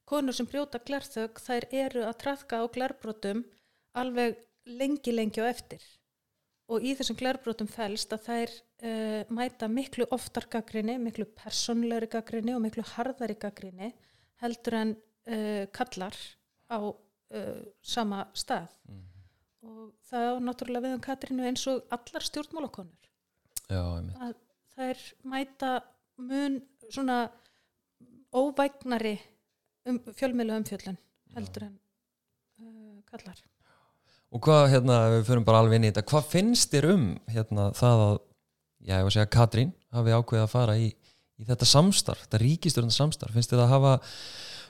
konur 0.10 0.36
sem 0.38 0.50
brjóta 0.50 0.82
glerþög 0.86 1.42
þær 1.42 1.68
eru 1.86 2.06
að 2.06 2.20
trafka 2.24 2.62
á 2.62 2.66
glerbrotum 2.70 3.44
alveg 3.98 4.38
lengi 4.70 5.14
lengi 5.14 5.42
og 5.42 5.50
eftir. 5.50 5.84
Og 6.70 6.86
í 6.86 6.94
þessum 6.98 7.18
glerbrotum 7.18 7.70
fælst 7.70 8.14
að 8.14 8.26
þær 8.28 8.52
uh, 8.54 9.22
mæta 9.34 9.70
miklu 9.72 10.06
oftar 10.14 10.46
gaggrinni, 10.52 11.00
miklu 11.02 11.26
personlegri 11.34 12.12
gaggrinni 12.14 12.54
og 12.54 12.62
miklu 12.62 12.86
harðari 12.94 13.38
gaggrinni 13.42 13.94
heldur 14.44 14.78
en 14.84 14.94
uh, 14.94 15.66
kallar 15.74 16.18
á 16.70 16.78
uh, 16.78 17.62
sama 17.82 18.28
stað 18.38 18.70
og 19.66 19.92
það 20.10 20.28
er 20.30 20.46
náttúrulega 20.46 20.86
við 20.86 20.96
um 20.96 21.04
Katrínu 21.04 21.48
eins 21.50 21.66
og 21.72 21.84
allar 21.96 22.26
stjórnmálakonur. 22.26 23.10
Já, 23.70 23.82
að 23.82 24.34
þær 24.76 25.04
mæta 25.30 25.74
mun 26.20 26.60
svona 26.90 27.20
óvægnari 28.36 29.18
um, 29.90 30.00
fjölmiðlu 30.16 30.60
umfjöllun 30.60 30.98
heldur 31.36 31.68
en 31.68 31.76
uh, 31.76 32.98
kallar. 33.10 33.40
Og 34.30 34.42
hvað, 34.46 34.68
hérna, 34.76 34.98
við 35.16 35.24
förum 35.32 35.46
bara 35.48 35.64
alveg 35.64 35.80
inn 35.80 35.88
í 35.88 35.92
þetta, 35.92 36.06
hvað 36.12 36.32
finnst 36.34 36.74
þér 36.74 36.90
um 36.94 37.06
hérna, 37.34 37.70
það 37.78 38.04
að, 38.06 38.18
já, 38.78 38.94
ég 38.94 39.06
var 39.06 39.10
að 39.10 39.16
segja 39.16 39.32
Katrín 39.34 39.72
hafi 39.96 40.14
ákveðið 40.14 40.44
að 40.44 40.52
fara 40.54 40.76
í, 40.78 40.90
í 41.40 41.48
þetta 41.48 41.70
samstarf, 41.70 42.26
þetta 42.28 42.42
ríkistjórn 42.44 42.94
samstarf, 42.94 43.34
finnst 43.34 43.54
þér 43.56 43.64
að 43.66 43.74
hafa 43.74 43.94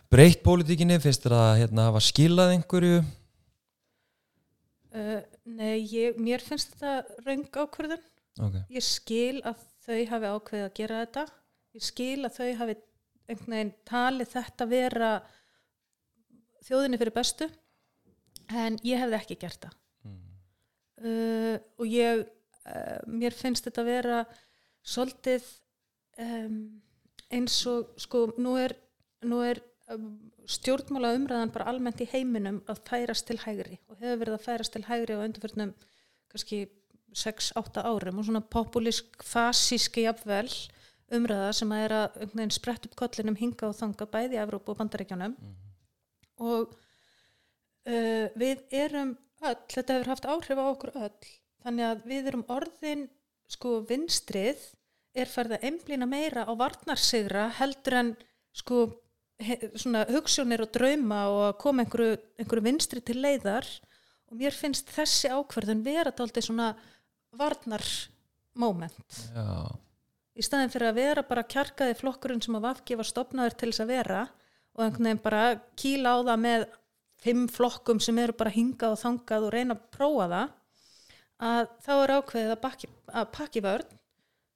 breytt 0.10 0.46
pólitíkinni, 0.46 1.02
finnst 1.04 1.28
þér 1.28 1.36
að 1.42 1.52
hérna, 1.64 1.90
hafa 1.90 2.04
skilað 2.08 2.56
einhverju? 2.56 3.02
Uh, 4.96 5.20
Nei, 5.50 5.80
ég, 5.92 6.20
mér 6.22 6.44
finnst 6.44 6.76
þetta 6.78 7.24
raung 7.26 7.50
ákvörðun. 7.50 8.06
Ok, 8.40 8.56
ég 8.72 8.86
skil 8.86 9.42
að 9.44 9.66
þau 9.86 10.00
hafi 10.14 10.34
ákveðið 10.36 10.68
að 10.68 10.78
gera 10.80 11.02
þetta. 11.04 11.26
Ég 11.78 11.86
skil 11.86 12.20
að 12.24 12.38
þau 12.38 12.50
hafi 12.62 12.78
einhvern 13.30 13.56
veginn 13.56 13.74
talið 13.86 14.32
þetta 14.34 14.70
vera 14.70 15.12
þjóðinni 16.66 17.00
fyrir 17.02 17.16
bestu 17.16 17.50
en 18.50 18.80
ég 18.86 19.02
hefði 19.02 19.20
ekki 19.20 19.40
gert 19.44 19.68
það. 19.68 19.76
Uh, 21.00 21.56
og 21.80 21.88
ég 21.88 22.26
uh, 22.26 22.98
mér 23.08 23.36
finnst 23.38 23.70
þetta 23.70 23.86
vera 23.88 24.20
svolítið 24.84 25.46
um, 26.20 26.58
eins 27.32 27.56
og 27.70 27.94
sko 28.02 28.26
nú 28.42 28.58
er, 28.60 28.74
nú 29.24 29.40
er 29.46 29.62
stjórnmála 30.50 31.14
umræðan 31.18 31.54
bara 31.54 31.70
almennt 31.72 32.02
í 32.04 32.10
heiminum 32.12 32.60
að 32.70 32.84
færast 32.90 33.28
til 33.30 33.40
hægri 33.42 33.80
og 33.90 33.98
hefur 34.02 34.20
verið 34.24 34.36
að 34.36 34.46
færast 34.46 34.76
til 34.76 34.84
hægri 34.86 35.18
á 35.18 35.24
undirförnum 35.26 35.72
kannski 36.30 36.60
6-8 37.18 37.82
árum 37.90 38.20
og 38.22 38.28
svona 38.28 38.44
populísk 38.46 39.24
fasíski 39.26 40.06
jafnvel 40.06 40.50
umræða 41.16 41.54
sem 41.58 41.72
að 41.74 41.86
er 41.88 41.96
að 41.98 42.54
sprett 42.54 42.86
upp 42.86 42.96
kollinum 43.00 43.38
hinga 43.40 43.72
og 43.72 43.78
þanga 43.80 44.08
bæði 44.14 44.38
í 44.38 44.42
Evrópu 44.44 44.74
og 44.74 44.78
Bandaríkjunum. 44.78 45.36
Og 46.46 46.70
uh, 46.70 48.28
við 48.38 48.62
erum 48.70 49.16
öll, 49.42 49.62
þetta 49.74 49.96
hefur 49.96 50.12
haft 50.14 50.30
áhrif 50.30 50.62
á 50.62 50.66
okkur 50.70 50.94
öll 50.96 51.32
þannig 51.64 51.88
að 51.90 52.06
við 52.12 52.30
erum 52.32 52.46
orðin 52.52 53.08
sko 53.50 53.80
vinstrið 53.90 54.62
er 55.18 55.30
farið 55.32 55.58
að 55.58 55.70
emblina 55.72 56.08
meira 56.08 56.46
á 56.46 56.54
varnarsigra 56.54 57.48
heldur 57.58 57.98
en 58.04 58.12
sko 58.56 58.86
svona 59.80 60.06
hugsunir 60.10 60.64
og 60.66 60.72
drauma 60.76 61.20
og 61.32 61.44
að 61.48 61.58
koma 61.64 61.86
einhverju, 61.86 62.18
einhverju 62.42 62.66
vinstri 62.66 63.04
til 63.06 63.20
leiðar. 63.24 63.68
Og 64.30 64.38
mér 64.38 64.54
finnst 64.54 64.92
þessi 64.94 65.32
ákverðun 65.34 65.86
vera 65.86 66.14
dálítið 66.14 66.50
svona 66.50 66.74
varnarmoment. 67.40 69.22
Í 70.40 70.46
staðin 70.46 70.72
fyrir 70.72 70.92
að 70.92 71.00
vera 71.00 71.24
bara 71.28 71.48
kjarkaði 71.50 71.98
flokkurinn 72.00 72.44
sem 72.44 72.56
að 72.56 72.68
vafki 72.68 72.98
var 73.00 73.08
stopnaður 73.10 73.58
til 73.58 73.72
þess 73.72 73.84
að 73.84 73.92
vera 73.96 74.22
og 74.78 74.86
einhvern 74.86 75.10
veginn 75.10 75.24
bara 75.24 75.44
kýla 75.80 76.14
á 76.16 76.18
það 76.30 76.44
með 76.46 76.66
fimm 77.20 77.48
flokkum 77.52 78.00
sem 78.04 78.20
eru 78.22 78.36
bara 78.40 78.54
hingað 78.54 78.96
og 78.96 79.02
þangað 79.02 79.48
og 79.48 79.54
reyna 79.56 79.76
að 79.76 79.88
prófa 79.96 80.28
það 80.32 80.56
að 81.50 81.72
þá 81.84 81.92
er 81.96 82.14
ákveðið 82.16 82.54
að, 82.54 82.62
bakki, 82.64 82.90
að 83.12 83.28
pakki 83.36 83.64
vörn 83.64 83.98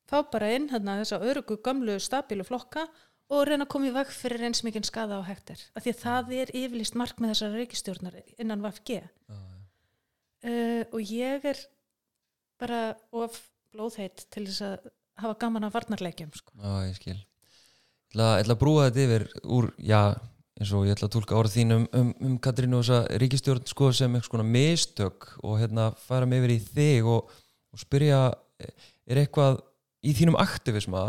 fá 0.10 0.18
bara 0.32 0.52
inn 0.56 0.70
hérna, 0.72 1.00
þessa 1.02 1.20
örugu 1.24 1.58
gamlu 1.64 1.98
stabílu 2.04 2.46
flokka 2.48 2.86
og 3.34 3.48
reyna 3.50 3.66
að 3.66 3.72
koma 3.74 3.90
í 3.90 3.94
veg 3.96 4.12
fyrir 4.14 4.46
eins 4.48 4.64
mikið 4.66 4.88
skada 4.90 5.20
á 5.20 5.24
hektar 5.26 5.62
af 5.74 5.86
því 5.86 5.94
að 5.94 6.02
það 6.04 6.34
er 6.40 6.54
yfirlýst 6.62 6.98
mark 7.00 7.22
með 7.22 7.34
þessar 7.34 7.58
reykistjórnar 7.58 8.20
innan 8.38 8.64
VFG 8.64 9.00
já, 9.00 9.40
uh, 10.48 10.84
og 10.94 11.14
ég 11.14 11.50
er 11.54 11.64
bara 12.62 12.84
of 13.12 13.40
blóðheit 13.74 14.26
til 14.34 14.46
þess 14.48 14.66
að 14.68 14.92
hafa 15.22 15.40
gaman 15.42 15.68
af 15.68 15.74
varnarleikjum 15.76 16.34
sko. 16.36 16.54
já, 16.58 16.74
ég 16.88 16.96
skil. 16.98 17.18
Ég 17.18 18.14
ætla, 18.14 18.30
ætla 18.42 18.56
að 18.56 18.62
brúa 18.62 18.86
þetta 18.88 19.04
yfir 19.08 19.26
úr, 19.56 19.70
já, 19.82 20.02
eins 20.60 20.74
og 20.78 20.88
ég 20.88 20.96
ætla 20.96 21.10
að 21.10 21.16
tólka 21.16 21.38
orð 21.40 21.56
þín 21.56 21.76
um, 21.78 21.86
um, 21.98 22.12
um 22.28 22.40
Katrínu 22.42 22.80
og 22.80 22.86
þessa 22.86 23.20
ríkistjórn 23.22 23.70
sko 23.70 23.90
sem 23.96 24.14
eitthvað 24.14 24.30
svona 24.30 24.50
mistök 24.54 25.30
og 25.42 25.60
hérna 25.62 25.90
fara 26.06 26.30
mig 26.30 26.44
yfir 26.44 26.56
í 26.56 26.60
þig 26.68 27.10
og, 27.10 27.34
og 27.74 27.82
spyrja, 27.82 28.24
er 29.10 29.24
eitthvað 29.24 29.64
í 30.04 30.14
þínum 30.18 30.38
aktivisma, 30.42 31.06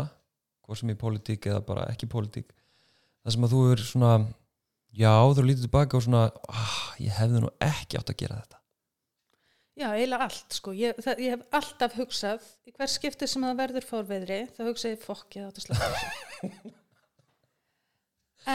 hvað 0.65 0.81
sem 0.81 0.91
í 0.91 0.97
pólitík 0.99 1.47
eða 1.51 1.61
bara 1.65 1.87
ekki 1.93 2.09
pólitík, 2.11 2.51
það 3.23 3.37
sem 3.37 3.47
að 3.47 3.55
þú 3.55 3.63
er 3.71 3.85
svona, 3.85 4.11
já, 4.95 5.13
þú 5.37 5.45
lítið 5.45 5.65
tilbaka 5.67 5.99
og 5.99 6.05
svona, 6.05 6.27
ah, 6.49 6.77
ég 7.01 7.17
hefði 7.19 7.43
nú 7.45 7.51
ekki 7.63 7.99
átt 7.99 8.13
að 8.13 8.21
gera 8.23 8.41
þetta. 8.41 8.61
Já, 9.75 9.89
eiginlega 9.91 10.27
allt 10.29 10.55
sko. 10.55 10.71
Ég, 10.71 10.99
það, 11.03 11.21
ég 11.25 11.33
hef 11.35 11.57
alltaf 11.59 11.95
hugsað, 11.99 12.43
í 12.63 12.71
hver 12.77 12.91
skipti 12.91 13.27
sem 13.27 13.43
það 13.43 13.57
verður 13.59 13.87
fórveðri, 13.89 14.37
þá 14.55 14.61
hugsa 14.69 14.93
ég 14.93 15.01
fokk, 15.03 15.35
ég 15.35 15.49
átt 15.49 15.59
að 15.59 15.65
slaka 15.65 15.89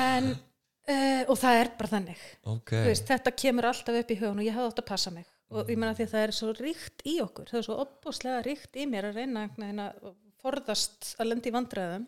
en, 0.00 0.30
uh, 0.32 1.22
og 1.26 1.36
það 1.42 1.58
er 1.58 1.70
bara 1.76 1.92
þannig. 1.92 2.24
Ok, 2.48 2.72
Þú 2.72 2.86
Veist, 2.88 3.10
þetta 3.10 3.34
kemur 3.44 3.68
alltaf 3.68 4.00
upp 4.00 4.14
í 4.14 4.18
hugun 4.22 4.40
og 4.40 4.48
ég 4.48 4.56
hef 4.56 4.70
átt 4.70 4.82
að 4.82 4.90
passa 4.94 5.12
mig. 5.12 5.28
Og 5.50 5.66
ég 5.66 5.78
meina 5.82 5.96
því 5.98 6.06
að 6.06 6.12
það 6.14 6.24
er 6.24 6.32
svo 6.38 6.52
ríkt 6.56 7.04
í 7.10 7.16
okkur, 7.24 7.48
það 7.50 7.60
er 7.60 7.66
svo 7.66 7.78
opbúslega 7.82 8.42
ríkt 8.46 8.76
í 8.78 8.86
mér 8.88 9.10
að 9.10 9.18
reyna 9.18 9.48
að 9.90 10.12
forðast 10.42 11.14
að 11.20 11.32
lendi 11.32 11.50
í 11.50 11.54
vandræðum. 11.54 12.06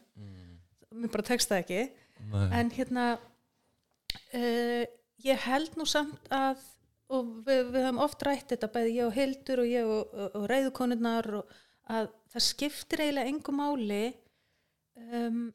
Mér 0.92 1.12
bara 1.12 1.26
tekst 1.26 1.52
það 1.52 1.62
ekki. 1.62 1.82
Nei. 2.32 2.46
En 2.60 2.70
hérna, 2.74 3.06
uh, 4.36 4.84
ég 5.24 5.46
held 5.46 5.76
nú 5.78 5.86
samt 5.88 6.30
að, 6.32 6.60
og 7.12 7.32
við, 7.46 7.64
við 7.72 7.86
höfum 7.86 8.02
oft 8.04 8.24
rætt 8.26 8.54
þetta, 8.54 8.70
bæði 8.72 8.96
ég 8.98 9.08
og 9.08 9.16
Hildur 9.16 9.64
og 9.64 9.70
ég 9.70 9.92
og, 9.96 10.12
og, 10.12 10.36
og 10.40 10.48
reyðukonurnar 10.52 11.30
og 11.40 11.56
að 11.90 12.12
það 12.32 12.46
skiptir 12.46 13.02
eiginlega 13.02 13.32
engu 13.32 13.54
máli 13.56 14.02
um, 14.94 15.46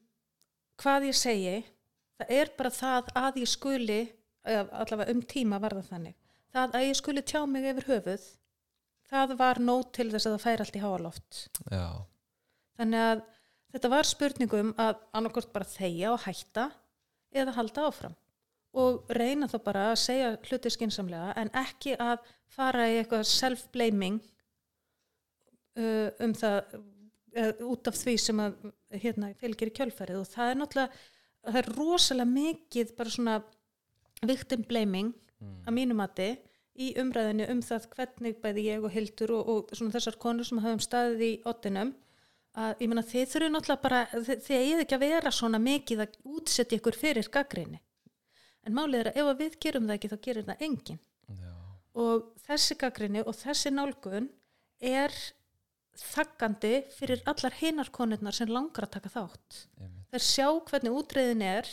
hvað 0.82 1.10
ég 1.10 1.18
segi. 1.18 1.58
Það 2.18 2.34
er 2.40 2.52
bara 2.58 2.74
það 2.74 3.12
að 3.22 3.40
ég 3.44 3.52
skuli, 3.52 4.02
eða 4.48 4.82
allavega 4.82 5.14
um 5.14 5.24
tíma 5.30 5.62
var 5.62 5.78
það 5.78 5.90
þannig, 5.92 6.18
það 6.56 6.78
að 6.80 6.86
ég 6.88 6.98
skuli 6.98 7.24
tjá 7.30 7.40
mig 7.50 7.68
yfir 7.70 7.90
höfuð, 7.92 8.28
það 9.12 9.34
var 9.40 9.62
nót 9.62 9.92
til 9.96 10.08
þess 10.12 10.26
að 10.26 10.36
það 10.36 10.46
færi 10.46 10.66
allt 10.66 10.80
í 10.80 10.84
háaloft. 10.84 11.42
já, 11.70 11.90
Þannig 12.78 13.04
að 13.10 13.24
þetta 13.74 13.92
var 13.94 14.10
spurningum 14.10 14.72
að 14.80 15.02
annarkort 15.18 15.52
bara 15.54 15.70
þegja 15.70 16.14
og 16.14 16.24
hætta 16.26 16.70
eða 17.36 17.56
halda 17.58 17.88
áfram. 17.90 18.16
Og 18.78 19.10
reyna 19.18 19.50
þá 19.50 19.58
bara 19.66 19.86
að 19.92 20.00
segja 20.04 20.34
hluti 20.48 20.72
skinsamlega 20.74 21.34
en 21.42 21.52
ekki 21.58 21.96
að 21.98 22.22
fara 22.54 22.88
í 22.92 23.00
eitthvað 23.00 23.26
self-blaming 23.32 24.20
uh, 25.80 26.10
um 26.24 26.34
það 26.38 26.58
uh, 26.78 27.54
út 27.72 27.90
af 27.90 27.98
því 27.98 28.18
sem 28.22 28.42
að 28.44 28.58
hérna 29.02 29.32
fylgir 29.40 29.72
í 29.72 29.78
kjölfærið 29.80 30.22
og 30.22 30.30
það 30.32 30.52
er 30.52 30.60
náttúrulega 30.62 31.06
það 31.48 31.62
er 31.62 31.72
rosalega 31.78 32.34
mikið 32.34 32.94
bara 32.98 33.14
svona 33.14 33.38
victim 34.26 34.64
blaming 34.68 35.14
að 35.68 35.76
mínu 35.76 35.98
mati 35.98 36.32
í 36.78 36.92
umræðinu 37.02 37.48
um 37.54 37.62
það 37.66 37.88
hvernig 37.94 38.40
bæði 38.42 38.66
ég 38.68 38.86
og 38.86 38.94
Hildur 38.94 39.34
og, 39.38 39.50
og 39.50 39.74
svona 39.78 39.94
þessar 39.96 40.18
konur 40.22 40.48
sem 40.48 40.62
hafum 40.62 40.82
staðið 40.82 41.24
í 41.28 41.32
ottinum 41.50 41.94
að 42.58 42.82
ég 42.82 42.90
meina 42.90 43.06
þið 43.06 43.28
þurfum 43.34 43.54
náttúrulega 43.54 43.84
bara 43.84 44.00
þið, 44.14 44.40
þið 44.46 44.62
eigið 44.62 44.84
ekki 44.84 44.98
að 44.98 45.06
vera 45.06 45.34
svona 45.36 45.60
mikið 45.62 46.04
að 46.06 46.18
útsetja 46.38 46.80
ykkur 46.80 46.98
fyrir 46.98 47.30
gaggrinni 47.34 47.82
en 48.68 48.76
málið 48.76 49.02
er 49.02 49.10
að 49.12 49.20
ef 49.22 49.32
að 49.32 49.44
við 49.44 49.60
gerum 49.64 49.88
það 49.88 49.98
ekki 49.98 50.12
þá 50.12 50.18
gerir 50.28 50.48
það 50.48 50.64
enginn. 50.68 51.00
Já, 51.38 51.54
og 52.04 52.26
þessi 52.48 52.78
gaggrinni 52.82 53.24
og 53.24 53.38
þessi 53.38 53.74
nálgun 53.74 54.30
er 54.84 55.16
þakkandi 55.98 56.74
fyrir 56.94 57.24
allar 57.30 57.56
hinar 57.58 57.90
konurnar 57.94 58.36
sem 58.36 58.52
langar 58.52 58.86
að 58.86 58.98
taka 58.98 59.14
þátt. 59.14 59.62
Þær 60.12 60.26
sjá 60.28 60.48
hvernig 60.70 61.00
útreiðin 61.00 61.46
er 61.48 61.72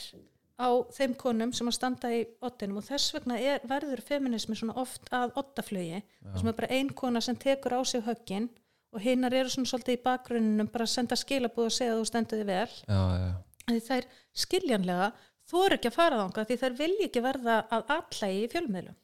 á 0.54 0.70
þeim 0.94 1.16
konum 1.18 1.52
sem 1.52 1.68
að 1.68 1.76
standa 1.76 2.10
í 2.14 2.22
ottinum 2.46 2.78
og 2.78 2.86
þess 2.86 3.14
vegna 3.16 3.40
er, 3.42 3.62
verður 3.66 4.00
feminismi 4.06 4.56
svona 4.56 4.76
oft 4.80 5.08
að 5.12 5.34
ottaflögi 5.40 6.00
þess 6.22 6.44
að 6.44 6.58
bara 6.60 6.70
ein 6.76 6.92
kona 6.94 7.22
sem 7.24 7.36
tekur 7.36 7.74
á 7.74 7.80
sig 7.82 8.04
höggin 8.06 8.46
og 8.94 9.02
hinnar 9.02 9.34
eru 9.34 9.50
svona 9.50 9.68
svolítið 9.68 9.96
í 9.96 10.02
bakgrunninum 10.04 10.68
bara 10.70 10.86
að 10.86 10.92
senda 10.92 11.18
skilabúð 11.18 11.68
og 11.68 11.74
segja 11.74 11.94
að 11.94 12.00
þú 12.00 12.08
stendur 12.10 12.40
þig 12.40 12.50
vel. 12.50 12.74
Já, 12.86 13.00
já, 13.18 13.30
því 13.70 13.80
þær 13.88 14.06
skiljanlega 14.44 15.08
þóru 15.50 15.78
ekki 15.78 15.90
að 15.90 15.96
fara 15.96 16.20
þanga 16.20 16.44
því 16.48 16.58
þær 16.60 16.76
vilja 16.78 17.08
ekki 17.08 17.24
verða 17.24 17.56
að 17.74 17.90
allægi 17.96 18.44
í 18.44 18.52
fjölmiðlum. 18.54 18.96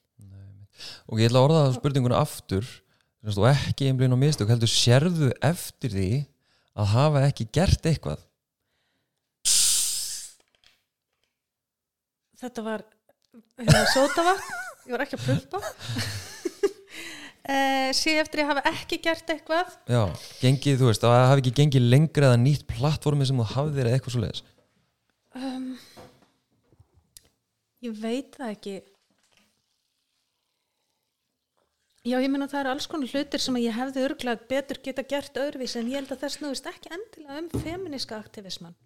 Og 1.11 1.21
ég 1.21 1.29
ætla 1.29 1.43
að 1.43 1.49
orða 1.49 1.65
það 1.67 1.77
spurninguna 1.81 2.23
aftur. 2.23 2.71
Og 3.21 3.47
ekki 3.51 3.91
einblíðin 3.91 4.17
á 4.17 4.23
mistök 4.23 4.49
heldur 4.49 4.71
sérðu 4.73 5.29
eftir 5.45 5.93
því 5.93 6.11
að 6.81 6.93
hafa 6.95 7.25
ekki 7.27 7.51
gert 7.53 7.91
eitthvað? 7.91 8.23
Þetta 12.41 12.65
var 12.65 12.87
hérna, 13.61 13.85
sótavatn, 13.93 14.59
ég 14.89 14.95
var 14.95 15.05
ekki 15.05 15.19
að 15.19 15.27
prumpa 15.27 16.30
uh, 17.51 17.91
sé 17.97 18.17
eftir 18.23 18.45
ég 18.45 18.51
hafa 18.51 18.63
ekki 18.71 19.01
gert 19.05 19.35
eitthvað. 19.35 19.75
Já, 19.91 20.03
gengið, 20.41 20.79
þú 20.81 20.91
veist, 20.91 21.05
að 21.05 21.17
það 21.17 21.29
hafi 21.33 21.45
ekki 21.45 21.57
gengið 21.61 21.91
lengra 21.97 22.31
eða 22.31 22.41
nýtt 22.45 22.67
plattformi 22.71 23.29
sem 23.29 23.43
þú 23.43 23.49
hafðir 23.57 23.91
eða 23.91 23.99
eitthvað 23.99 24.17
svo 24.17 24.25
leiðis 24.25 24.47
um, 25.35 25.69
ég 27.87 28.01
veit 28.01 28.35
það 28.37 28.55
ekki. 28.57 28.77
Já 32.09 32.17
ég 32.17 32.31
meina 32.33 32.49
það 32.49 32.63
eru 32.63 32.71
alls 32.73 32.87
konar 32.89 33.11
hlutir 33.13 33.43
sem 33.45 33.57
að 33.59 33.67
ég 33.67 33.77
hefði 33.77 34.05
örglega 34.07 34.49
betur 34.49 34.79
geta 34.81 35.03
gert 35.05 35.37
öðruvísi 35.37 35.83
en 35.83 35.91
ég 35.91 36.01
held 36.01 36.15
að 36.15 36.23
það 36.23 36.33
snúist 36.39 36.71
ekki 36.71 36.93
endilega 36.97 37.43
um 37.43 37.51
feministka 37.61 38.17
aktivisman 38.17 38.77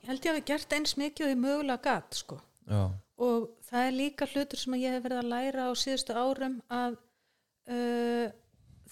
ég 0.00 0.08
held 0.08 0.24
ég 0.24 0.32
hafi 0.32 0.46
gert 0.48 0.72
eins 0.72 0.96
mikið 0.96 1.26
og 1.26 1.32
ég 1.34 1.42
mögulega 1.42 1.82
gat 1.84 2.16
sko. 2.16 2.38
Já, 2.64 2.88
og 3.20 3.48
það 3.68 3.86
er 3.90 3.96
líka 3.96 4.28
hlutur 4.32 4.60
sem 4.62 4.76
ég 4.80 4.94
hef 4.96 5.04
verið 5.04 5.20
að 5.22 5.30
læra 5.34 5.66
á 5.68 5.72
síðustu 5.76 6.14
árum 6.16 6.58
að 6.72 6.96
uh, 6.96 8.28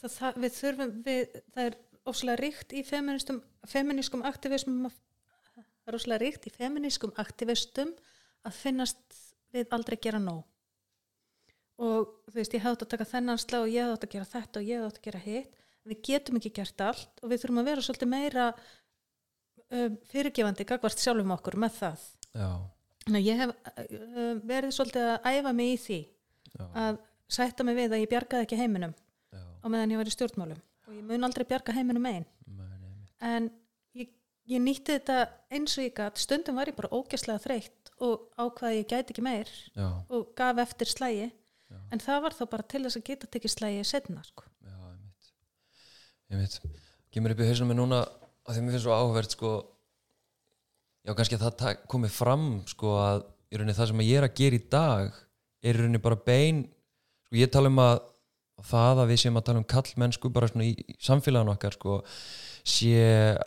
það, 0.00 0.10
það, 0.18 0.38
við 0.44 0.56
þurfum 0.58 0.92
við, 1.06 1.38
það 1.54 1.68
er 1.70 1.78
óslega 2.12 2.40
ríkt 2.42 2.74
í 2.76 2.82
feminískum 2.88 4.22
aktivismum 4.28 4.88
að- 4.90 4.98
það 5.56 5.92
er 5.92 5.98
óslega 5.98 6.22
ríkt 6.24 6.46
í 6.50 6.52
feminískum 6.54 7.12
aktivistum 7.24 7.94
að 8.48 8.56
finnast 8.62 9.18
við 9.52 9.72
aldrei 9.72 9.96
gera 10.04 10.20
nóg. 10.20 10.44
Og 11.78 12.08
þú 12.28 12.34
veist, 12.40 12.54
ég 12.56 12.62
hefði 12.64 12.74
átt 12.76 12.84
að 12.84 12.90
taka 12.96 13.06
þennan 13.12 13.38
slá 13.40 13.60
og 13.62 13.68
ég 13.70 13.84
hefði 13.86 13.94
átt 13.96 14.06
að 14.08 14.12
gera 14.16 14.28
þetta 14.32 14.60
og 14.60 14.66
ég 14.68 14.76
hefði 14.80 14.88
átt 14.90 14.98
að 15.00 15.06
gera 15.08 15.20
hitt. 15.24 15.52
Við 15.88 16.00
getum 16.08 16.38
ekki 16.40 16.50
gert 16.58 16.82
allt 16.84 17.22
og 17.22 17.30
við 17.32 17.40
þurfum 17.44 17.60
að 17.62 17.68
vera 17.70 17.84
svolítið 17.86 18.10
meira 18.12 18.46
um, 19.70 19.94
fyrirgefandi 20.10 20.66
gagvart 20.68 21.00
sjálfum 21.00 21.32
okkur 21.36 21.56
með 21.62 21.76
það. 21.78 22.02
Já, 22.34 22.50
Að 23.08 23.24
ég 23.24 23.40
hef 23.40 23.52
uh, 23.54 24.32
verið 24.48 24.74
svolítið 24.76 25.10
að 25.14 25.28
æfa 25.32 25.52
mig 25.56 25.72
í 25.72 25.78
því 25.84 26.00
já, 26.02 26.64
að 26.84 26.98
sætta 27.38 27.64
mig 27.64 27.78
við 27.78 27.94
að 27.94 28.02
ég 28.04 28.10
bjargaði 28.12 28.46
ekki 28.46 28.58
heiminum 28.60 28.94
já, 29.32 29.40
á 29.40 29.66
meðan 29.68 29.94
ég 29.94 30.02
var 30.02 30.10
í 30.10 30.14
stjórnmálum. 30.14 30.60
Og 30.88 30.96
ég 30.96 31.06
mun 31.08 31.28
aldrei 31.28 31.46
bjarga 31.48 31.76
heiminum 31.76 32.08
einn 32.08 32.26
en 33.28 33.48
ég, 33.98 34.12
ég 34.46 34.62
nýtti 34.62 34.94
þetta 34.98 35.18
eins 35.50 35.74
og 35.78 35.88
ég 35.88 35.94
gat. 35.96 36.20
Stundum 36.20 36.60
var 36.60 36.70
ég 36.70 36.76
bara 36.78 36.92
ógæslega 36.94 37.42
þreytt 37.42 37.92
og 38.04 38.28
ákvaði 38.38 38.82
ég 38.82 38.90
gæti 38.92 39.14
ekki 39.14 39.24
meir 39.26 39.50
já, 39.74 39.88
og 40.06 40.30
gaf 40.38 40.60
eftir 40.62 40.90
slægi 40.90 41.30
en 41.92 42.02
það 42.02 42.22
var 42.24 42.36
þá 42.36 42.44
bara 42.52 42.66
til 42.70 42.84
þess 42.84 43.00
að 43.00 43.08
geta 43.08 43.30
tekið 43.32 43.54
slægi 43.54 43.86
setna 43.88 44.22
sko. 44.26 44.44
já, 44.62 44.76
einmitt. 44.92 45.32
Einmitt, 46.30 46.78
kemur 47.12 47.34
upp 47.34 47.42
í 47.42 47.48
hausnum 47.48 47.72
með 47.72 47.80
núna 47.80 48.00
að 48.48 48.54
því 48.54 48.64
mér 48.64 48.76
finnst 48.76 48.86
svo 48.86 48.96
áhverð 48.96 49.34
sko 49.34 49.52
já, 51.08 51.14
kannski 51.16 51.38
að 51.38 51.46
það 51.46 51.56
tak- 51.62 51.86
komi 51.88 52.10
fram 52.12 52.46
sko 52.68 52.94
að 53.00 53.24
í 53.48 53.58
rauninni 53.58 53.76
það 53.78 53.90
sem 53.92 54.04
ég 54.04 54.20
er 54.20 54.28
að 54.28 54.36
gera 54.42 54.58
í 54.58 54.64
dag 54.70 55.18
er 55.64 55.74
í 55.74 55.78
rauninni 55.80 56.02
bara 56.04 56.20
bein 56.28 56.66
sko 57.26 57.40
ég 57.40 57.52
tala 57.52 57.72
um 57.72 57.80
að 57.82 57.96
það 58.68 59.00
að 59.04 59.10
við 59.12 59.20
séum 59.22 59.38
að 59.38 59.46
tala 59.46 59.62
um 59.62 59.68
kallmennsku 59.70 60.30
bara 60.34 60.48
svona 60.50 60.66
í, 60.66 60.72
í 60.74 60.96
samfélaginu 60.98 61.54
okkar 61.54 61.76
sko 61.78 62.00
sé 62.68 62.94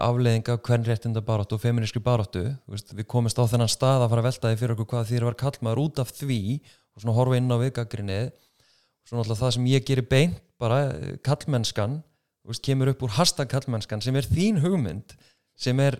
afleiðing 0.02 0.48
af 0.50 0.62
hvernréttinda 0.66 1.22
baróttu 1.26 1.58
og 1.58 1.62
feminískri 1.62 2.02
baróttu 2.02 2.46
við 2.68 3.06
komumst 3.12 3.38
á 3.38 3.46
þennan 3.46 3.70
stað 3.70 4.06
að 4.06 4.14
fara 4.14 4.24
að 4.24 4.30
velta 4.30 4.52
því 4.52 4.62
fyrir 4.62 4.76
okkur 4.76 4.90
hvað 4.94 5.04
að 5.04 5.12
vera 5.20 5.42
kallmaður 5.44 5.84
út 5.84 6.00
af 6.02 6.14
því 6.16 6.40
og 6.96 7.04
svona 7.04 7.18
horfa 7.18 7.38
inn 7.38 7.52
á 7.52 7.58
viðgagrinið 7.62 8.32
og 8.32 9.12
svona 9.12 9.26
alltaf 9.26 9.44
það 9.44 9.54
sem 9.58 9.68
ég 9.72 9.86
gerir 9.86 10.08
beint 10.10 10.40
bara 10.62 10.80
eh, 10.96 11.20
kallmennskan 11.26 12.00
kemur 12.66 12.90
upp 12.92 13.04
úr 13.06 13.14
hashtag 13.20 13.52
kallmennskan 13.52 14.02
sem 14.02 14.16
er 14.18 14.26
þín 14.26 14.62
hugmynd 14.64 15.14
sem 15.60 15.78
er 15.84 16.00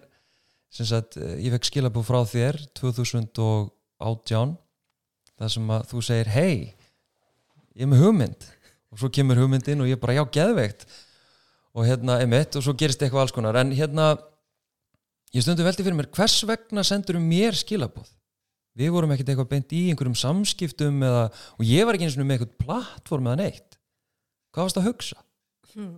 sagt, 0.72 1.18
eh, 1.18 1.38
ég 1.44 1.56
fekk 1.56 1.70
skilabú 1.70 2.04
frá 2.06 2.22
þér 2.28 2.60
2018 2.80 4.58
það 5.42 5.54
sem 5.56 5.72
að 5.76 5.86
þú 5.92 6.04
segir 6.06 6.32
hei, 6.32 6.56
ég 7.76 7.86
er 7.86 7.92
með 7.92 8.04
hugmynd. 8.06 8.50
Og 8.92 9.00
svo 9.00 9.10
kemur 9.14 9.40
hugmyndin 9.40 9.82
og 9.82 9.88
ég 9.88 10.00
bara 10.00 10.18
já, 10.18 10.24
geðveikt. 10.36 10.86
Og 11.72 11.88
hérna, 11.88 12.20
emitt, 12.24 12.58
og 12.60 12.66
svo 12.66 12.74
gerist 12.76 13.02
eitthvað 13.02 13.26
alls 13.26 13.36
konar. 13.36 13.56
En 13.56 13.72
hérna, 13.72 14.14
ég 15.32 15.44
stundu 15.44 15.64
veldi 15.64 15.86
fyrir 15.86 15.96
mér 15.96 16.12
hvers 16.12 16.42
vegna 16.48 16.84
sendur 16.84 17.20
mér 17.24 17.56
skilabúð 17.56 18.12
við 18.78 18.94
vorum 18.94 19.12
ekkert 19.14 19.32
eitthvað 19.32 19.50
beint 19.52 19.74
í 19.76 19.82
einhverjum 19.92 20.18
samskiptum 20.18 21.04
eða, 21.04 21.26
og 21.58 21.68
ég 21.68 21.88
var 21.88 21.98
ekki 21.98 22.08
eins 22.08 22.16
og 22.16 22.24
með 22.28 22.38
eitthvað 22.38 22.66
plattform 22.66 23.28
eða 23.28 23.40
neitt. 23.44 23.78
Hvað 24.52 24.68
varst 24.68 24.80
að 24.80 24.88
hugsa? 24.88 25.24
hmm. 25.74 25.94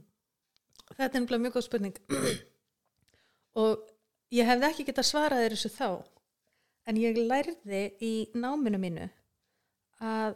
þetta 0.97 1.21
er 1.21 1.43
mjög 1.43 1.55
góð 1.57 1.67
spurning. 1.67 1.99
Og 3.61 3.78
ég 4.34 4.49
hefði 4.49 4.69
ekki 4.69 4.88
getað 4.89 5.09
svarað 5.09 5.43
þér 5.43 5.55
þessu 5.57 5.71
þá 5.73 5.89
en 6.89 6.99
ég 6.99 7.19
lærði 7.19 7.84
í 8.03 8.13
náminu 8.36 8.79
mínu 8.81 9.07
að 10.03 10.36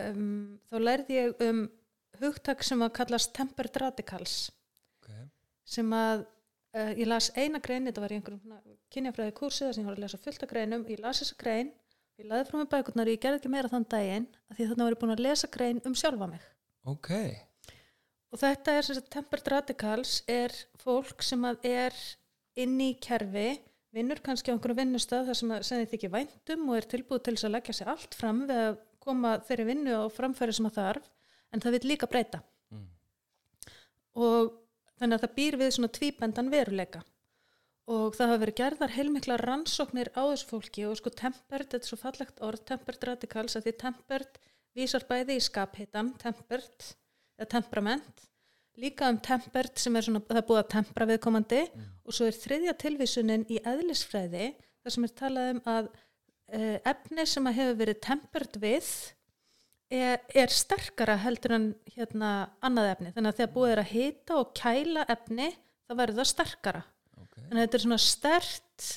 um, 0.00 0.58
þá 0.70 0.78
lærði 0.80 1.18
ég 1.18 1.42
um 1.48 1.64
hugtak 2.22 2.64
sem 2.66 2.82
að 2.82 2.94
kallast 2.98 3.34
tempered 3.36 3.76
radicals. 3.80 4.36
Okay. 5.02 5.26
sem 5.68 5.92
að 5.94 6.24
uh, 6.76 6.92
ég 6.98 7.06
las 7.08 7.30
eina 7.36 7.60
grein, 7.64 7.86
þetta 7.88 8.04
var 8.04 8.14
í 8.14 8.18
einhverjum 8.18 8.78
kynjafræði 8.92 9.34
kursi 9.36 9.66
þar 9.66 9.76
sem 9.76 9.84
ég 9.84 9.90
var 9.90 9.98
að 9.98 10.06
lesa 10.06 10.22
fullt 10.22 10.44
af 10.44 10.52
greinum. 10.52 10.86
Ég 10.90 11.02
las 11.04 11.22
þessa 11.22 11.40
grein, 11.42 11.72
ég 12.20 12.30
laði 12.30 12.48
frá 12.48 12.60
mig 12.60 12.70
bækurnar 12.72 13.10
og 13.10 13.14
ég 13.14 13.22
gerði 13.22 13.42
ekki 13.42 13.52
meira 13.52 13.72
þann 13.72 13.88
daginn 13.92 14.30
því 14.54 14.70
þannig 14.70 14.86
var 14.86 14.96
ég 14.96 15.02
búin 15.02 15.14
að 15.14 15.26
lesa 15.26 15.52
grein 15.52 15.82
um 15.88 15.98
sjálfa 15.98 16.30
mig. 16.30 16.48
Ok, 16.88 17.12
og 18.32 18.40
þetta 18.40 18.78
er 18.78 18.86
sem 18.86 18.96
sagt 18.96 19.12
tempered 19.12 19.52
radicals 19.52 20.22
er 20.30 20.54
fólk 20.80 21.24
sem 21.26 21.44
að 21.48 21.68
er 21.68 21.96
inn 22.64 22.76
í 22.82 22.92
kerfi 23.02 23.48
vinnur 23.94 24.20
kannski 24.24 24.52
á 24.52 24.54
einhverju 24.54 24.76
vinnustaf 24.78 25.26
þar 25.28 25.38
sem, 25.38 25.52
að, 25.54 25.64
sem 25.66 25.80
þið 25.82 25.92
þykir 25.94 26.14
væntum 26.14 26.68
og 26.68 26.78
er 26.78 26.88
tilbúið 26.92 27.24
til 27.24 27.36
þess 27.36 27.48
að 27.48 27.54
leggja 27.56 27.76
sig 27.78 27.90
allt 27.94 28.16
fram 28.18 28.42
við 28.50 28.62
að 28.66 28.80
koma 29.04 29.34
þeirri 29.48 29.68
vinnu 29.70 29.94
á 29.96 30.04
framfæri 30.12 30.56
sem 30.56 30.68
að 30.68 30.80
þarf 30.80 31.10
en 31.54 31.64
það 31.64 31.78
vil 31.78 31.90
líka 31.94 32.10
breyta 32.10 32.42
Mm. 32.68 32.88
og 34.20 34.50
þannig 35.00 35.16
að 35.16 35.22
það 35.22 35.36
býr 35.38 35.56
við 35.62 35.70
svona 35.72 35.88
tvíbendan 35.96 36.50
veruleika 36.52 37.00
og 37.88 38.16
það 38.18 38.28
hafa 38.28 38.40
verið 38.42 38.58
gerðar 38.60 38.92
heilmikla 38.92 39.38
rannsóknir 39.40 40.10
á 40.12 40.22
þessu 40.28 40.48
fólki 40.50 40.84
og 40.84 40.98
sko 41.00 41.12
tempert, 41.16 41.70
þetta 41.72 41.80
er 41.80 41.88
svo 41.88 41.96
fallegt 42.02 42.42
orð 42.44 42.64
tempert 42.68 43.06
radicals 43.08 43.56
að 43.56 43.68
því 43.70 43.74
tempert 43.80 44.36
vísar 44.76 45.06
bæði 45.08 45.38
í 45.38 45.44
skaphitan 45.46 46.12
tempert 46.20 46.90
eða 47.38 47.48
temperament 47.56 48.26
líka 48.78 49.10
um 49.10 49.18
tempert 49.22 49.80
sem 49.80 49.96
er 49.98 50.06
svona 50.06 50.22
það 50.24 50.40
er 50.40 50.48
búið 50.48 50.60
að 50.62 50.72
tempra 50.74 51.06
viðkomandi. 51.10 51.62
Og 52.06 52.16
svo 52.16 52.28
er 52.28 52.36
þriðja 52.38 52.74
tilvísunin 52.80 53.46
í 53.50 53.60
eðlisfræði 53.66 54.50
þar 54.56 54.94
sem 54.94 55.06
er 55.06 55.14
talað 55.18 55.52
um 55.52 55.62
að 55.74 55.88
uh, 55.92 56.76
efni 56.92 57.26
sem 57.28 57.48
að 57.50 57.58
hefur 57.60 57.80
verið 57.82 58.02
tempert 58.08 58.60
við 58.62 58.90
er, 59.92 60.20
er 60.36 60.52
sterkara 60.52 61.18
heldur 61.24 61.56
en 61.58 61.70
hérna 61.94 62.32
annað 62.64 62.92
efni. 62.94 63.14
Þannig 63.16 63.32
að 63.32 63.40
þegar 63.40 63.54
búið 63.56 63.74
er 63.74 63.82
að 63.82 63.92
hita 63.94 64.38
og 64.38 64.54
kæla 64.58 65.08
efni 65.16 65.50
þá 65.88 65.96
verður 66.02 66.20
það 66.20 66.30
sterkara. 66.34 66.84
Ok. 67.18 67.34
Þannig 67.40 67.58
að 67.58 67.64
þetta 67.66 67.80
er 67.80 67.86
svona 67.86 68.02
stert 68.04 68.90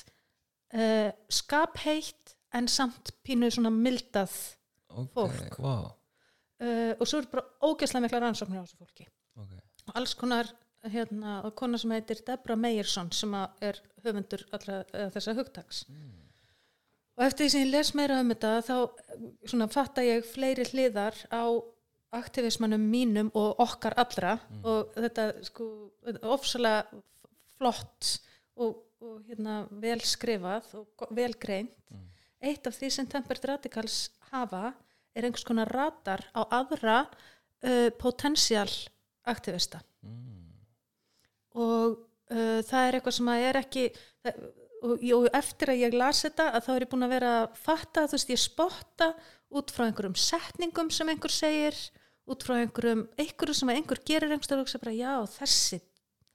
uh, 0.76 1.10
skapheitt 1.40 2.36
en 2.52 2.68
samt 2.68 3.14
pínu 3.24 3.48
svona 3.52 3.72
mildað 3.72 4.32
ok, 4.92 5.12
fólk. 5.16 5.58
wow 5.58 5.90
uh, 6.62 6.92
og 6.98 7.08
svo 7.08 7.20
er 7.20 7.28
bara 7.32 7.44
ógeðslega 7.64 8.06
mikla 8.06 8.22
rannsóknir 8.24 8.62
á 8.62 8.64
þessu 8.64 8.80
fólki. 8.80 9.06
Ok, 9.40 9.52
og 9.52 9.71
alls 9.94 10.14
konar 10.18 10.50
hérna, 10.90 11.40
og 11.46 11.54
kona 11.58 11.78
sem 11.78 11.92
heitir 11.94 12.22
Debra 12.26 12.56
Meyerson 12.58 13.12
sem 13.14 13.34
er 13.62 13.78
höfundur 14.04 14.42
allra 14.54 14.82
uh, 14.82 15.08
þessa 15.14 15.34
hugtaks. 15.38 15.84
Og 17.12 17.26
eftir 17.26 17.44
því 17.44 17.52
sem 17.52 17.64
ég 17.66 17.70
les 17.70 17.92
meira 17.94 18.18
um 18.22 18.32
þetta 18.32 18.52
þá 18.66 18.76
eh, 18.80 19.24
svona 19.50 19.68
fatta 19.70 20.04
ég 20.04 20.24
fleiri 20.26 20.64
hliðar 20.70 21.18
á 21.28 21.44
aktivismannum 22.16 22.82
mínum 22.92 23.28
og 23.38 23.60
okkar 23.62 23.96
allra. 24.00 24.38
Og 24.64 24.94
þetta 24.96 25.26
sko 25.46 25.66
ofsalega 26.32 27.02
flott 27.58 28.14
og, 28.56 28.80
og 29.04 29.20
hérna 29.28 29.62
vel 29.82 30.00
skrifað 30.04 30.72
og 30.80 31.06
vel 31.16 31.36
greint. 31.40 31.76
Eitt 32.42 32.66
af 32.66 32.74
því 32.74 32.90
sem 32.90 33.06
Tempered 33.06 33.44
Radicals 33.46 34.08
hafa 34.32 34.72
er 35.14 35.28
einhvers 35.28 35.46
konar 35.46 35.70
radar 35.70 36.24
á 36.34 36.42
aðra 36.48 37.04
uh, 37.04 37.90
potensial 38.00 38.72
aktivista. 39.28 39.82
Og 41.52 41.98
uh, 42.32 42.60
það 42.64 42.86
er 42.86 42.98
eitthvað 42.98 43.16
sem 43.18 43.30
að 43.32 43.46
er 43.48 43.60
ekki 43.60 43.86
það, 44.24 44.42
og, 44.82 45.04
og 45.18 45.28
eftir 45.36 45.72
að 45.72 45.82
ég 45.84 45.96
las 45.96 46.22
þetta 46.26 46.48
að 46.56 46.66
þá 46.66 46.70
er 46.74 46.86
ég 46.86 46.92
búin 46.92 47.06
að 47.06 47.14
vera 47.16 47.32
að 47.42 47.58
fatta 47.66 48.06
þú 48.08 48.18
veist 48.18 48.32
ég 48.32 48.42
spotta 48.42 49.10
út 49.52 49.74
frá 49.74 49.84
einhverjum 49.86 50.16
setningum 50.16 50.90
sem 50.94 51.12
einhver 51.12 51.34
segir 51.34 51.76
út 52.32 52.46
frá 52.46 52.56
einhverjum, 52.56 53.04
einhverju 53.20 53.58
sem 53.58 53.72
einhver 53.74 54.00
gerir 54.06 54.32
einhverjum 54.32 54.62
og 54.62 54.66
hugsa 54.66 54.80
bara 54.80 54.96
já 54.96 55.12
þessi, 55.36 55.82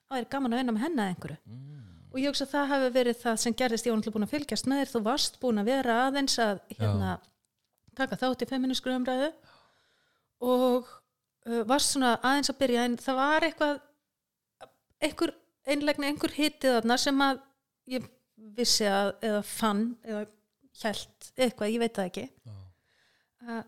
þá 0.06 0.20
er 0.20 0.30
gaman 0.32 0.54
að 0.54 0.62
vinna 0.62 0.76
með 0.76 0.86
henni 0.86 1.04
að 1.04 1.14
einhverju. 1.16 1.40
Og 1.48 1.88
og 2.18 2.24
ég 2.24 2.32
hugsa 2.32 2.48
að 2.48 2.54
það 2.56 2.72
hafi 2.72 2.92
verið 2.96 3.18
það 3.22 3.40
sem 3.42 3.56
gerðist 3.58 3.88
ég 3.88 3.94
var 3.94 4.00
náttúrulega 4.00 4.18
búin 4.18 4.26
að 4.26 4.32
fylgjast 4.32 4.70
með 4.70 4.80
þér 4.82 4.92
þú 4.94 5.02
varst 5.06 5.36
búin 5.42 5.62
að 5.62 5.68
vera 5.70 5.98
aðeins 6.08 6.38
að 6.42 6.62
hérna, 6.72 7.12
taka 7.98 8.18
þátt 8.18 8.42
í 8.42 8.48
feminísku 8.50 8.94
umræðu. 8.94 9.28
Og 10.48 10.90
uh, 11.48 11.64
varst 11.70 11.94
svona 11.96 12.16
aðeins 12.22 12.52
að 12.52 12.60
byrja 12.62 12.86
en 12.88 12.98
það 13.02 13.20
var 13.22 13.48
eitthvað 13.48 13.80
einhver 15.08 15.34
einlegni, 15.68 16.10
einhver 16.12 16.34
hitið 16.36 16.78
þarna 16.78 16.98
sem 17.02 17.24
að 17.24 17.42
ég 17.94 18.12
vissi 18.58 18.88
að 18.90 19.14
eða 19.26 19.42
fann 19.48 19.88
eða 20.06 20.26
hjælt 20.78 21.32
eitthvað, 21.36 21.74
ég 21.74 21.82
veit 21.82 21.98
það 21.98 22.12
ekki. 22.12 22.26
Uh, 23.48 23.64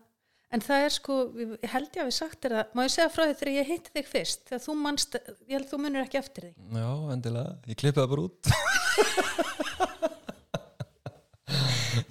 en 0.50 0.64
það 0.64 0.84
er 0.86 0.94
sko 0.94 1.18
ég 1.40 1.72
held 1.72 1.90
ég 1.94 2.02
að 2.02 2.08
við 2.10 2.16
sagt 2.16 2.46
er 2.46 2.56
það 2.56 2.72
má 2.74 2.82
ég 2.84 2.94
segja 2.94 3.10
frá 3.14 3.22
því 3.24 3.36
þegar 3.40 3.52
ég 3.54 3.70
hitti 3.70 3.94
þig 3.96 4.08
fyrst 4.10 4.48
þegar 4.48 4.64
þú 4.66 4.76
manst, 4.80 5.18
ég 5.46 5.54
held 5.56 5.70
þú 5.70 5.82
munur 5.84 6.06
ekki 6.06 6.20
eftir 6.20 6.48
því. 6.48 6.52
Já, 6.80 6.90
endilega, 7.14 7.54
ég 7.70 7.80
klippi 7.82 8.02
það 8.02 8.12
bara 8.14 8.26
út. 8.28 8.50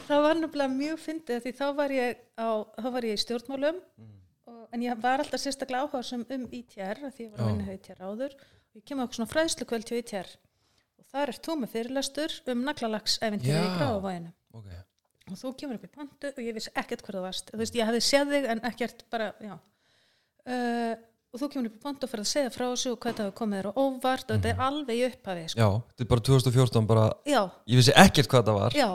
Það 0.10 0.24
var 0.26 0.40
náttúrulega 0.40 0.74
mjög 0.74 1.02
fyndið 1.04 1.44
því 1.44 1.52
þá 1.54 1.66
var 1.78 1.92
ég, 1.94 2.22
á, 2.34 2.50
þá 2.82 2.88
var 2.96 3.06
ég 3.06 3.14
í 3.14 3.22
stjórnmálum 3.22 3.76
og, 4.60 4.68
en 4.76 4.84
ég 4.86 5.00
var 5.02 5.24
alltaf 5.24 5.42
sérstaklega 5.42 5.86
áhuga 5.88 6.04
sem 6.06 6.26
um 6.36 6.46
ITR 6.60 7.02
af 7.08 7.16
því 7.16 7.26
ég 7.26 7.32
var 7.34 7.42
að 7.46 7.50
vinna 7.54 7.68
hjá 7.70 7.78
ITR 7.80 8.04
áður. 8.06 8.36
Og 8.70 8.82
ég 8.82 8.86
kemur 8.90 9.08
okkur 9.08 9.20
svona 9.20 9.32
fræðslukvöld 9.34 9.90
hjá 9.90 9.98
ITR 10.04 10.30
og 11.00 11.08
þar 11.14 11.32
er 11.34 11.40
þú 11.48 11.56
með 11.62 11.74
fyrirlestur 11.74 12.38
um 12.54 12.64
naglalagseventýri 12.68 13.56
í 13.56 13.66
Já. 13.66 13.76
gráfavæðinu 13.80 14.32
Ok, 14.60 14.70
og 15.30 15.38
þú 15.40 15.52
kemur 15.62 15.78
upp 15.80 15.86
í 15.86 15.92
pontu 15.94 16.32
og 16.34 16.42
ég 16.44 16.56
vissi 16.58 16.72
ekkert 16.78 17.04
hver 17.06 17.18
þú 17.20 17.26
varst. 17.26 17.52
Þú 17.54 17.60
veist, 17.62 17.76
ég 17.78 17.90
hefði 17.90 18.02
séð 18.06 18.34
þig 18.36 18.48
en 18.54 18.62
ekkert 18.70 19.04
bara, 19.14 19.28
uh, 19.46 20.94
og 21.30 21.42
þú 21.42 21.50
kemur 21.54 21.70
upp 21.70 21.78
í 21.78 21.84
pontu 21.84 22.08
og 22.08 22.12
fyrir 22.14 22.26
að 22.26 22.32
segja 22.32 22.54
frá 22.54 22.66
þessu 22.66 22.94
og 22.96 23.02
hvað 23.04 23.20
það 23.20 23.28
hefur 23.28 23.38
komið 23.42 23.60
þér 23.60 23.70
á 23.70 23.74
óvart 23.84 24.26
og 24.34 24.40
þetta 24.40 24.50
er 24.54 24.64
alveg 24.70 24.98
í 24.98 25.04
upphafi 25.10 25.44
sko. 25.54 25.60
já, 25.62 25.70
þetta 25.92 26.06
er 26.06 26.10
bara 26.14 26.26
2014 26.30 26.90
bara, 26.90 27.06
já, 27.30 27.42
ég 27.70 27.82
vissi 27.82 27.96
ekkert 28.06 28.32
hvað 28.34 28.50
það 28.50 28.60
var. 28.64 28.80
Já. 28.80 28.90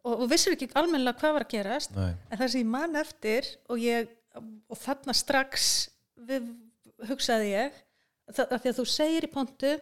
Og, 0.00 0.14
og 0.14 0.24
vissir 0.32 0.56
ekki 0.56 0.70
almennilega 0.80 1.20
hvað 1.20 1.34
var 1.36 1.44
að 1.44 1.52
gerast 1.52 1.92
Nei, 1.92 2.14
en 2.32 2.40
það 2.40 2.52
sem 2.54 2.62
ég 2.62 2.70
man 2.72 2.96
eftir 2.96 3.50
og 3.68 3.82
ég, 3.84 4.08
og 4.38 4.78
þarna 4.78 5.14
strax 5.16 5.68
við, 6.28 6.50
hugsaði 7.10 7.48
ég 7.54 7.78
það, 8.30 8.44
að 8.46 8.58
því 8.62 8.72
að 8.72 8.78
þú 8.80 8.86
segir 8.94 9.26
í 9.26 9.32
pontu 9.34 9.72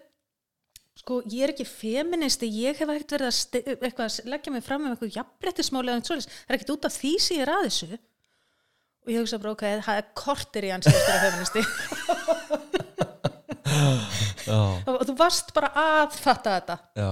sko, 0.99 1.21
ég 1.31 1.45
er 1.47 1.53
ekki 1.55 1.67
feministi 1.69 2.49
ég 2.51 2.79
hef 2.81 2.89
ekkert 2.91 3.13
verið 3.19 3.29
að, 3.31 3.37
sti- 3.39 3.65
eitthvað, 3.77 4.07
að 4.09 4.31
leggja 4.33 4.55
mig 4.55 4.65
fram 4.67 4.83
með 4.85 4.95
eitthvað 4.97 5.17
jafnbrettismáli 5.19 5.93
eða 5.95 6.07
svoleiðis. 6.09 6.31
það 6.33 6.49
er 6.49 6.59
ekkert 6.59 6.75
út 6.75 6.89
af 6.89 6.97
því 6.99 7.13
sem 7.23 7.37
ég 7.39 7.45
er 7.45 7.53
að 7.55 7.67
þessu. 7.69 7.91
Og 9.05 9.13
ég 9.15 9.23
hugsa 9.23 9.39
bara, 9.41 9.55
ok, 9.55 9.65
það 9.87 10.01
er 10.01 10.09
kortir 10.19 10.67
í 10.67 10.73
vera 10.75 11.21
feministi. 11.23 11.63
Og 14.89 15.03
þú 15.09 15.15
varst 15.19 15.53
bara 15.57 15.71
að 15.77 16.17
fatta 16.17 16.57
þetta. 16.59 16.77
Já, 16.99 17.11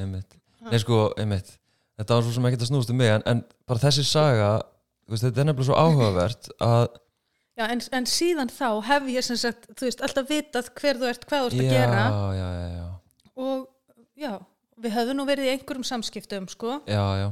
einmitt. 0.00 0.36
Nei, 0.66 0.78
sko, 0.82 1.00
einmitt. 1.20 1.54
Þetta 2.00 2.16
var 2.16 2.24
svo 2.26 2.34
sem 2.34 2.46
ekki 2.48 2.60
að 2.60 2.70
snúst 2.70 2.92
um 2.92 2.98
mig 3.00 3.10
en, 3.12 3.24
en 3.28 3.42
bara 3.68 3.82
þessi 3.82 4.04
saga, 4.08 4.50
veist, 5.12 5.26
þetta 5.26 5.42
er 5.42 5.48
nefnilega 5.50 5.68
svo 5.68 5.78
áhugavert 5.78 6.50
að 6.64 6.84
Já, 7.58 7.66
en, 7.66 7.82
en 7.92 8.06
síðan 8.08 8.48
þá 8.48 8.68
hef 8.86 9.08
ég 9.12 9.26
sem 9.26 9.36
sagt, 9.36 9.66
þú 9.76 9.88
veist, 9.88 10.00
alltaf 10.06 10.28
vitað 10.30 10.70
hver 10.80 11.00
þú 11.00 11.08
ert, 11.10 11.26
hvað 11.28 11.42
þú 11.42 11.48
ert 11.50 11.60
að 11.60 11.74
gera. 11.74 12.04
Já, 12.06 12.38
já, 12.38 12.70
já, 12.78 12.86
og 13.36 13.66
já, 14.16 14.32
við 14.80 14.94
höfum 14.96 15.18
nú 15.18 15.26
verið 15.28 15.48
í 15.48 15.52
einhverjum 15.56 15.84
samskiptum, 15.84 16.46
sko. 16.48 16.78
Já, 16.88 17.02
já. 17.20 17.26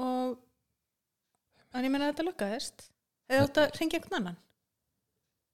Og 0.00 0.38
en 1.74 1.84
ég 1.84 1.92
meina 1.92 2.08
að 2.08 2.14
þetta 2.14 2.26
lukkaðist. 2.30 2.86
Eða 3.28 3.44
þetta 3.44 3.66
ringi 3.80 3.98
einhvern 3.98 4.18
annan? 4.20 4.40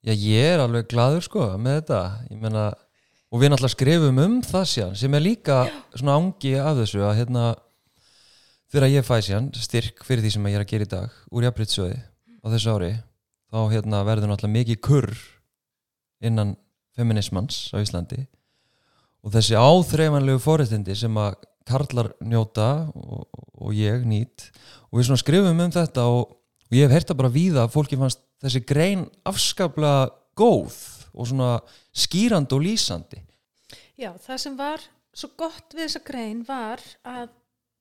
Já, 0.07 0.14
ég 0.14 0.53
er 0.55 0.62
alveg 0.62 0.87
gladur 0.93 1.24
sko 1.24 1.49
með 1.61 1.81
þetta, 1.81 2.01
ég 2.31 2.41
meina 2.41 2.68
og 3.31 3.43
við 3.43 3.53
náttúrulega 3.53 3.74
skrifum 3.74 4.22
um 4.22 4.39
það 4.47 4.64
síðan 4.70 4.95
sem 4.99 5.16
er 5.16 5.22
líka 5.22 5.59
svona 5.95 6.16
ángi 6.18 6.55
af 6.59 6.78
þessu 6.81 7.03
að 7.07 7.18
hérna 7.20 7.45
þegar 8.70 8.92
ég 8.92 9.06
fæ 9.06 9.16
síðan 9.26 9.50
styrk 9.58 10.02
fyrir 10.06 10.24
því 10.24 10.32
sem 10.36 10.48
ég 10.50 10.58
er 10.58 10.64
að 10.64 10.72
gera 10.72 10.86
í 10.86 10.90
dag 10.94 11.20
úr 11.30 11.46
jafnbritsjóði 11.46 11.98
á 12.40 12.46
þessu 12.54 12.74
ári 12.74 12.90
þá 13.50 13.60
hérna 13.74 14.02
verður 14.06 14.30
náttúrulega 14.30 14.56
mikið 14.58 14.82
kurr 14.86 15.14
innan 16.22 16.54
feminismans 16.96 17.70
á 17.74 17.80
Íslandi. 17.80 18.24
Og 19.20 19.32
þessi 19.34 19.56
áþreifanlegu 19.58 20.40
forréttindi 20.42 20.96
sem 20.96 21.16
að 21.20 21.40
karlar 21.68 22.12
njóta 22.24 22.88
og, 22.96 23.26
og 23.60 23.74
ég 23.76 24.06
nýt. 24.08 24.48
Og 24.90 25.00
við 25.00 25.10
svona 25.10 25.22
skrifum 25.22 25.60
um 25.60 25.74
þetta 25.74 26.06
og, 26.08 26.36
og 26.68 26.76
ég 26.76 26.86
hef 26.86 26.94
heyrt 26.96 27.10
það 27.10 27.20
bara 27.20 27.34
víða 27.34 27.64
að 27.66 27.74
fólki 27.74 27.98
fannst 28.00 28.22
þessi 28.40 28.62
grein 28.66 29.04
afskaplega 29.28 30.08
góð 30.38 30.78
og 31.10 31.28
svona 31.28 31.50
skýrandi 31.92 32.56
og 32.56 32.64
lýsandi. 32.64 33.20
Já, 34.00 34.14
það 34.16 34.42
sem 34.44 34.56
var 34.56 34.86
svo 35.12 35.32
gott 35.38 35.74
við 35.74 35.84
þessa 35.84 36.02
grein 36.06 36.40
var 36.46 36.82
að, 37.04 37.28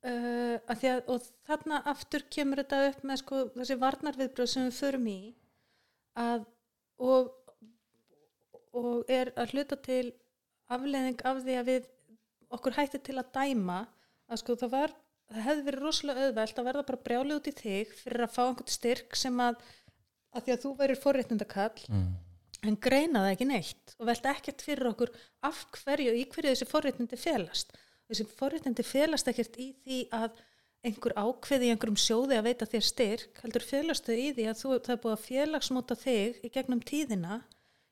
uh, 0.08 0.56
að 0.70 0.82
því 0.82 0.92
að 0.94 1.12
og 1.14 1.28
þarna 1.50 1.82
aftur 1.94 2.26
kemur 2.32 2.64
þetta 2.64 2.82
upp 2.92 3.04
með 3.10 3.22
sko 3.24 3.44
þessi 3.58 3.80
varnarviðbröð 3.84 4.52
sem 4.54 4.70
við 4.70 4.80
förum 4.80 5.12
í 5.12 5.20
að 6.20 6.48
og, 7.00 7.30
og 8.76 9.12
er 9.12 9.34
að 9.40 9.56
hluta 9.56 9.80
til 9.84 10.06
afleiðing 10.70 11.22
af 11.26 11.44
því 11.46 11.60
að 11.60 11.72
við 11.74 11.92
okkur 12.54 12.78
hætti 12.78 13.02
til 13.06 13.18
að 13.22 13.32
dæma 13.36 13.84
að 14.30 14.42
sko 14.44 14.58
það 14.60 14.74
var 14.76 14.96
það 15.30 15.46
hefði 15.46 15.66
verið 15.68 15.86
rosalega 15.86 16.26
auðvelt 16.28 16.62
að 16.62 16.70
verða 16.70 16.88
bara 16.88 17.04
brjálið 17.08 17.38
út 17.38 17.50
í 17.50 17.56
þig 17.60 17.94
fyrir 18.00 18.26
að 18.26 18.34
fá 18.34 18.42
einhvern 18.46 18.74
styrk 18.74 19.20
sem 19.20 19.44
að 19.44 19.62
að 20.30 20.46
því 20.46 20.54
að 20.54 20.64
þú 20.64 20.72
værir 20.78 21.02
forréttundakall 21.02 21.86
mm. 21.90 22.10
en 22.70 22.80
greina 22.82 23.24
það 23.24 23.34
ekki 23.34 23.48
neitt 23.50 23.94
og 23.98 24.10
velta 24.10 24.34
ekkert 24.34 24.66
fyrir 24.66 24.92
okkur 24.92 25.14
af 25.50 25.62
hverju 25.80 26.16
í 26.18 26.26
hverju 26.30 26.54
þessi 26.54 26.70
forréttindi 26.70 27.20
felast 27.20 27.74
þessi 28.10 28.26
forréttindi 28.40 28.86
felast 28.86 29.30
ekkert 29.32 29.60
í 29.62 29.72
því 29.84 30.00
að 30.18 30.40
einhver 30.86 31.16
ákveði 31.20 31.68
í 31.68 31.72
einhverjum 31.74 32.00
sjóði 32.00 32.38
að 32.40 32.46
veita 32.48 32.68
þér 32.70 32.86
styrk 32.88 33.42
heldur 33.44 33.66
felastu 33.68 34.16
í 34.16 34.30
því 34.36 34.46
að 34.48 34.60
þú, 34.62 34.76
það 34.86 34.94
er 34.94 35.02
búið 35.04 35.16
að 35.16 35.24
félagsmóta 35.26 35.98
þig 36.00 36.38
í 36.40 36.52
gegnum 36.56 36.84
tíðina 36.88 37.40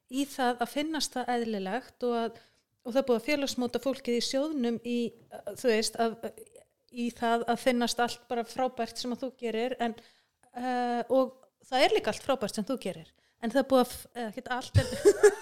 í 0.08 0.24
það 0.32 0.62
að 0.64 0.72
finnast 0.72 1.18
það 1.18 1.32
eðlilegt 1.34 2.06
og, 2.08 2.16
að, 2.22 2.38
og 2.84 2.94
það 2.94 3.02
er 3.02 3.08
búið 3.10 3.20
að 3.20 3.26
félagsmóta 3.28 3.82
fólkið 3.84 4.20
í 4.20 4.24
sjóðnum 4.24 4.78
í, 4.88 4.98
veist, 5.66 6.00
að, 6.00 6.16
í 6.96 7.10
það 7.16 7.44
að 7.52 7.60
finnast 7.66 8.04
allt 8.06 8.24
bara 8.32 8.46
frábært 8.48 9.02
sem 9.02 9.16
að 9.16 9.26
þú 9.26 9.32
gerir 9.44 9.76
en, 9.84 9.98
uh, 10.56 11.02
og 11.12 11.36
það 11.68 11.84
er 11.84 11.98
líka 11.98 12.14
allt 12.14 12.24
frábært 12.24 12.56
sem 12.56 12.68
þú 12.68 12.80
gerir. 12.88 13.12
En 13.44 13.52
það 13.54 13.60
er 13.60 13.68
búið 13.70 13.84
að, 13.84 13.98
eða 14.16 14.30
ekki 14.32 14.44
allt 14.56 14.80
er, 14.82 14.88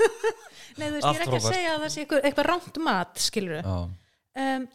nei 0.80 0.88
þú 0.89 0.95
veist, 0.97 1.05
ég 1.05 1.13
er 1.13 1.21
ekki 1.28 1.38
að 1.38 1.45
segja 1.45 1.76
að 1.76 1.86
það 1.86 1.93
sé 1.93 2.01
eitthvað, 2.01 2.26
eitthvað 2.28 2.49
rámt 2.49 2.80
mat, 2.84 3.21
skilur 3.23 3.61
Já, 3.61 3.78
um, 4.36 4.67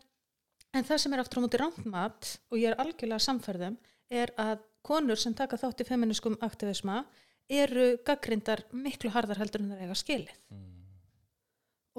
en 0.70 0.86
það 0.86 1.02
sem 1.02 1.14
er 1.14 1.22
aftur 1.22 1.40
á 1.40 1.44
móti 1.44 1.60
rámt 1.60 1.86
mat 1.90 2.34
og 2.50 2.60
ég 2.60 2.70
er 2.70 2.80
algjörlega 2.82 3.26
samferðum 3.26 3.78
er 4.10 4.32
að 4.40 4.62
konur 4.86 5.18
sem 5.20 5.34
taka 5.36 5.58
þátt 5.60 5.82
í 5.84 5.88
feminískum 5.88 6.38
aktivisma 6.44 7.02
eru 7.50 7.96
gaggrindar 8.06 8.62
miklu 8.72 9.10
harðar 9.12 9.40
heldur 9.42 9.64
en 9.64 9.72
það 9.74 9.84
eiga 9.84 9.98
skilið. 9.98 10.38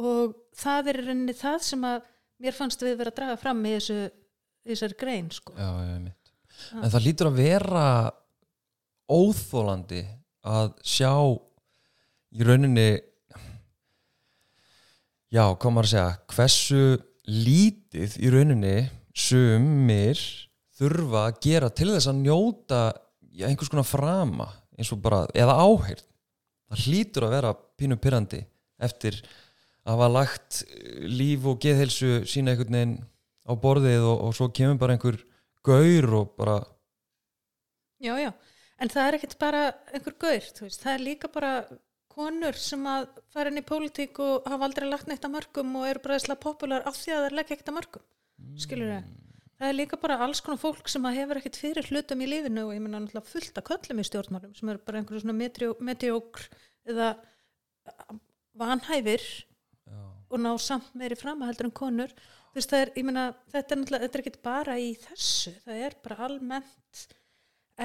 Og 0.02 0.34
það 0.58 0.90
er 0.94 1.00
rauninni 1.06 1.36
það 1.36 1.60
sem 1.68 1.86
að 1.86 2.08
mér 2.42 2.58
fannst 2.58 2.84
við 2.84 2.98
vera 3.02 3.12
að 3.12 3.20
draga 3.20 3.38
fram 3.40 3.62
í 3.68 3.76
þessu 3.76 4.00
í 4.02 4.74
þessari 4.74 4.98
grein 4.98 5.30
sko. 5.34 5.54
já, 5.58 5.70
já, 5.86 6.00
mitt 6.00 6.34
En 6.78 6.92
það 6.94 7.06
lítur 7.06 7.30
að 7.32 7.40
vera 7.42 7.86
óþólandi 9.12 10.02
að 10.48 10.74
sjá 10.88 11.14
í 12.32 12.46
rauninni 12.48 12.90
já, 15.32 15.44
maður 15.44 15.88
að 15.88 15.92
segja 15.92 16.10
hversu 16.32 16.84
lítið 17.32 18.18
í 18.20 18.32
rauninni 18.34 18.76
sumir 19.16 20.20
þurfa 20.78 21.28
að 21.28 21.40
gera 21.46 21.70
til 21.74 21.92
þess 21.94 22.10
að 22.12 22.22
njóta 22.26 22.82
einhvers 23.42 23.72
konar 23.72 23.88
frama 23.88 24.50
bara, 25.04 25.26
eða 25.38 25.60
áheyrn. 25.62 26.08
Það 26.72 26.86
hlýtur 26.88 27.28
að 27.28 27.34
vera 27.36 27.54
pínu 27.78 27.98
pyrrandi 28.02 28.42
eftir 28.82 29.20
að 29.86 29.96
hafa 29.96 30.10
lagt 30.14 30.62
líf 31.10 31.46
og 31.50 31.60
geðhelsu 31.62 32.22
sína 32.30 32.54
einhvern 32.54 32.78
veginn 32.78 32.96
á 33.46 33.54
borðið 33.58 34.06
og, 34.06 34.18
og 34.28 34.36
svo 34.38 34.50
kemur 34.54 34.80
bara 34.82 34.96
einhver 34.96 35.20
gaur 35.66 36.08
og 36.22 36.34
bara 36.38 36.58
já, 38.02 38.14
já, 38.18 38.32
en 38.82 38.92
það 38.94 39.08
er 39.08 39.18
ekkert 39.18 39.38
bara 39.42 39.64
einhver 39.94 40.18
gaur, 40.22 40.48
það 40.58 40.94
er 40.94 41.06
líka 41.06 41.30
bara 41.34 41.54
konur 42.22 42.62
sem 42.62 42.86
að 42.94 43.10
fara 43.34 43.52
inn 43.52 43.62
í 43.62 43.66
pólitík 43.74 44.22
og 44.24 44.48
hafa 44.54 44.70
aldrei 44.70 44.88
lagt 44.90 45.10
neitt 45.10 45.26
að 45.26 45.36
mörgum 45.40 45.76
og 45.82 45.90
eru 45.90 46.06
bara 46.06 46.20
þesslega 46.20 46.46
popular 46.46 46.86
af 46.86 47.02
því 47.02 47.18
að 47.18 47.26
það 47.26 47.38
leggja 47.40 47.58
ekkert 47.58 47.74
að 47.74 47.78
mörgum 47.82 48.08
skilur 48.62 48.94
það 48.96 49.10
það 49.62 49.70
er 49.70 49.78
líka 49.78 49.98
bara 50.02 50.18
alls 50.26 50.42
konar 50.42 50.58
fólk 50.58 50.90
sem 50.90 51.04
að 51.06 51.18
hefur 51.20 51.38
ekkert 51.38 51.60
fyrir 51.62 51.90
hlutum 51.92 52.24
í 52.26 52.28
lífinu 52.32 52.64
og 52.66 52.74
ég 52.74 52.82
menna 52.82 53.02
náttúrulega 53.04 53.30
fullt 53.30 53.60
að 53.62 53.68
köllum 53.68 54.02
í 54.02 54.06
stjórnmálum 54.08 54.56
sem 54.58 54.72
eru 54.74 54.82
bara 54.88 55.02
einhverju 55.02 55.22
svona 55.22 55.36
medió- 55.38 55.76
mediókr 55.86 56.48
eða 56.90 57.10
vanhæfir 58.58 59.22
já, 59.22 60.00
og 60.32 60.42
ná 60.42 60.52
samt 60.58 60.90
meiri 60.98 61.18
fram 61.20 61.44
að 61.44 61.52
heldur 61.52 61.70
en 61.70 61.76
konur. 61.78 62.16
Þú 62.52 62.58
veist 62.58 62.74
það 62.74 62.84
er, 62.84 62.92
ég 62.98 63.08
meina, 63.08 63.26
þetta 63.54 63.76
er 63.76 63.80
náttúrulega 63.82 64.06
þetta 64.08 64.18
er 64.18 64.24
ekkert 64.26 64.42
bara 64.48 64.78
í 64.82 64.90
þessu, 65.06 65.54
það 65.68 65.84
er 65.86 65.98
bara 66.04 66.18
almennt 66.28 67.06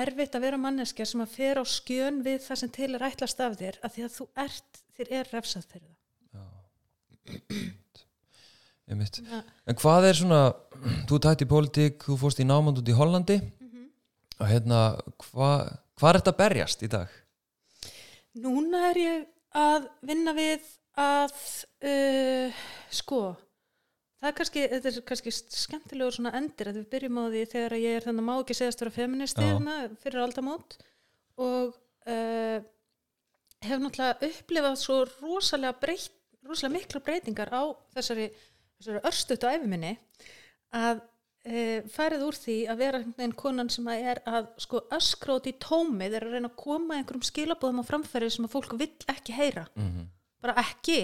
erfitt 0.03 0.35
að 0.37 0.45
vera 0.47 0.59
manneskja 0.61 1.07
sem 1.09 1.23
að 1.25 1.35
fer 1.37 1.61
á 1.61 1.65
skjön 1.69 2.23
við 2.27 2.41
það 2.47 2.61
sem 2.63 2.73
til 2.77 2.91
er 2.99 3.05
ætlast 3.09 3.41
af 3.45 3.57
þér, 3.61 3.79
að 3.85 3.95
því 3.97 4.05
að 4.07 4.15
þú 4.17 4.27
ert 4.45 4.81
þér 4.97 5.13
er 5.21 5.31
refsað 5.33 5.67
fyrir 5.73 5.91
það 5.91 6.41
já. 6.41 7.67
einmitt. 8.93 9.21
Ja. 9.27 9.41
En 9.67 9.79
hvað 9.81 10.09
er 10.11 10.19
svona, 10.21 10.41
þú 11.11 11.21
tætt 11.27 11.45
í 11.45 11.49
pólitík, 11.51 12.05
þú 12.07 12.19
fórst 12.23 12.43
í 12.43 12.47
námand 12.49 12.83
út 12.83 12.93
í 12.93 12.97
Hollandi 12.99 13.41
Mhm. 13.43 13.87
og 14.41 14.47
hérna, 14.53 14.81
hvað 15.27 15.73
hva 15.97 16.11
er 16.13 16.19
þetta 16.21 16.33
að 16.35 16.41
berjast 16.43 16.83
í 16.85 16.89
dag? 16.93 17.13
Núna 18.37 18.83
er 18.91 18.99
ég 19.01 19.23
að 19.57 19.87
vinna 20.05 20.35
við 20.37 20.61
að 21.01 21.33
uh, 21.89 22.59
sko 22.93 23.21
það 24.21 24.31
er 24.31 24.37
kannski, 24.41 24.63
þetta 24.73 24.93
er 24.93 25.01
kannski 25.11 25.35
skemmtilegur 25.35 26.17
svona 26.17 26.35
endir 26.39 26.71
að 26.71 26.81
við 26.81 26.89
byrjum 26.95 27.21
á 27.21 27.25
því 27.27 27.43
þegar 27.53 27.77
ég 27.81 27.97
er 27.97 28.07
þannig 28.07 28.25
að 28.25 28.29
má 28.29 28.35
ekki 28.37 28.59
segast 28.59 28.85
vera 28.85 28.95
feministi 28.97 29.45
hérna 29.45 29.77
fyrir 30.03 30.25
aldamót. 30.25 30.79
Og 31.37 31.75
uh, 32.09 32.59
hef 33.67 33.83
náttúrulega 33.83 34.31
upplifað 34.31 34.79
svo 34.81 35.01
rosalega 35.19 35.77
breytt, 35.83 36.15
rosalega 36.47 36.79
mikla 36.79 37.03
breytingar 37.05 37.53
á 37.53 37.63
þessari, 37.97 38.31
þessari 38.79 39.05
örstutt 39.11 39.47
á 39.47 39.53
æfiminni 39.57 39.97
að 40.77 41.03
e, 41.47 41.83
farið 41.93 42.25
úr 42.27 42.39
því 42.39 42.57
að 42.71 42.81
vera 42.83 43.03
veginn 43.05 43.37
konan 43.39 43.71
sem 43.73 43.87
að 43.91 44.09
er 44.13 44.21
að 44.29 44.49
sko 44.63 44.83
öskrót 44.95 45.49
í 45.51 45.55
tómið 45.63 46.19
er 46.19 46.27
að 46.27 46.37
reyna 46.37 46.51
að 46.51 46.59
koma 46.63 46.99
einhverjum 46.99 47.27
skilabóðum 47.31 47.83
á 47.83 47.89
framfæri 47.91 48.31
sem 48.33 48.49
að 48.49 48.57
fólk 48.57 48.75
vill 48.81 48.93
ekki 49.13 49.37
heyra. 49.37 49.67
Mm 49.75 49.89
-hmm. 49.89 50.11
bara 50.43 50.59
ekki. 50.63 51.01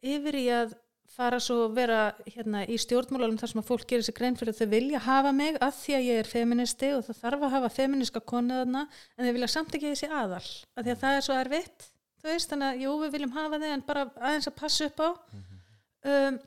Yfir 0.00 0.38
í 0.40 0.46
að 0.48 0.76
fara 1.10 1.40
svo 1.42 1.68
vera 1.74 2.00
hérna 2.28 2.62
í 2.70 2.76
stjórnmálunum 2.80 3.38
þar 3.40 3.52
sem 3.52 3.60
að 3.62 3.70
fólk 3.70 3.86
gerir 3.90 4.06
sér 4.06 4.16
grein 4.16 4.36
fyrir 4.38 4.54
að 4.54 4.60
þau 4.60 4.72
vilja 4.74 5.00
hafa 5.04 5.32
mig 5.34 5.58
að 5.58 5.72
því 5.80 5.96
að 5.96 6.06
ég 6.06 6.20
er 6.22 6.30
feministi 6.30 6.90
og 6.96 7.02
það 7.08 7.22
þarf 7.24 7.46
að 7.46 7.54
hafa 7.56 7.70
feministka 7.74 8.22
konu 8.32 8.60
þarna 8.60 8.84
en 9.16 9.26
þau 9.26 9.34
vilja 9.38 9.50
samt 9.50 9.74
ekki 9.74 9.90
þessi 9.90 10.10
aðal 10.10 10.44
að 10.44 10.84
því 10.84 10.94
að 10.94 11.02
það 11.02 11.16
er 11.16 11.26
svo 11.26 11.38
erfitt 11.40 11.88
þú 12.20 12.30
veist 12.30 12.52
þannig 12.52 12.68
að 12.68 12.84
jú 12.84 12.94
við 13.02 13.14
viljum 13.16 13.34
hafa 13.36 13.60
þig 13.62 13.74
en 13.74 13.84
bara 13.90 14.06
aðeins 14.20 14.50
að 14.50 14.58
passa 14.60 14.88
upp 14.90 15.02
á 15.02 15.08
um, 15.10 16.40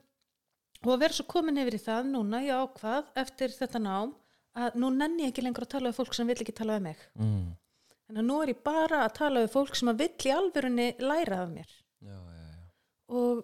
og 0.84 0.92
að 0.96 1.04
vera 1.06 1.18
svo 1.18 1.28
komin 1.34 1.62
yfir 1.64 1.78
í 1.78 1.84
það 1.84 2.12
núna 2.14 2.44
ég 2.44 2.64
ákvað 2.64 3.12
eftir 3.24 3.56
þetta 3.58 3.84
nám 3.84 4.16
að 4.54 4.78
nú 4.80 4.92
nenni 4.94 5.26
ég 5.26 5.34
ekki 5.34 5.44
lengur 5.44 5.66
að 5.66 5.74
tala 5.76 5.92
við 5.92 6.00
fólk 6.00 6.16
sem 6.16 6.30
vill 6.30 6.40
ekki 6.40 6.56
tala 6.56 6.78
við 6.78 6.88
mig 6.88 7.08
mm. 7.20 7.48
að 8.14 8.26
nú 8.28 8.42
er 8.44 8.54
ég 8.54 8.62
bara 8.66 9.04
að 9.08 9.16
tala 9.20 9.44
við 9.44 9.56
fólk 9.56 9.80
sem 9.80 9.92
að 9.92 10.04
vill 10.06 10.30
í 10.30 10.36
alvörunni 10.36 10.88
læra 11.02 11.42
af 11.44 11.52
mér 11.52 11.74
Já, 12.04 12.14
já, 12.14 12.44
já. 12.44 12.64
og 13.18 13.44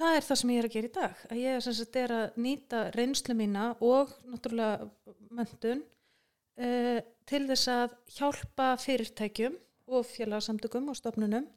það 0.00 0.16
er 0.16 0.26
það 0.26 0.40
sem 0.40 0.52
ég 0.52 0.60
er 0.60 0.68
að 0.68 0.74
gera 0.74 0.88
í 0.88 0.94
dag 0.96 1.22
að 1.28 1.40
ég 1.40 1.56
er, 1.56 1.64
sagt, 1.66 1.96
er 2.00 2.14
að 2.16 2.38
nýta 2.40 2.82
reynslu 2.96 3.36
mína 3.36 3.64
og 3.84 4.12
náttúrulega 4.28 4.88
möndun 5.30 5.82
uh, 5.84 7.00
til 7.28 7.42
þess 7.50 7.72
að 7.74 7.96
hjálpa 8.16 8.70
fyrirtækjum 8.80 9.58
og 9.90 10.06
félagsamtökum 10.06 10.90
og 10.90 10.98
stofnunum 10.98 11.48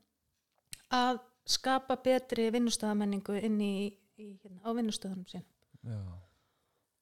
að 0.94 1.22
skapa 1.50 1.98
betri 2.04 2.48
vinnustæðamenningu 2.54 3.36
inn 3.44 3.60
í, 3.62 3.76
í 4.20 4.30
hérna, 4.44 4.62
á 4.64 4.70
vinnustæðunum 4.78 5.28
sín 5.28 5.44
já. 5.84 6.00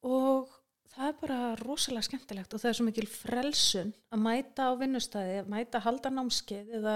og 0.07 0.51
það 0.91 1.07
er 1.07 1.17
bara 1.21 1.39
rosalega 1.61 2.07
skemmtilegt 2.07 2.53
og 2.53 2.61
það 2.61 2.71
er 2.71 2.79
svo 2.79 2.87
mikil 2.87 3.07
frelsun 3.09 3.93
að 4.11 4.23
mæta 4.25 4.69
á 4.69 4.71
vinnustæði, 4.79 5.41
að 5.43 5.51
mæta 5.53 5.83
halda 5.85 6.13
námskeið 6.13 6.77
eða 6.79 6.95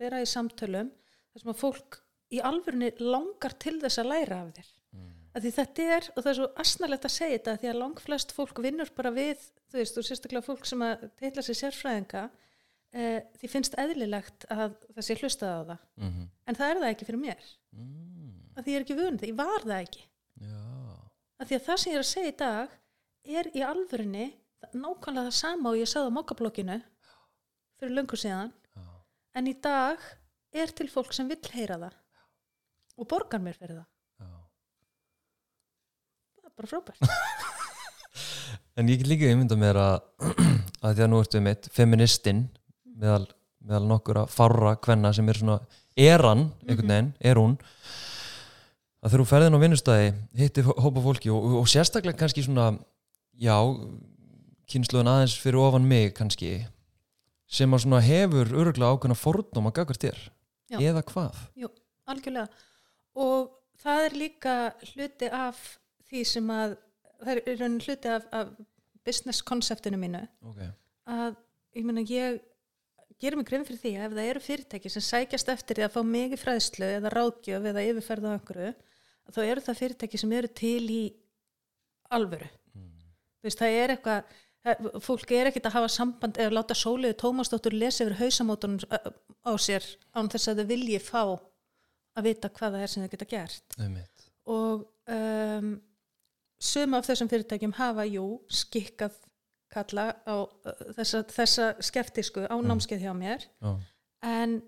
vera 0.00 0.22
í 0.24 0.28
samtölum 0.28 0.92
þar 0.92 1.42
sem 1.42 1.52
að 1.52 1.60
fólk 1.60 2.00
í 2.34 2.40
alvörunni 2.44 2.90
langar 3.00 3.54
til 3.60 3.78
þess 3.82 4.02
að 4.02 4.10
læra 4.12 4.42
af 4.42 4.50
þér. 4.58 4.74
Mm. 4.88 5.08
að 5.36 5.44
því 5.44 5.50
þetta 5.58 5.86
er, 5.94 6.06
og 6.14 6.22
það 6.22 6.30
er 6.30 6.36
svo 6.38 6.46
asnalegt 6.62 7.06
að 7.06 7.12
segja 7.14 7.36
þetta 7.36 7.54
því 7.62 7.70
að 7.70 7.80
langflest 7.82 8.34
fólk 8.36 8.60
vinnur 8.64 8.90
bara 8.96 9.12
við 9.14 9.42
þú 9.68 9.80
veist, 9.80 9.98
og 10.00 10.06
sérstaklega 10.08 10.46
fólk 10.46 10.68
sem 10.68 10.84
að 10.84 11.04
teitla 11.20 11.44
sér 11.44 11.58
sérfræðinga 11.58 12.22
eh, 12.96 13.20
því 13.38 13.50
finnst 13.52 13.76
eðlilegt 13.80 14.48
að 14.52 14.78
það 14.96 15.06
sé 15.06 15.18
hlustað 15.20 15.52
á 15.52 15.62
það. 15.70 15.84
Mm 16.00 16.10
-hmm. 16.10 16.26
en 16.46 16.58
það 16.58 16.70
er 16.70 16.80
það 16.80 16.90
ekki 16.92 17.08
fyrir 17.10 17.24
mér. 17.24 17.48
Mm. 17.76 18.34
að 18.56 18.64
því 18.64 18.72
ég 18.72 18.78
er 18.78 18.86
ekki 18.86 18.98
vunni, 18.98 19.28
ég 19.28 19.38
var 19.38 19.62
það 19.62 19.82
ekki. 19.84 20.04
Já, 20.40 20.58
að 21.38 21.46
því 21.46 21.54
að 21.58 21.66
það 21.68 21.76
sem 21.78 21.92
ég 21.92 21.98
er 21.98 22.04
að 22.04 22.12
segja 22.12 22.32
í 22.32 22.38
dag 22.44 22.68
er 23.38 23.50
í 23.54 23.60
alvörunni 23.62 24.26
nákvæmlega 24.72 25.28
það 25.28 25.36
sama 25.38 25.70
og 25.70 25.78
ég 25.78 25.88
sagði 25.88 26.08
á 26.10 26.16
mokkablokkinu 26.16 26.80
fyrir 27.78 27.94
löngu 27.94 28.16
síðan. 28.16 28.52
Já, 28.74 28.88
en 29.34 29.46
í 29.46 29.54
dag 29.54 29.98
er 30.52 30.72
til 30.72 30.88
fólk 30.88 31.12
sem 31.12 31.28
vill 31.28 31.44
heyra 31.52 31.78
það 31.78 31.94
og 32.98 33.08
borgar 33.10 33.42
mér 33.42 33.56
fyrir 33.58 33.78
það. 33.78 33.86
Já. 34.18 34.28
það 36.42 36.50
er 36.50 36.56
bara 36.58 36.72
frábært. 36.74 37.08
En 38.78 38.86
ég 38.86 39.00
get 39.00 39.08
líka 39.10 39.26
ímynda 39.26 39.56
mér 39.58 39.78
að 39.78 39.96
að 40.86 40.92
því 40.94 41.02
að 41.02 41.08
nú 41.10 41.18
ertu 41.22 41.40
mitt 41.42 41.66
feministinn 41.74 42.44
meðal, 42.98 43.24
meðal 43.66 43.88
nokkur 43.90 44.20
að 44.22 44.30
farra 44.30 44.76
kvenna 44.78 45.10
sem 45.14 45.26
er 45.30 45.40
svona 45.40 45.56
eran, 45.98 46.44
einhvern 46.62 46.92
veginn, 46.92 47.08
er 47.18 47.40
hún 47.40 47.56
að 49.02 49.10
þegar 49.10 49.22
þú 49.22 49.26
ferðin 49.32 49.58
á 49.58 49.62
vinnustæði 49.64 50.12
hittir 50.38 50.70
hópa 50.70 51.02
fólki 51.02 51.32
og, 51.34 51.58
og 51.58 51.66
sérstaklega 51.70 52.18
kannski 52.18 52.46
svona 52.46 52.68
já, 53.38 53.56
kynsluðan 54.70 55.10
aðeins 55.14 55.36
fyrir 55.42 55.62
ofan 55.62 55.86
mig 55.90 56.14
kannski 56.18 56.52
sem 57.50 57.74
að 57.74 57.84
svona 57.84 58.02
hefur 58.04 58.50
öruglega 58.52 58.94
ákveðna 58.94 59.18
fórnum 59.18 59.70
að 59.70 59.78
gagast 59.80 60.06
þér. 60.06 60.24
Já. 60.68 60.78
eða 60.84 61.02
hvað? 61.08 61.38
Algjörlega 62.08 62.46
og 63.18 63.54
það 63.82 64.04
er 64.08 64.16
líka 64.22 64.56
hluti 64.92 65.30
af 65.34 65.62
því 66.08 66.24
sem 66.32 66.52
að 66.54 66.76
það 67.18 67.40
er 67.52 67.62
hluti 67.86 68.12
af, 68.14 68.26
af 68.32 68.52
business 69.06 69.42
konceptinu 69.42 69.98
mínu 70.00 70.22
okay. 70.50 70.70
að 71.08 71.36
ég 71.78 71.86
meina 71.88 72.04
ég 72.06 72.40
gerum 73.18 73.40
mig 73.42 73.48
grein 73.48 73.64
fyrir 73.66 73.80
því 73.82 73.92
að 73.98 74.04
ef 74.06 74.16
það 74.18 74.30
eru 74.32 74.42
fyrirtæki 74.44 74.92
sem 74.94 75.04
sækjast 75.04 75.48
eftir 75.54 75.78
því 75.78 75.86
að 75.88 75.96
fá 75.96 76.02
í 76.18 76.38
fræðslu 76.38 76.90
eða 76.98 77.14
ráðgjöf 77.14 77.70
eða 77.72 77.86
yfirferð 77.90 78.28
á 78.28 78.34
einhverju 78.36 78.74
þá 79.34 79.40
eru 79.44 79.64
það 79.66 79.80
fyrirtæki 79.82 80.20
sem 80.22 80.34
eru 80.38 80.50
til 80.62 80.84
í 80.90 81.02
alvöru 82.14 82.48
Mm. 82.78 82.92
Veist, 83.42 83.58
það 83.58 83.76
er 83.82 83.92
eitthvað 83.94 84.34
það- 84.64 85.00
fólk 85.02 85.30
er 85.32 85.48
ekkit 85.48 85.66
að 85.66 85.76
hafa 85.78 85.88
samband 85.88 86.36
eða 86.38 86.52
láta 86.52 86.74
sóliðu 86.76 87.16
Tómasdóttur 87.16 87.72
lesa 87.72 88.04
yfir 88.04 88.18
hausamótunum 88.20 88.78
á 89.42 89.52
sér 89.56 89.82
án 90.14 90.28
þess 90.28 90.48
að 90.52 90.60
þau 90.60 90.68
vilji 90.68 90.98
fá 91.00 91.22
að 92.18 92.30
vita 92.30 92.50
hvað 92.52 92.76
það 92.76 92.84
er 92.84 92.92
sem 92.92 93.04
þau 93.04 93.12
geta 93.14 93.28
gert. 93.32 93.76
Einmitt. 93.78 94.24
og 94.48 94.86
um, 95.14 95.74
sum 96.58 96.96
af 96.98 97.06
þessum 97.08 97.30
fyrirtækjum 97.30 97.76
hafa 97.78 98.06
jú 98.08 98.24
skikkað 98.50 99.18
kalla 99.72 100.08
á 100.24 100.36
uh, 100.42 100.82
þessa, 100.96 101.22
þessa 101.28 101.68
skeftisku 101.84 102.46
á 102.48 102.56
námskeið 102.56 103.06
hjá 103.06 103.14
mér. 103.16 103.44
Já. 103.60 103.76
en 104.24 104.60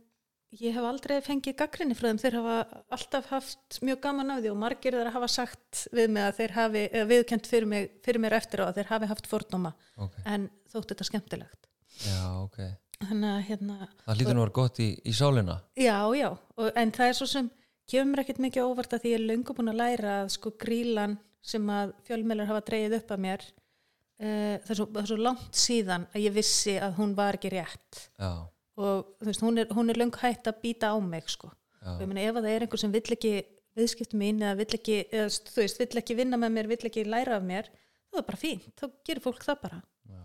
ég 0.61 0.75
hef 0.75 0.85
aldrei 0.85 1.21
fengið 1.23 1.57
gaggrinni 1.61 1.95
frá 1.95 2.09
þeim, 2.11 2.21
þeir 2.21 2.37
hafa 2.41 2.83
alltaf 2.97 3.31
haft 3.31 3.81
mjög 3.87 4.01
gaman 4.03 4.35
af 4.35 4.43
því 4.43 4.51
og 4.51 4.61
margir 4.61 4.97
þeir 4.99 5.13
hafa 5.15 5.31
sagt 5.31 5.85
við 5.95 6.11
mig 6.17 6.27
að 6.27 6.41
þeir 6.41 6.55
hafi, 6.57 6.85
viðkent 7.13 7.51
fyrir, 7.51 7.71
mig, 7.71 7.91
fyrir 8.05 8.23
mér 8.23 8.37
eftir 8.41 8.65
á 8.67 8.69
að 8.69 8.81
þeir 8.81 8.91
hafi 8.91 9.11
haft 9.13 9.31
fordóma. 9.31 9.75
Ok, 9.97 10.19
en 10.27 10.49
þótt 10.73 10.93
þetta 10.93 11.07
skemmtilegt. 11.07 11.71
Já, 12.03 12.23
ok 12.43 12.63
þannig 13.05 13.31
að 13.31 13.41
hérna, 13.49 13.89
það 14.05 14.19
hlýtur 14.19 14.37
nú 14.37 14.43
að 14.43 14.45
vera 14.45 14.57
gott 14.59 14.81
í, 14.83 14.89
í 15.05 15.15
sálina. 15.17 15.57
Já, 15.79 15.97
já 16.17 16.29
og, 16.31 16.69
en 16.69 16.93
það 16.97 17.11
er 17.11 17.19
svo 17.19 17.29
sem 17.31 17.51
kemur 17.91 18.23
ekkert 18.23 18.43
mikið 18.45 18.69
óvart 18.69 18.95
að 18.95 19.05
því 19.05 19.13
ég 19.13 19.19
er 19.19 19.27
löngu 19.31 19.57
búin 19.57 19.73
að 19.73 19.81
læra 19.81 20.17
að 20.21 20.33
sko 20.37 20.53
grílan 20.61 21.17
sem 21.41 21.73
að 21.73 21.95
fjölmjölar 22.07 22.51
hafa 22.51 22.65
dreigið 22.69 22.97
upp 23.01 23.15
að 23.15 23.23
mér 23.25 23.47
uh, 23.47 24.57
það, 24.65 24.73
er 24.75 24.81
svo, 24.81 24.89
það 24.91 25.03
er 25.03 25.11
svo 25.13 25.21
langt 25.29 25.63
síðan 25.63 26.09
að 26.11 26.27
ég 26.27 26.37
vissi 26.37 26.77
að 26.81 26.99
hún 27.01 27.15
var 27.19 27.39
ekki 27.39 27.55
rétt. 27.57 28.03
Já, 28.21 28.33
og 28.81 29.15
þú 29.21 29.31
veist, 29.31 29.47
hún 29.47 29.63
er, 29.63 29.73
hún 29.77 29.93
er 29.93 30.01
löng 30.01 30.21
hætt 30.21 30.51
að 30.51 30.61
býta 30.65 30.93
á 30.93 30.97
mig 31.03 31.33
sko. 31.33 31.51
já, 31.81 31.95
og 31.97 32.05
ég 32.05 32.11
meina 32.11 32.29
ef 32.29 32.37
að 32.37 32.47
það 32.47 32.55
er 32.55 32.67
einhver 32.67 32.85
sem 32.85 32.95
vill 32.95 33.17
ekki 33.17 33.35
viðskipt 33.79 34.17
mín 34.19 34.43
eða 34.45 34.59
vill 34.61 34.75
ekki, 34.77 34.97
eða, 35.09 35.31
þú 35.51 35.63
veist, 35.63 35.81
vill 35.81 36.01
ekki 36.03 36.17
vinna 36.19 36.39
með 36.41 36.57
mér, 36.57 36.69
vill 36.69 36.91
ekki 36.91 37.07
læra 37.09 37.39
af 37.39 37.47
mér 37.47 37.71
það 38.11 38.21
er 38.21 38.27
bara 38.27 38.41
fínt, 38.41 38.69
þá 38.79 38.87
gerir 39.07 39.23
fólk 39.25 39.45
það 39.47 39.65
bara. 39.65 39.81
Já. 40.11 40.23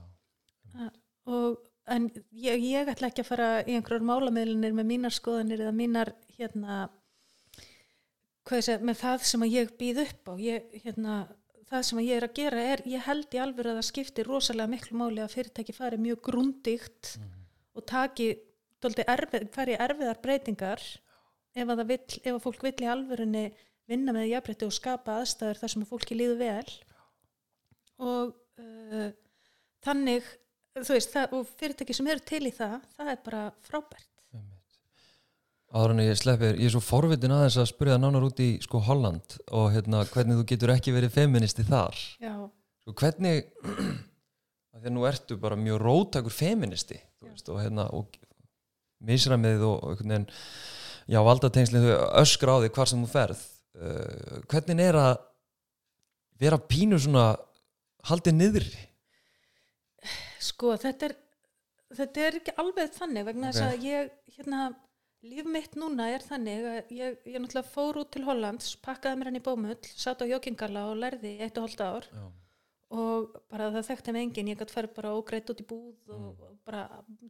og, 1.31 1.57
en 1.91 2.09
ég, 2.31 2.61
ég 2.65 2.91
ætla 2.91 3.09
ekki 3.11 3.23
að 3.23 3.29
fara 3.29 3.49
í 3.63 3.75
einhverjar 3.77 4.05
málamiðlunir 4.07 4.75
með 4.77 4.87
mínar 4.89 5.13
skoðanir 5.13 5.65
eða 5.65 5.75
mínar 5.75 6.13
hérna 6.37 6.85
segja, 8.49 8.79
með 8.81 9.01
það 9.01 9.27
sem 9.31 9.45
ég 9.49 9.73
býð 9.79 10.01
upp 10.05 10.31
á. 10.31 10.33
Ég, 10.41 10.75
hérna, 10.85 11.19
það 11.69 11.85
sem 11.89 12.01
ég 12.05 12.17
er 12.17 12.27
að 12.27 12.35
gera 12.39 12.65
er, 12.73 12.83
ég 12.89 13.05
held 13.07 13.37
í 13.37 13.41
alvöru 13.41 13.73
að 13.73 13.79
það 13.79 13.89
skiptir 13.89 14.29
rosalega 14.29 14.71
miklu 14.71 14.99
máli 14.99 15.23
að 15.23 15.33
fyrirtæki 15.33 15.75
fari 15.75 16.01
mjög 16.01 16.21
grundigt 16.29 17.15
og 17.75 17.85
taki 17.89 18.33
erfið, 18.85 19.47
fari 19.53 19.77
erfiðar 19.81 20.21
breytingar 20.21 20.81
ef 21.55 21.71
að, 21.71 21.85
vill, 21.89 22.19
ef 22.21 22.33
að 22.33 22.43
fólk 22.43 22.65
vill 22.67 22.77
í 22.83 22.89
alvörunni 22.91 23.45
vinna 23.89 24.13
með 24.13 24.31
jafnrétti 24.31 24.67
og 24.67 24.75
skapa 24.75 25.19
aðstæður 25.21 25.61
þar 25.61 25.73
sem 25.73 25.85
að 25.85 25.91
fólki 25.91 26.17
líður 26.17 26.41
vel. 26.41 26.75
Og 28.05 28.33
uh, 28.61 29.09
þannig 29.85 30.27
þú 30.83 30.97
veist, 30.97 31.13
það, 31.13 31.37
og 31.37 31.47
fyrirtæki 31.59 31.95
sem 31.95 32.09
eru 32.11 32.23
til 32.27 32.43
í 32.49 32.51
það 32.55 32.75
það 32.97 33.11
er 33.13 33.23
bara 33.25 33.45
frábært. 33.65 34.11
En 35.75 35.99
ég 35.99 36.15
sleppir, 36.15 36.55
ég 36.55 36.69
er 36.69 36.71
svo 36.71 36.79
forvitin 36.83 37.33
aðeins 37.35 37.57
að 37.59 37.67
spyrja 37.67 37.97
það 37.97 38.03
nánar 38.05 38.25
út 38.29 38.37
í 38.39 38.49
sko 38.63 38.79
Holland 38.85 39.33
og 39.59 39.73
hérna 39.73 40.05
hvernig 40.07 40.37
þú 40.39 40.45
getur 40.51 40.71
ekki 40.71 40.93
verið 40.95 41.15
feministi 41.17 41.65
þar. 41.67 41.97
Já, 42.23 42.35
sko 42.83 42.95
hvernig 43.01 43.49
að 44.75 44.87
nú 44.95 45.03
ertu 45.09 45.35
bara 45.41 45.57
mjög 45.59 45.81
rótakur 45.83 46.31
feministi 46.31 46.99
þú 47.01 47.27
veist, 47.27 47.51
og 47.51 47.59
hérna 47.59 47.89
og 47.95 48.15
misræmið 49.03 49.65
og, 49.67 49.75
og 49.75 49.91
einhvern 49.95 50.13
veginn 50.13 50.29
já, 51.11 51.19
valdatengslinn 51.27 51.85
þau 51.89 52.07
öskra 52.23 52.55
á 52.55 52.57
því 52.63 52.71
hvar 52.77 52.91
sem 52.91 53.03
þú 53.03 53.11
ferð. 53.11 53.45
Uh, 53.75 54.41
hvernig 54.51 54.85
er 54.85 54.99
að 55.01 55.13
vera 56.39 56.59
pínu 56.71 56.99
svona 57.01 57.33
haldið 58.07 58.39
niðri 58.39 58.85
Sko, 60.45 60.73
þetta 60.81 61.09
er, 61.09 61.15
þetta 61.99 62.25
er 62.27 62.39
ekki 62.41 62.53
alveg 62.61 62.93
þannig 62.97 63.25
vegna 63.29 63.51
þess 63.51 63.63
Ok. 63.65 63.75
að 63.79 63.85
ég, 63.89 64.09
hérna, 64.37 64.61
líf 65.25 65.45
mitt 65.49 65.75
núna 65.81 66.07
er 66.13 66.21
þannig 66.25 66.65
að 66.69 66.91
ég, 66.93 67.19
ég 67.25 67.39
náttúrulega 67.41 67.71
fór 67.73 67.97
út 68.03 68.11
til 68.13 68.25
Hollands, 68.27 68.75
pakkaði 68.85 69.17
mér 69.21 69.31
hann 69.31 69.39
í 69.39 69.45
bómull, 69.45 69.79
satt 69.95 70.21
á 70.21 70.25
joggingala 70.29 70.83
og 70.91 70.99
lærði 71.01 71.31
eitt 71.41 71.57
og 71.57 71.65
hálft 71.65 71.81
ár 71.81 72.05
Já. 72.11 72.25
og 72.95 73.31
bara 73.49 73.71
það 73.73 73.87
þekkti 73.89 74.13
mig 74.13 74.27
enginn, 74.27 74.51
ég 74.53 74.59
gæti 74.61 74.75
farið 74.75 74.93
bara 74.99 75.15
ógreitt 75.17 75.49
út 75.49 75.63
í 75.63 75.65
búð 75.71 76.13
og 76.13 76.43
og 76.45 76.59
bara 76.65 76.83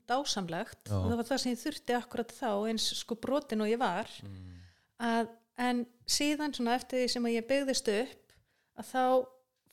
dásamlegt 0.07 0.83
Mm. 0.89 0.91
Já. 0.91 0.97
og 0.99 1.07
það 1.11 1.17
var 1.21 1.29
það 1.29 1.39
sem 1.43 1.51
ég 1.53 1.63
þurfti 1.63 1.95
akkurat 2.01 2.31
þá 2.35 2.49
eins 2.69 2.85
sko 2.99 3.15
brotin 3.15 3.61
og 3.61 3.67
ég 3.71 3.79
var 3.79 4.07
Mm. 4.23 4.59
að, 4.99 5.27
en 5.57 5.85
síðan 6.07 6.53
svona 6.55 6.75
eftir 6.75 6.99
því 7.05 7.09
sem 7.09 7.23
ég 7.31 7.47
byggðist 7.47 7.87
upp 7.87 8.33
að 8.79 8.85
þá 8.91 9.03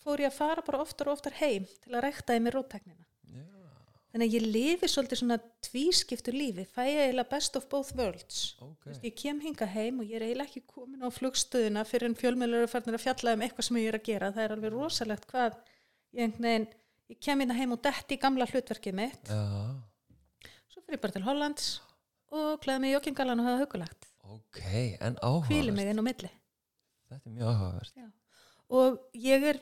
fór 0.04 0.18
ég 0.22 0.30
að 0.30 0.38
fara 0.38 0.62
bara 0.62 0.80
oftar 0.82 1.08
og 1.08 1.18
oftar 1.18 1.32
heim 1.42 1.66
til 1.82 1.92
að 1.94 2.02
rekta 2.06 2.34
í 2.36 2.40
mér 2.42 2.54
rótteknina 2.58 3.02
Já. 3.02 3.11
Þannig 4.12 4.28
að 4.28 4.36
ég 4.36 4.46
lifi 4.54 4.90
svolítið 4.90 5.20
svona 5.22 5.38
tvískiptu 5.66 6.34
lífi, 6.34 6.66
fæ 6.68 6.82
ég 6.84 7.00
eiginlega 7.06 7.32
best 7.32 7.56
of 7.58 7.68
both 7.72 7.94
worlds. 7.98 8.42
Ok. 8.60 8.84
Þú 8.84 8.90
veist, 8.90 9.06
ég 9.08 9.16
kem 9.22 9.40
hinga 9.42 9.68
heim 9.72 10.02
og 10.02 10.10
ég 10.10 10.18
er 10.18 10.26
eiginlega 10.28 10.50
ekki 10.50 10.64
komin 10.68 11.02
á 11.04 11.08
flugstöðuna 11.12 11.86
fyrir 11.88 12.10
en 12.10 12.18
fjölmjölur 12.18 12.66
er 12.66 12.72
farnir 12.72 12.98
að 12.98 13.06
fjalla 13.06 13.36
um 13.36 13.46
eitthvað 13.46 13.68
sem 13.68 13.80
ég 13.80 13.90
er 13.90 13.98
að 13.98 14.06
gera. 14.10 14.32
Það 14.36 14.46
er 14.46 14.56
alveg 14.56 14.76
rosalegt 14.76 15.28
hvað 15.32 15.58
ég, 16.12 16.38
veginn, 16.38 16.68
ég 17.12 17.22
kem 17.24 17.42
hérna 17.44 17.58
heim 17.58 17.74
og 17.74 17.82
detti 17.88 18.18
í 18.18 18.22
gamla 18.22 18.48
hlutverkið 18.52 19.00
mitt. 19.00 19.32
Já. 19.32 19.42
svo 20.68 20.84
fyrir 20.84 21.00
ég 21.00 21.04
bara 21.04 21.18
til 21.18 21.26
Hollands 21.26 21.74
og 22.32 22.62
klæði 22.64 22.84
mig 22.84 22.92
í 22.92 22.96
joggingalan 22.96 23.40
og 23.40 23.48
hafa 23.50 23.66
hugulegt 23.66 24.12
ok, 24.32 24.62
en 25.00 25.18
áhugavert. 25.22 25.74
Mig 25.74 25.90
inn 25.90 26.00
á 26.00 26.04
milli. 26.04 26.30
Þetta 27.10 27.28
er 27.28 27.36
mjög 27.36 27.52
áhugavert. 27.52 28.00
Og 28.72 28.98
ég 29.18 29.46
er 29.50 29.60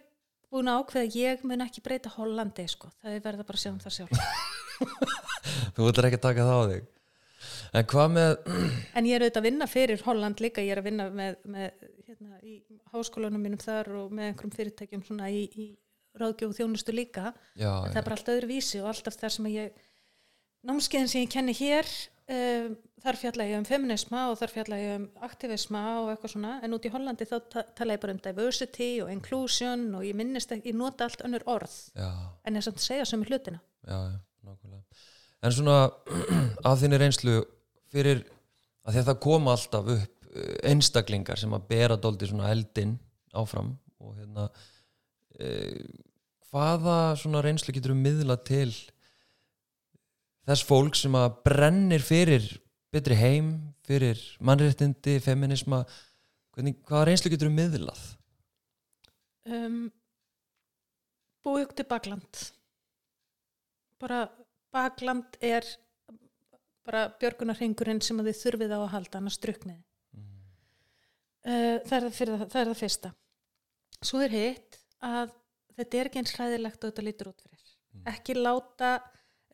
búin 0.50 0.70
að 0.70 0.80
ákveða 0.82 1.18
ég 1.18 1.44
mun 1.46 1.64
ekki 1.64 1.82
breyta 1.84 2.12
Hollandi 2.14 2.66
sko, 2.70 2.90
það 3.00 3.16
er 3.16 3.26
verið 3.26 3.44
að 3.44 3.50
bara 3.50 3.62
sjá 3.62 3.70
um 3.72 3.82
það 3.82 3.96
sjálf. 3.96 4.24
Þú 5.76 5.90
ætlar 5.90 6.08
ekki 6.08 6.18
að 6.20 6.26
taka 6.26 6.46
það 6.48 6.60
á 6.60 6.64
þig. 6.72 6.88
En 7.70 7.86
hvað 7.92 8.08
með 8.16 8.32
en 8.98 9.08
ég 9.08 9.16
er 9.16 9.24
auðvitað 9.24 9.40
að 9.40 9.48
vinna 9.48 9.68
fyrir 9.70 10.02
Holland 10.06 10.42
líka. 10.42 10.64
Ég 10.64 10.74
er 10.74 10.82
að 10.82 10.88
vinna 10.90 11.06
með, 11.14 11.38
með 11.54 11.86
hérna, 12.08 12.40
í 12.42 12.56
háskólanum 12.94 13.44
mínum 13.46 13.62
þar 13.62 13.92
og 14.02 14.10
með 14.16 14.32
einhverjum 14.32 14.56
fyrirtækjum 14.56 15.04
svona 15.06 15.30
í, 15.30 15.44
í 15.54 15.68
ráðgjóð 16.20 16.56
þjónustu 16.58 16.94
líka. 16.96 17.30
Já, 17.54 17.70
það 17.86 18.00
er 18.00 18.08
bara 18.08 18.18
allt 18.18 18.32
öðru 18.34 18.50
vísi 18.50 18.82
og 18.82 18.90
alltaf 18.90 19.18
þar 19.20 19.36
sem 19.36 19.46
að 19.46 19.56
ég 19.60 19.84
námskeiðin 20.66 21.12
sem 21.12 21.24
ég 21.24 21.32
kenni 21.32 21.54
hér 21.56 21.88
um, 22.30 22.72
þar 23.04 23.18
fjalla 23.20 23.46
ég 23.48 23.60
um 23.60 23.66
feminisma 23.68 24.24
og 24.30 24.38
þar 24.40 24.54
fjalla 24.54 24.80
ég 24.80 24.96
um 24.98 25.06
aktivisma 25.26 25.84
og 26.00 26.10
eitthvað 26.12 26.34
svona. 26.34 26.56
En 26.64 26.76
út 26.76 26.88
í 26.88 26.92
Hollandi 26.94 27.28
þá 27.28 27.36
ta 27.52 27.64
tala 27.76 27.96
ég 27.96 28.02
bara 28.02 28.16
um 28.16 28.22
diversity 28.24 28.90
og 29.04 29.12
inclusion 29.12 29.86
og 29.98 30.06
ég 30.06 30.18
minnist 30.18 30.52
ekki, 30.56 30.72
ég 30.72 30.78
nota 30.80 31.06
allt 31.08 31.24
önnur 31.26 31.46
orð 31.50 31.76
já, 31.94 32.10
en 32.44 32.58
ég 32.58 32.66
samt 32.66 32.82
að 32.82 32.88
segja 32.88 33.08
sömu 33.08 33.28
hlutina. 33.30 33.62
Já, 33.86 33.96
já, 33.96 34.18
nákvæmlega. 34.48 35.06
En 35.40 35.56
svona 35.56 35.78
af 36.68 36.82
þinni 36.82 37.00
reynslu 37.00 37.40
fyrir 37.90 38.24
að 38.86 39.00
að 39.00 39.10
það 39.10 39.22
koma 39.26 39.54
alltaf 39.54 39.90
upp 39.94 40.30
eh, 40.34 40.56
einstaklingar 40.70 41.40
sem 41.40 41.54
að 41.56 41.66
bera 41.70 41.98
dóldi 42.00 42.28
svona 42.30 42.50
eldinn 42.52 42.96
áfram 43.36 43.74
og 44.00 44.16
hérna 44.16 44.48
e, 45.38 45.50
hvaða 46.50 47.16
svona 47.20 47.42
reynslu 47.44 47.74
getur 47.76 47.94
við 47.94 48.02
miðla 48.06 48.36
til 48.46 48.72
þess 50.50 50.66
fólk 50.66 50.98
sem 50.98 51.16
að 51.18 51.28
brennir 51.46 52.04
fyrir 52.04 52.46
betri 52.90 53.16
heim, 53.18 53.50
fyrir 53.86 54.18
mannréttindi, 54.42 55.18
feminisma 55.22 55.84
hvernig, 56.54 56.80
hvaða 56.88 57.06
reynslu 57.08 57.30
getur 57.32 57.50
við 57.50 57.58
miðlað? 57.58 58.00
Um, 59.50 59.84
búið 61.46 61.76
til 61.78 61.86
bakland. 61.90 62.42
Bara 64.00 64.24
bakland 64.74 65.38
er 65.44 65.66
bara 66.86 67.06
björgunarhingurinn 67.20 68.02
sem 68.02 68.18
þið 68.18 68.38
þurfið 68.40 68.74
á 68.74 68.78
að 68.80 68.92
halda 68.96 69.20
annars 69.20 69.38
druknið 69.42 69.80
Mm. 70.10 70.24
uh, 71.46 71.76
það, 71.86 72.04
er 72.04 72.06
það, 72.10 72.40
það 72.50 72.60
er 72.60 72.68
það 72.70 72.78
fyrsta. 72.80 73.10
Svo 74.02 74.22
er 74.24 74.32
hitt 74.34 74.78
að 75.06 75.34
þetta 75.78 75.98
er 76.00 76.08
ekki 76.10 76.20
eins 76.20 76.32
hræðilegt 76.34 76.82
og 76.82 76.90
þetta 76.90 77.04
lítur 77.06 77.30
út 77.30 77.44
fyrir. 77.44 77.62
Mm. 77.94 78.02
ekki 78.10 78.34
láta 78.34 78.90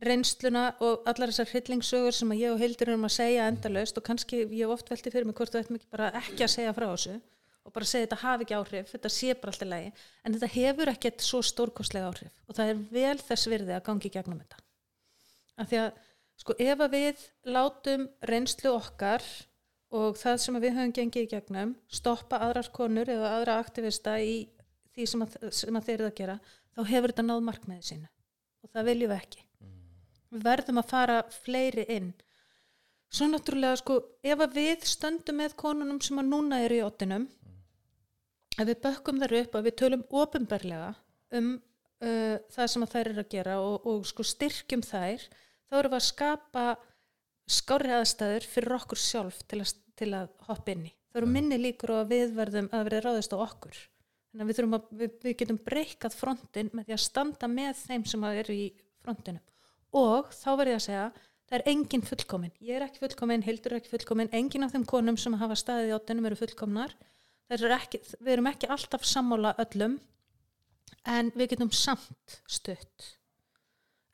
reynsluna 0.04 0.66
og 0.84 1.06
allar 1.08 1.32
þessar 1.32 1.48
hryllingssögur 1.52 2.14
sem 2.14 2.34
ég 2.36 2.52
og 2.52 2.60
Hildur 2.60 2.92
erum 2.92 3.06
að 3.08 3.14
segja 3.16 3.46
endalaust 3.48 3.96
og 3.96 4.04
kannski 4.04 4.42
ég 4.44 4.66
hef 4.66 4.74
oft 4.74 4.90
velti 4.92 5.12
fyrir 5.12 5.28
mig 5.28 5.36
hvort 5.38 5.54
þú 5.54 5.62
ættum 5.62 5.78
ekki 5.78 5.88
bara 5.94 6.10
ekki 6.20 6.44
að 6.44 6.52
segja 6.52 6.74
frá 6.76 6.86
þessu 6.90 7.14
og 7.66 7.74
bara 7.74 7.88
segja 7.88 8.06
þetta 8.06 8.18
hafi 8.22 8.46
ekki 8.46 8.56
áhrif, 8.58 8.90
þetta 8.92 9.10
sé 9.10 9.34
bara 9.34 9.54
alltaf 9.54 9.70
lægi 9.70 9.92
en 9.96 10.36
þetta 10.36 10.50
hefur 10.52 10.92
ekkert 10.92 11.24
svo 11.24 11.40
stórkostlega 11.42 12.10
áhrif 12.10 12.44
og 12.46 12.58
það 12.58 12.72
er 12.72 12.82
vel 12.92 13.16
þess 13.24 13.50
virði 13.50 13.76
að 13.76 13.86
gangi 13.88 14.12
gegnum 14.12 14.42
þetta. 14.42 14.60
Af 15.56 15.70
því 15.70 15.80
að 15.82 16.02
sko 16.36 16.56
ef 16.60 16.84
að 16.84 16.96
við 16.96 17.24
látum 17.56 18.06
reynslu 18.30 18.74
okkar 18.76 19.24
og 19.96 20.20
það 20.20 20.42
sem 20.44 20.60
við 20.60 20.76
höfum 20.76 20.94
gengið 20.98 21.30
gegnum 21.32 21.74
stoppa 21.88 22.42
aðrar 22.44 22.68
konur 22.74 23.08
eða 23.08 23.32
aðra 23.38 23.58
aktivista 23.64 24.18
í 24.20 24.44
því 24.92 25.08
sem 25.08 25.24
að, 25.24 25.36
sem 25.54 25.78
að 25.78 25.88
þeir 25.88 25.98
eru 25.98 26.10
að 26.10 26.16
gera 26.20 26.38
þá 26.76 26.80
hefur 26.92 27.14
þetta 27.14 27.26
náð 27.30 27.44
markmiði 27.48 27.90
sínu 27.90 28.08
og 28.66 28.72
það 28.74 28.88
viljum 28.90 29.12
við 29.14 29.20
ekki 29.22 29.45
við 30.36 30.46
verðum 30.46 30.80
að 30.82 30.90
fara 30.92 31.18
fleiri 31.44 31.86
inn. 31.96 32.12
Svo 33.12 33.28
náttúrulega 33.30 33.78
sko 33.80 34.00
ef 34.26 34.42
að 34.42 34.56
við 34.58 34.86
stöndum 34.90 35.38
með 35.40 35.54
konunum 35.60 36.00
sem 36.02 36.18
að 36.20 36.30
núna 36.32 36.60
eru 36.64 36.80
í 36.80 36.84
ottinum 36.84 37.28
ef 38.56 38.66
við 38.66 38.80
bökkum 38.82 39.20
þar 39.22 39.36
upp 39.40 39.56
að 39.56 39.68
við 39.68 39.76
tölum 39.82 40.04
ofinberlega 40.22 40.90
um 41.38 41.54
uh, 41.54 42.36
það 42.52 42.70
sem 42.72 42.86
að 42.86 42.92
þær 42.94 43.10
eru 43.12 43.22
að 43.22 43.32
gera 43.36 43.56
og, 43.62 43.88
og 43.88 44.04
sko 44.10 44.26
styrkjum 44.26 44.84
þær 44.86 45.26
þá 45.26 45.78
erum 45.80 45.94
við 45.94 45.98
að 46.00 46.06
skapa 46.08 46.66
skári 47.46 47.94
aðstæður 47.94 48.48
fyrir 48.50 48.76
okkur 48.80 49.00
sjálf 49.00 49.42
til 49.46 49.62
að, 49.62 49.74
til 49.98 50.12
að 50.18 50.30
hoppa 50.48 50.74
inn 50.74 50.88
í. 50.88 50.94
Það 51.12 51.20
eru 51.22 51.32
minni 51.32 51.58
líkur 51.60 51.94
á 51.94 51.96
að 52.02 52.12
við 52.12 52.32
verðum 52.36 52.72
að 52.74 52.88
verða 52.88 53.04
ráðist 53.06 53.36
á 53.36 53.38
okkur. 53.38 53.76
Þannig 54.32 54.42
að 54.42 54.50
við, 54.50 54.66
að, 54.66 54.88
við, 55.00 55.12
við 55.22 55.36
getum 55.40 55.60
breykað 55.64 56.16
frontin 56.18 56.72
með 56.74 56.88
því 56.88 56.96
að 56.96 57.04
standa 57.06 57.48
með 57.48 57.84
þeim 57.86 58.04
sem 58.10 58.26
að 58.26 58.40
eru 58.42 58.56
í 58.56 58.66
frontinum 59.00 59.44
og 59.94 60.32
þá 60.34 60.50
verð 60.56 60.72
ég 60.72 60.80
að 60.80 60.86
segja 60.86 61.06
það 61.46 61.58
er 61.58 61.66
engin 61.70 62.04
fullkomin, 62.06 62.54
ég 62.64 62.78
er 62.78 62.86
ekki 62.86 63.02
fullkomin 63.04 63.44
Hildur 63.46 63.74
er 63.74 63.80
ekki 63.80 63.92
fullkomin, 63.92 64.32
engin 64.34 64.66
af 64.66 64.74
þeim 64.74 64.86
konum 64.88 65.18
sem 65.20 65.36
hafa 65.38 65.58
staðið 65.58 65.92
í 65.92 65.94
áttunum 65.96 66.26
eru 66.30 66.38
fullkomnar. 66.40 66.94
Eru 67.46 67.70
ekki, 67.70 68.00
við 68.18 68.32
erum 68.32 68.48
ekki 68.50 68.66
alltaf 68.74 69.04
sammála 69.06 69.52
öllum 69.62 70.00
en 71.06 71.30
við 71.38 71.52
getum 71.54 71.70
samt 71.70 72.40
stutt. 72.50 73.12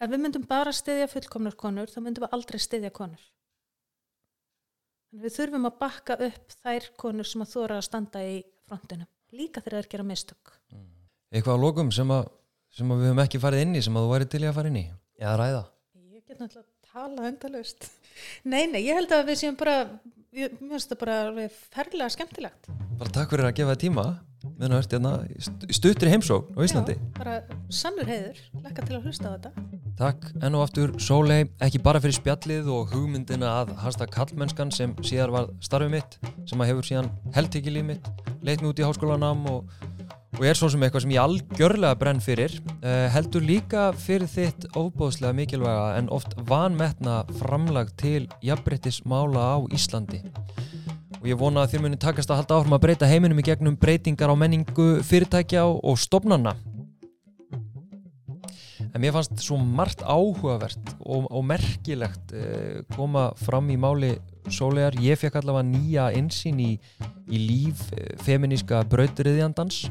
Ef 0.03 0.11
við 0.11 0.21
myndum 0.21 0.45
bara 0.49 0.75
styðja 0.75 1.09
fullkomnar 1.09 1.57
konur 1.57 1.89
þá 1.89 2.01
myndum 2.03 2.27
við 2.27 2.37
aldrei 2.37 2.61
styðja 2.61 2.93
konur. 2.93 3.23
Að 5.13 5.25
við 5.25 5.37
þurfum 5.39 5.69
að 5.69 5.79
bakka 5.81 6.19
upp 6.29 6.57
þær 6.61 6.89
konur 7.01 7.29
sem 7.29 7.45
að 7.45 7.53
þóra 7.55 7.79
að 7.81 7.89
standa 7.89 8.25
í 8.29 8.39
frontinum 8.69 9.09
líka 9.33 9.63
þegar 9.65 9.81
þær 9.81 9.93
gera 9.95 10.09
mistök. 10.09 10.53
Eitthvað 11.33 11.57
á 11.57 11.63
lokum 11.65 11.93
sem 11.95 12.11
að, 12.13 12.27
sem 12.77 12.91
að 12.93 13.01
við 13.01 13.11
höfum 13.11 13.23
ekki 13.25 13.41
farið 13.41 13.65
inn 13.65 13.79
í 13.79 13.85
sem 13.85 13.97
að 13.97 14.05
þú 14.05 14.13
væri 14.13 14.29
til 14.29 14.43
í 14.43 14.49
að 14.51 14.59
fara 14.59 14.73
inn 14.73 14.81
í 14.83 14.85
eða 15.23 15.37
ræða 15.43 15.63
Ég 16.13 16.27
get 16.29 16.39
náttúrulega 16.43 16.67
að 16.67 16.93
tala 16.93 17.29
endalaust. 17.31 17.87
Nei, 18.45 18.67
nei, 18.69 18.83
ég 18.85 18.99
held 18.99 19.13
að 19.17 19.31
við 19.31 19.39
séum 19.43 19.57
bara, 19.61 19.77
ég, 20.37 20.53
mér 20.61 20.75
finnst 20.77 20.93
það 20.93 21.01
bara 21.07 21.49
ferlega 21.73 22.11
skemmtilegt. 22.13 22.69
bara 23.01 23.11
takk 23.17 23.33
fyrir 23.33 23.49
að 23.49 23.57
gefa 23.59 23.73
þér 23.75 23.81
tíma 23.87 24.05
meðan 24.59 24.73
þú 24.75 24.79
ert 24.83 24.95
hérna 24.97 25.11
í 25.31 25.37
st- 25.47 25.67
í 25.71 25.75
stuttri 25.79 26.11
heimsókn 26.13 26.57
á 26.59 26.61
Íslandi 26.67 26.95
Já, 26.99 27.03
bara 27.19 27.35
sannur 27.71 28.09
heiður, 28.11 28.39
lekka 28.65 28.85
til 28.89 28.97
að 28.99 29.05
hlusta 29.07 29.31
á 29.31 29.35
þetta. 29.37 29.53
Takk 30.03 30.25
enn 30.43 30.57
og 30.59 30.65
aftur 30.67 30.93
Sólei, 31.03 31.45
ekki 31.63 31.79
bara 31.83 32.01
fyrir 32.03 32.17
spjallið 32.19 32.69
og 32.75 32.91
hugmyndina 32.95 33.53
að 33.63 33.73
hashtag 33.85 34.11
kallmennskan 34.15 34.73
sem 34.75 34.95
síðar 35.07 35.31
var 35.35 35.51
starfið 35.63 35.95
mitt 35.95 36.19
sem 36.51 36.59
að 36.65 36.73
hefur 36.73 36.89
síðan 36.91 37.11
heldtekilið 37.37 37.87
mitt 37.93 38.11
leitt 38.43 38.63
mig 38.65 38.73
út 38.73 38.83
í 38.83 38.87
háskólanám 38.89 39.45
og, 39.53 39.71
og 40.39 40.47
er 40.49 40.57
svo 40.57 40.71
sem 40.73 40.83
eitthvað 40.83 41.05
sem 41.05 41.13
ég 41.13 41.23
algjörlega 41.23 41.99
brenn 42.01 42.23
fyrir 42.25 42.55
uh, 42.81 43.09
heldur 43.13 43.45
líka 43.45 43.91
fyrir 44.01 44.31
þitt 44.31 44.69
ofbóðslega 44.79 45.37
mikilvæga 45.37 45.91
en 45.99 46.09
oft 46.15 46.33
vanmetna 46.49 47.21
framlag 47.41 47.93
til 48.01 48.27
jafnbrettis 48.45 49.03
mála 49.05 49.45
á 49.55 49.59
Íslandi. 49.77 50.23
Og 51.21 51.29
ég 51.31 51.39
vona 51.39 51.63
að 51.63 51.75
þér 51.75 51.85
muni 51.85 52.01
takast 52.03 52.33
að 52.33 52.41
halda 52.41 52.57
áfram 52.59 52.75
að 52.75 52.85
breyta 52.87 53.11
heiminum 53.11 53.39
í 53.39 53.47
gegnum 53.47 53.77
breytingar 53.79 54.33
á 54.33 54.35
menningu 54.35 54.89
fyrirtækja 55.07 55.69
og, 55.69 56.01
stofnanna 56.01 56.57
En 58.93 59.01
mér 59.01 59.15
fannst 59.15 59.41
svo 59.41 59.57
margt 59.57 60.03
áhugavert 60.05 60.93
og, 61.01 61.25
og 61.33 61.45
merkilegt 61.49 62.35
eh, 62.37 62.83
koma 62.93 63.31
fram 63.41 63.71
í 63.73 63.79
máli 63.81 64.13
Sólegar. 64.53 64.97
Ég 65.01 65.17
fekk 65.21 65.39
allavega 65.41 65.65
nýja 65.65 66.11
einsýn 66.19 66.61
í, 66.61 66.73
í 67.31 67.41
líf 67.41 67.87
eh, 67.97 68.13
feminíska 68.27 68.83
brautriðjandans. 68.93 69.87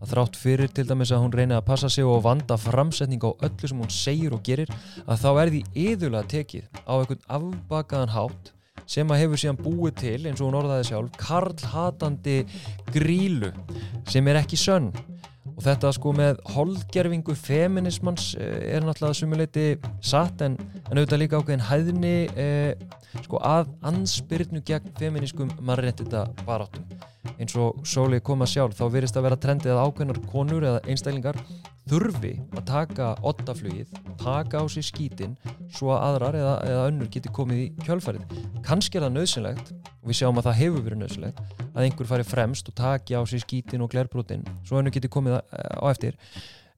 Að 0.00 0.14
þrátt 0.14 0.38
fyrir 0.40 0.72
til 0.72 0.86
dæmis 0.88 1.12
að 1.12 1.26
hún 1.26 1.34
reyni 1.36 1.52
að 1.52 1.66
passa 1.66 1.90
sig 1.92 2.06
og 2.08 2.22
vanda 2.24 2.56
framsetning 2.56 3.20
á 3.20 3.36
öllu 3.36 3.68
sem 3.68 3.82
hún 3.82 3.92
segir 3.92 4.32
og 4.32 4.40
gerir, 4.46 4.72
að 5.04 5.20
þá 5.20 5.28
er 5.34 5.52
því 5.52 5.60
yðurlega 5.82 6.30
tekið 6.32 6.70
á 6.88 6.92
einhvern 6.96 7.26
afbakaðan 7.36 8.14
hátt 8.14 8.52
sem 8.88 9.12
að 9.12 9.20
hefur 9.20 9.42
síðan 9.42 9.60
búið 9.60 9.98
til, 10.00 10.16
eins 10.24 10.40
og 10.40 10.48
hún 10.48 10.56
orðaði 10.62 10.88
sjálf, 10.88 11.12
karlhatandi 11.20 12.38
grílu 12.94 13.52
sem 14.08 14.32
er 14.32 14.40
ekki 14.40 14.58
sönn 14.58 14.88
og 15.48 15.60
þetta 15.64 15.92
sko 15.96 16.12
með 16.16 16.40
holdgerfingu 16.54 17.34
feminismans 17.38 18.34
eh, 18.38 18.76
er 18.76 18.84
náttúrulega 18.86 19.18
sumuleiti 19.20 19.66
satt 20.04 20.44
en, 20.46 20.58
en 20.88 20.98
auðvitað 20.98 21.22
líka 21.24 21.40
ákveðin 21.40 21.66
hæðni 21.68 22.16
eh, 22.36 22.72
sko 23.24 23.40
að 23.44 23.70
ansbyrnu 23.90 24.62
gegn 24.66 24.92
feminískum 25.00 25.52
mannréttita 25.64 26.26
baráttum 26.46 26.86
eins 27.36 27.54
og 27.58 27.80
Sóli 27.88 28.20
kom 28.24 28.44
að 28.44 28.52
sjálf 28.54 28.76
þá 28.78 28.84
virðist 28.94 29.18
að 29.18 29.26
vera 29.26 29.38
trendið 29.40 29.74
að 29.74 29.82
ákveðnar 29.84 30.20
konur 30.30 30.66
eða 30.66 30.82
einstaklingar 30.88 31.38
þurfi 31.90 32.32
að 32.54 32.64
taka 32.68 33.08
ottaflugið, 33.26 33.90
taka 34.20 34.62
á 34.62 34.64
sig 34.70 34.86
skítin 34.86 35.36
svo 35.74 35.92
að 35.94 36.04
aðrar 36.06 36.38
eða, 36.38 36.54
eða 36.68 36.84
önnur 36.90 37.10
geti 37.12 37.32
komið 37.34 37.62
í 37.64 37.68
kjölfarið. 37.86 38.36
Kanski 38.66 39.00
er 39.00 39.06
það 39.06 39.16
nöðsynlegt 39.16 39.72
og 39.72 40.10
við 40.10 40.20
sjáum 40.20 40.40
að 40.40 40.48
það 40.48 40.60
hefur 40.60 40.86
verið 40.86 41.02
nöðsynlegt 41.02 41.42
að 41.70 41.82
einhver 41.84 42.10
fari 42.10 42.26
fremst 42.26 42.70
og 42.70 42.76
taki 42.78 43.18
á 43.18 43.22
sig 43.28 43.44
skítin 43.44 43.84
og 43.84 43.90
glerbrotin 43.92 44.46
svo 44.64 44.80
önnur 44.80 44.94
geti 44.94 45.10
komið 45.12 45.40
á 45.40 45.86
eftir 45.90 46.16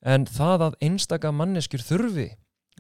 en 0.03 0.27
það 0.27 0.67
að 0.69 0.79
einstaka 0.89 1.33
manneskjur 1.35 1.85
þurfi 1.87 2.29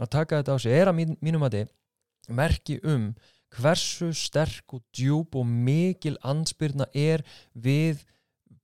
að 0.01 0.11
taka 0.11 0.41
þetta 0.41 0.57
á 0.57 0.59
sig 0.63 0.75
er 0.75 0.91
að 0.91 0.99
mín, 0.99 1.17
mínum 1.23 1.47
að 1.47 1.59
þið 1.59 2.35
merki 2.39 2.79
um 2.83 3.13
hversu 3.59 4.13
sterk 4.17 4.77
og 4.77 4.83
djúb 4.95 5.37
og 5.39 5.47
mikil 5.47 6.19
ansbyrna 6.23 6.89
er 6.95 7.25
við 7.53 8.05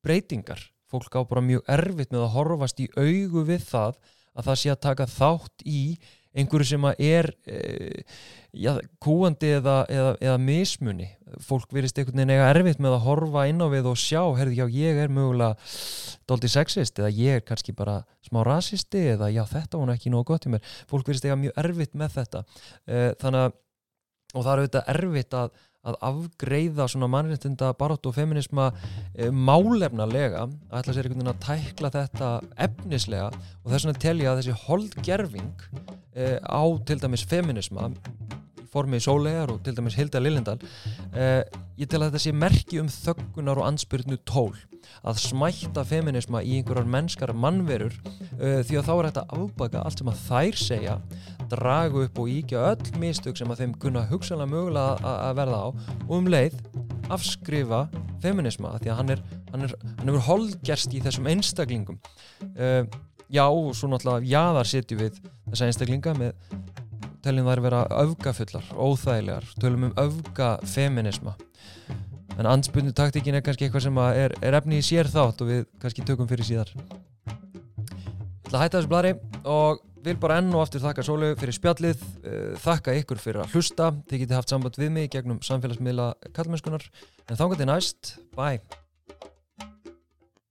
breytingar. 0.05 0.61
Fólk 0.89 1.19
á 1.19 1.23
bara 1.29 1.45
mjög 1.45 1.67
erfitt 1.69 2.15
með 2.15 2.25
að 2.27 2.35
horfast 2.37 2.81
í 2.81 2.89
augu 2.97 3.45
við 3.49 3.67
það 3.69 3.99
að 4.39 4.47
það 4.47 4.61
sé 4.61 4.73
að 4.73 4.85
taka 4.87 5.09
þátt 5.11 5.67
í 5.69 5.83
einhverju 6.39 6.67
sem 6.69 6.85
er 7.01 7.29
e, 7.49 7.59
já, 8.53 8.75
kúandi 9.03 9.51
eða, 9.59 9.79
eða, 9.91 10.13
eða 10.23 10.41
mismunni 10.43 11.09
fólk 11.45 11.73
verist 11.75 11.99
einhvern 11.99 12.21
veginn 12.21 12.35
eiga 12.37 12.51
erfitt 12.53 12.83
með 12.83 12.97
að 12.99 13.07
horfa 13.07 13.47
inn 13.51 13.65
á 13.65 13.67
við 13.73 13.89
og 13.91 13.99
sjá, 14.01 14.21
herði 14.39 14.61
já 14.61 14.67
ég 14.77 15.01
er 15.05 15.13
mögulega 15.13 15.57
doldi 16.29 16.51
sexist 16.53 17.01
eða 17.01 17.13
ég 17.17 17.41
er 17.41 17.47
kannski 17.49 17.75
bara 17.77 18.03
smá 18.29 18.43
rasisti 18.47 19.07
eða 19.15 19.31
já 19.33 19.43
þetta 19.49 19.81
var 19.81 19.95
ekki 19.95 20.13
nógu 20.13 20.29
gott 20.33 20.47
í 20.49 20.53
mér. 20.53 20.75
Fólk 20.91 21.09
verist 21.09 21.27
eiga 21.27 21.39
mjög 21.41 21.57
erfitt 21.65 21.97
með 21.99 22.21
þetta. 22.21 22.45
E, 22.85 23.01
þannig 23.21 23.49
að 23.49 23.57
og 24.35 24.45
það 24.45 24.53
er 24.53 24.63
auðvitað 24.63 24.91
erfitt 24.93 25.37
að, 25.39 25.53
að 25.89 25.99
afgreiða 26.09 26.87
svona 26.93 27.09
mannréttinda 27.13 27.71
baróttu 27.79 28.11
og 28.11 28.17
feminisma 28.19 28.69
e, 29.15 29.31
málefnalega 29.33 30.45
að 30.45 30.57
ætla 30.81 30.97
sér 30.97 31.09
einhvern 31.09 31.23
veginn 31.23 31.33
að 31.33 31.45
tækla 31.47 31.93
þetta 31.95 32.31
efnislega. 32.69 33.31
Og 33.63 33.73
þess 33.73 33.89
vegna 33.89 34.05
telja 34.05 34.33
að 34.33 34.43
þessi 34.43 34.59
holdgerfing 34.67 35.67
e, 36.13 36.33
á 36.45 36.65
til 36.89 37.01
dæmis 37.01 37.25
feminisma 37.31 37.89
formið 38.73 39.05
sólegar 39.07 39.53
og 39.53 39.63
til 39.65 39.77
dæmis 39.77 39.99
Hilda 39.99 40.23
Lillendal 40.23 40.59
eh, 41.13 41.43
ég 41.79 41.91
tel 41.91 42.03
að 42.03 42.11
þetta 42.11 42.25
sé 42.25 42.35
merki 42.35 42.83
um 42.83 42.91
þöggunar 42.93 43.61
og 43.61 43.69
ansbyrnu 43.71 44.19
tól 44.29 44.53
að 45.07 45.21
smætta 45.21 45.85
feminisma 45.87 46.43
í 46.43 46.59
einhverjar 46.59 46.89
mennskara 46.89 47.37
mannverur 47.37 47.95
eh, 48.39 48.61
því 48.67 48.81
að 48.81 48.87
þá 48.89 48.93
er 48.95 49.09
þetta 49.11 49.27
afbaka 49.39 49.83
allt 49.85 50.03
sem 50.03 50.13
að 50.13 50.23
þær 50.29 50.61
segja 50.63 50.99
dragu 51.49 52.05
upp 52.05 52.21
og 52.21 52.31
íkja 52.33 52.67
öll 52.73 53.01
mistök 53.01 53.39
sem 53.41 53.51
að 53.53 53.65
þeim 53.65 53.75
kunna 53.81 54.05
hugsanlega 54.11 54.53
mögulega 54.53 55.17
að 55.17 55.41
verða 55.41 55.65
á 55.65 55.69
og 55.71 56.15
um 56.19 56.29
leið 56.29 56.59
afskrifa 57.09 57.87
feminisma 58.21 58.75
því 58.83 58.93
að 58.93 58.99
hann 59.01 59.13
er 59.15 59.23
hann 59.53 59.67
er, 59.67 59.75
hann 59.99 60.13
er 60.13 60.25
holdgerst 60.29 60.95
í 60.95 61.03
þessum 61.05 61.29
einstaklingum. 61.31 62.01
Uh, 62.55 62.85
já 63.29 63.45
og 63.45 63.75
svo 63.77 63.91
náttúrulega 63.93 64.29
jáðar 64.29 64.69
setju 64.69 65.01
við 65.03 65.19
þessa 65.51 65.69
einstaklinga 65.69 66.15
með 66.17 66.33
teljum 67.29 67.53
þær 67.53 67.65
vera 67.69 67.85
öfgafullar, 68.03 68.73
óþægilegar. 68.75 69.53
Tölum 69.61 69.91
um 69.91 69.97
öfgafeminisma 70.01 71.37
en 72.39 72.47
ansbundu 72.47 72.95
taktíkin 72.95 73.35
er 73.35 73.43
kannski 73.43 73.67
eitthvað 73.67 73.89
sem 73.89 74.01
er, 74.05 74.35
er 74.47 74.57
efni 74.61 74.79
í 74.79 74.87
sér 74.87 75.11
þátt 75.11 75.43
og 75.43 75.51
við 75.51 75.67
kannski 75.83 76.07
tökum 76.07 76.29
fyrir 76.31 76.47
síðar. 76.47 76.73
Ég 77.29 78.49
ætla 78.49 78.61
að 78.61 78.65
hætta 78.65 78.79
þessu 78.79 78.93
blari 78.93 79.13
og 79.43 79.83
vil 80.07 80.17
bara 80.23 80.39
enn 80.41 80.53
og 80.55 80.63
aftur 80.63 80.85
þakka 80.85 81.05
Sólu 81.05 81.33
fyrir 81.41 81.57
spjallið 81.59 82.05
eh, 82.23 82.53
þakka 82.63 82.95
ykkur 83.03 83.23
fyrir 83.23 83.43
að 83.43 83.57
hlusta. 83.57 83.91
Þið 84.09 84.25
getið 84.25 84.39
haft 84.39 84.55
samband 84.55 84.79
við 84.79 84.93
mig 84.95 85.11
gegnum 85.13 85.43
samfélagsmiðla 85.45 86.13
kallmennskunar 86.37 86.87
en 87.27 87.41
þá 87.41 87.49
gæti 87.51 87.69
næst, 87.69 88.15
bye 88.39 88.63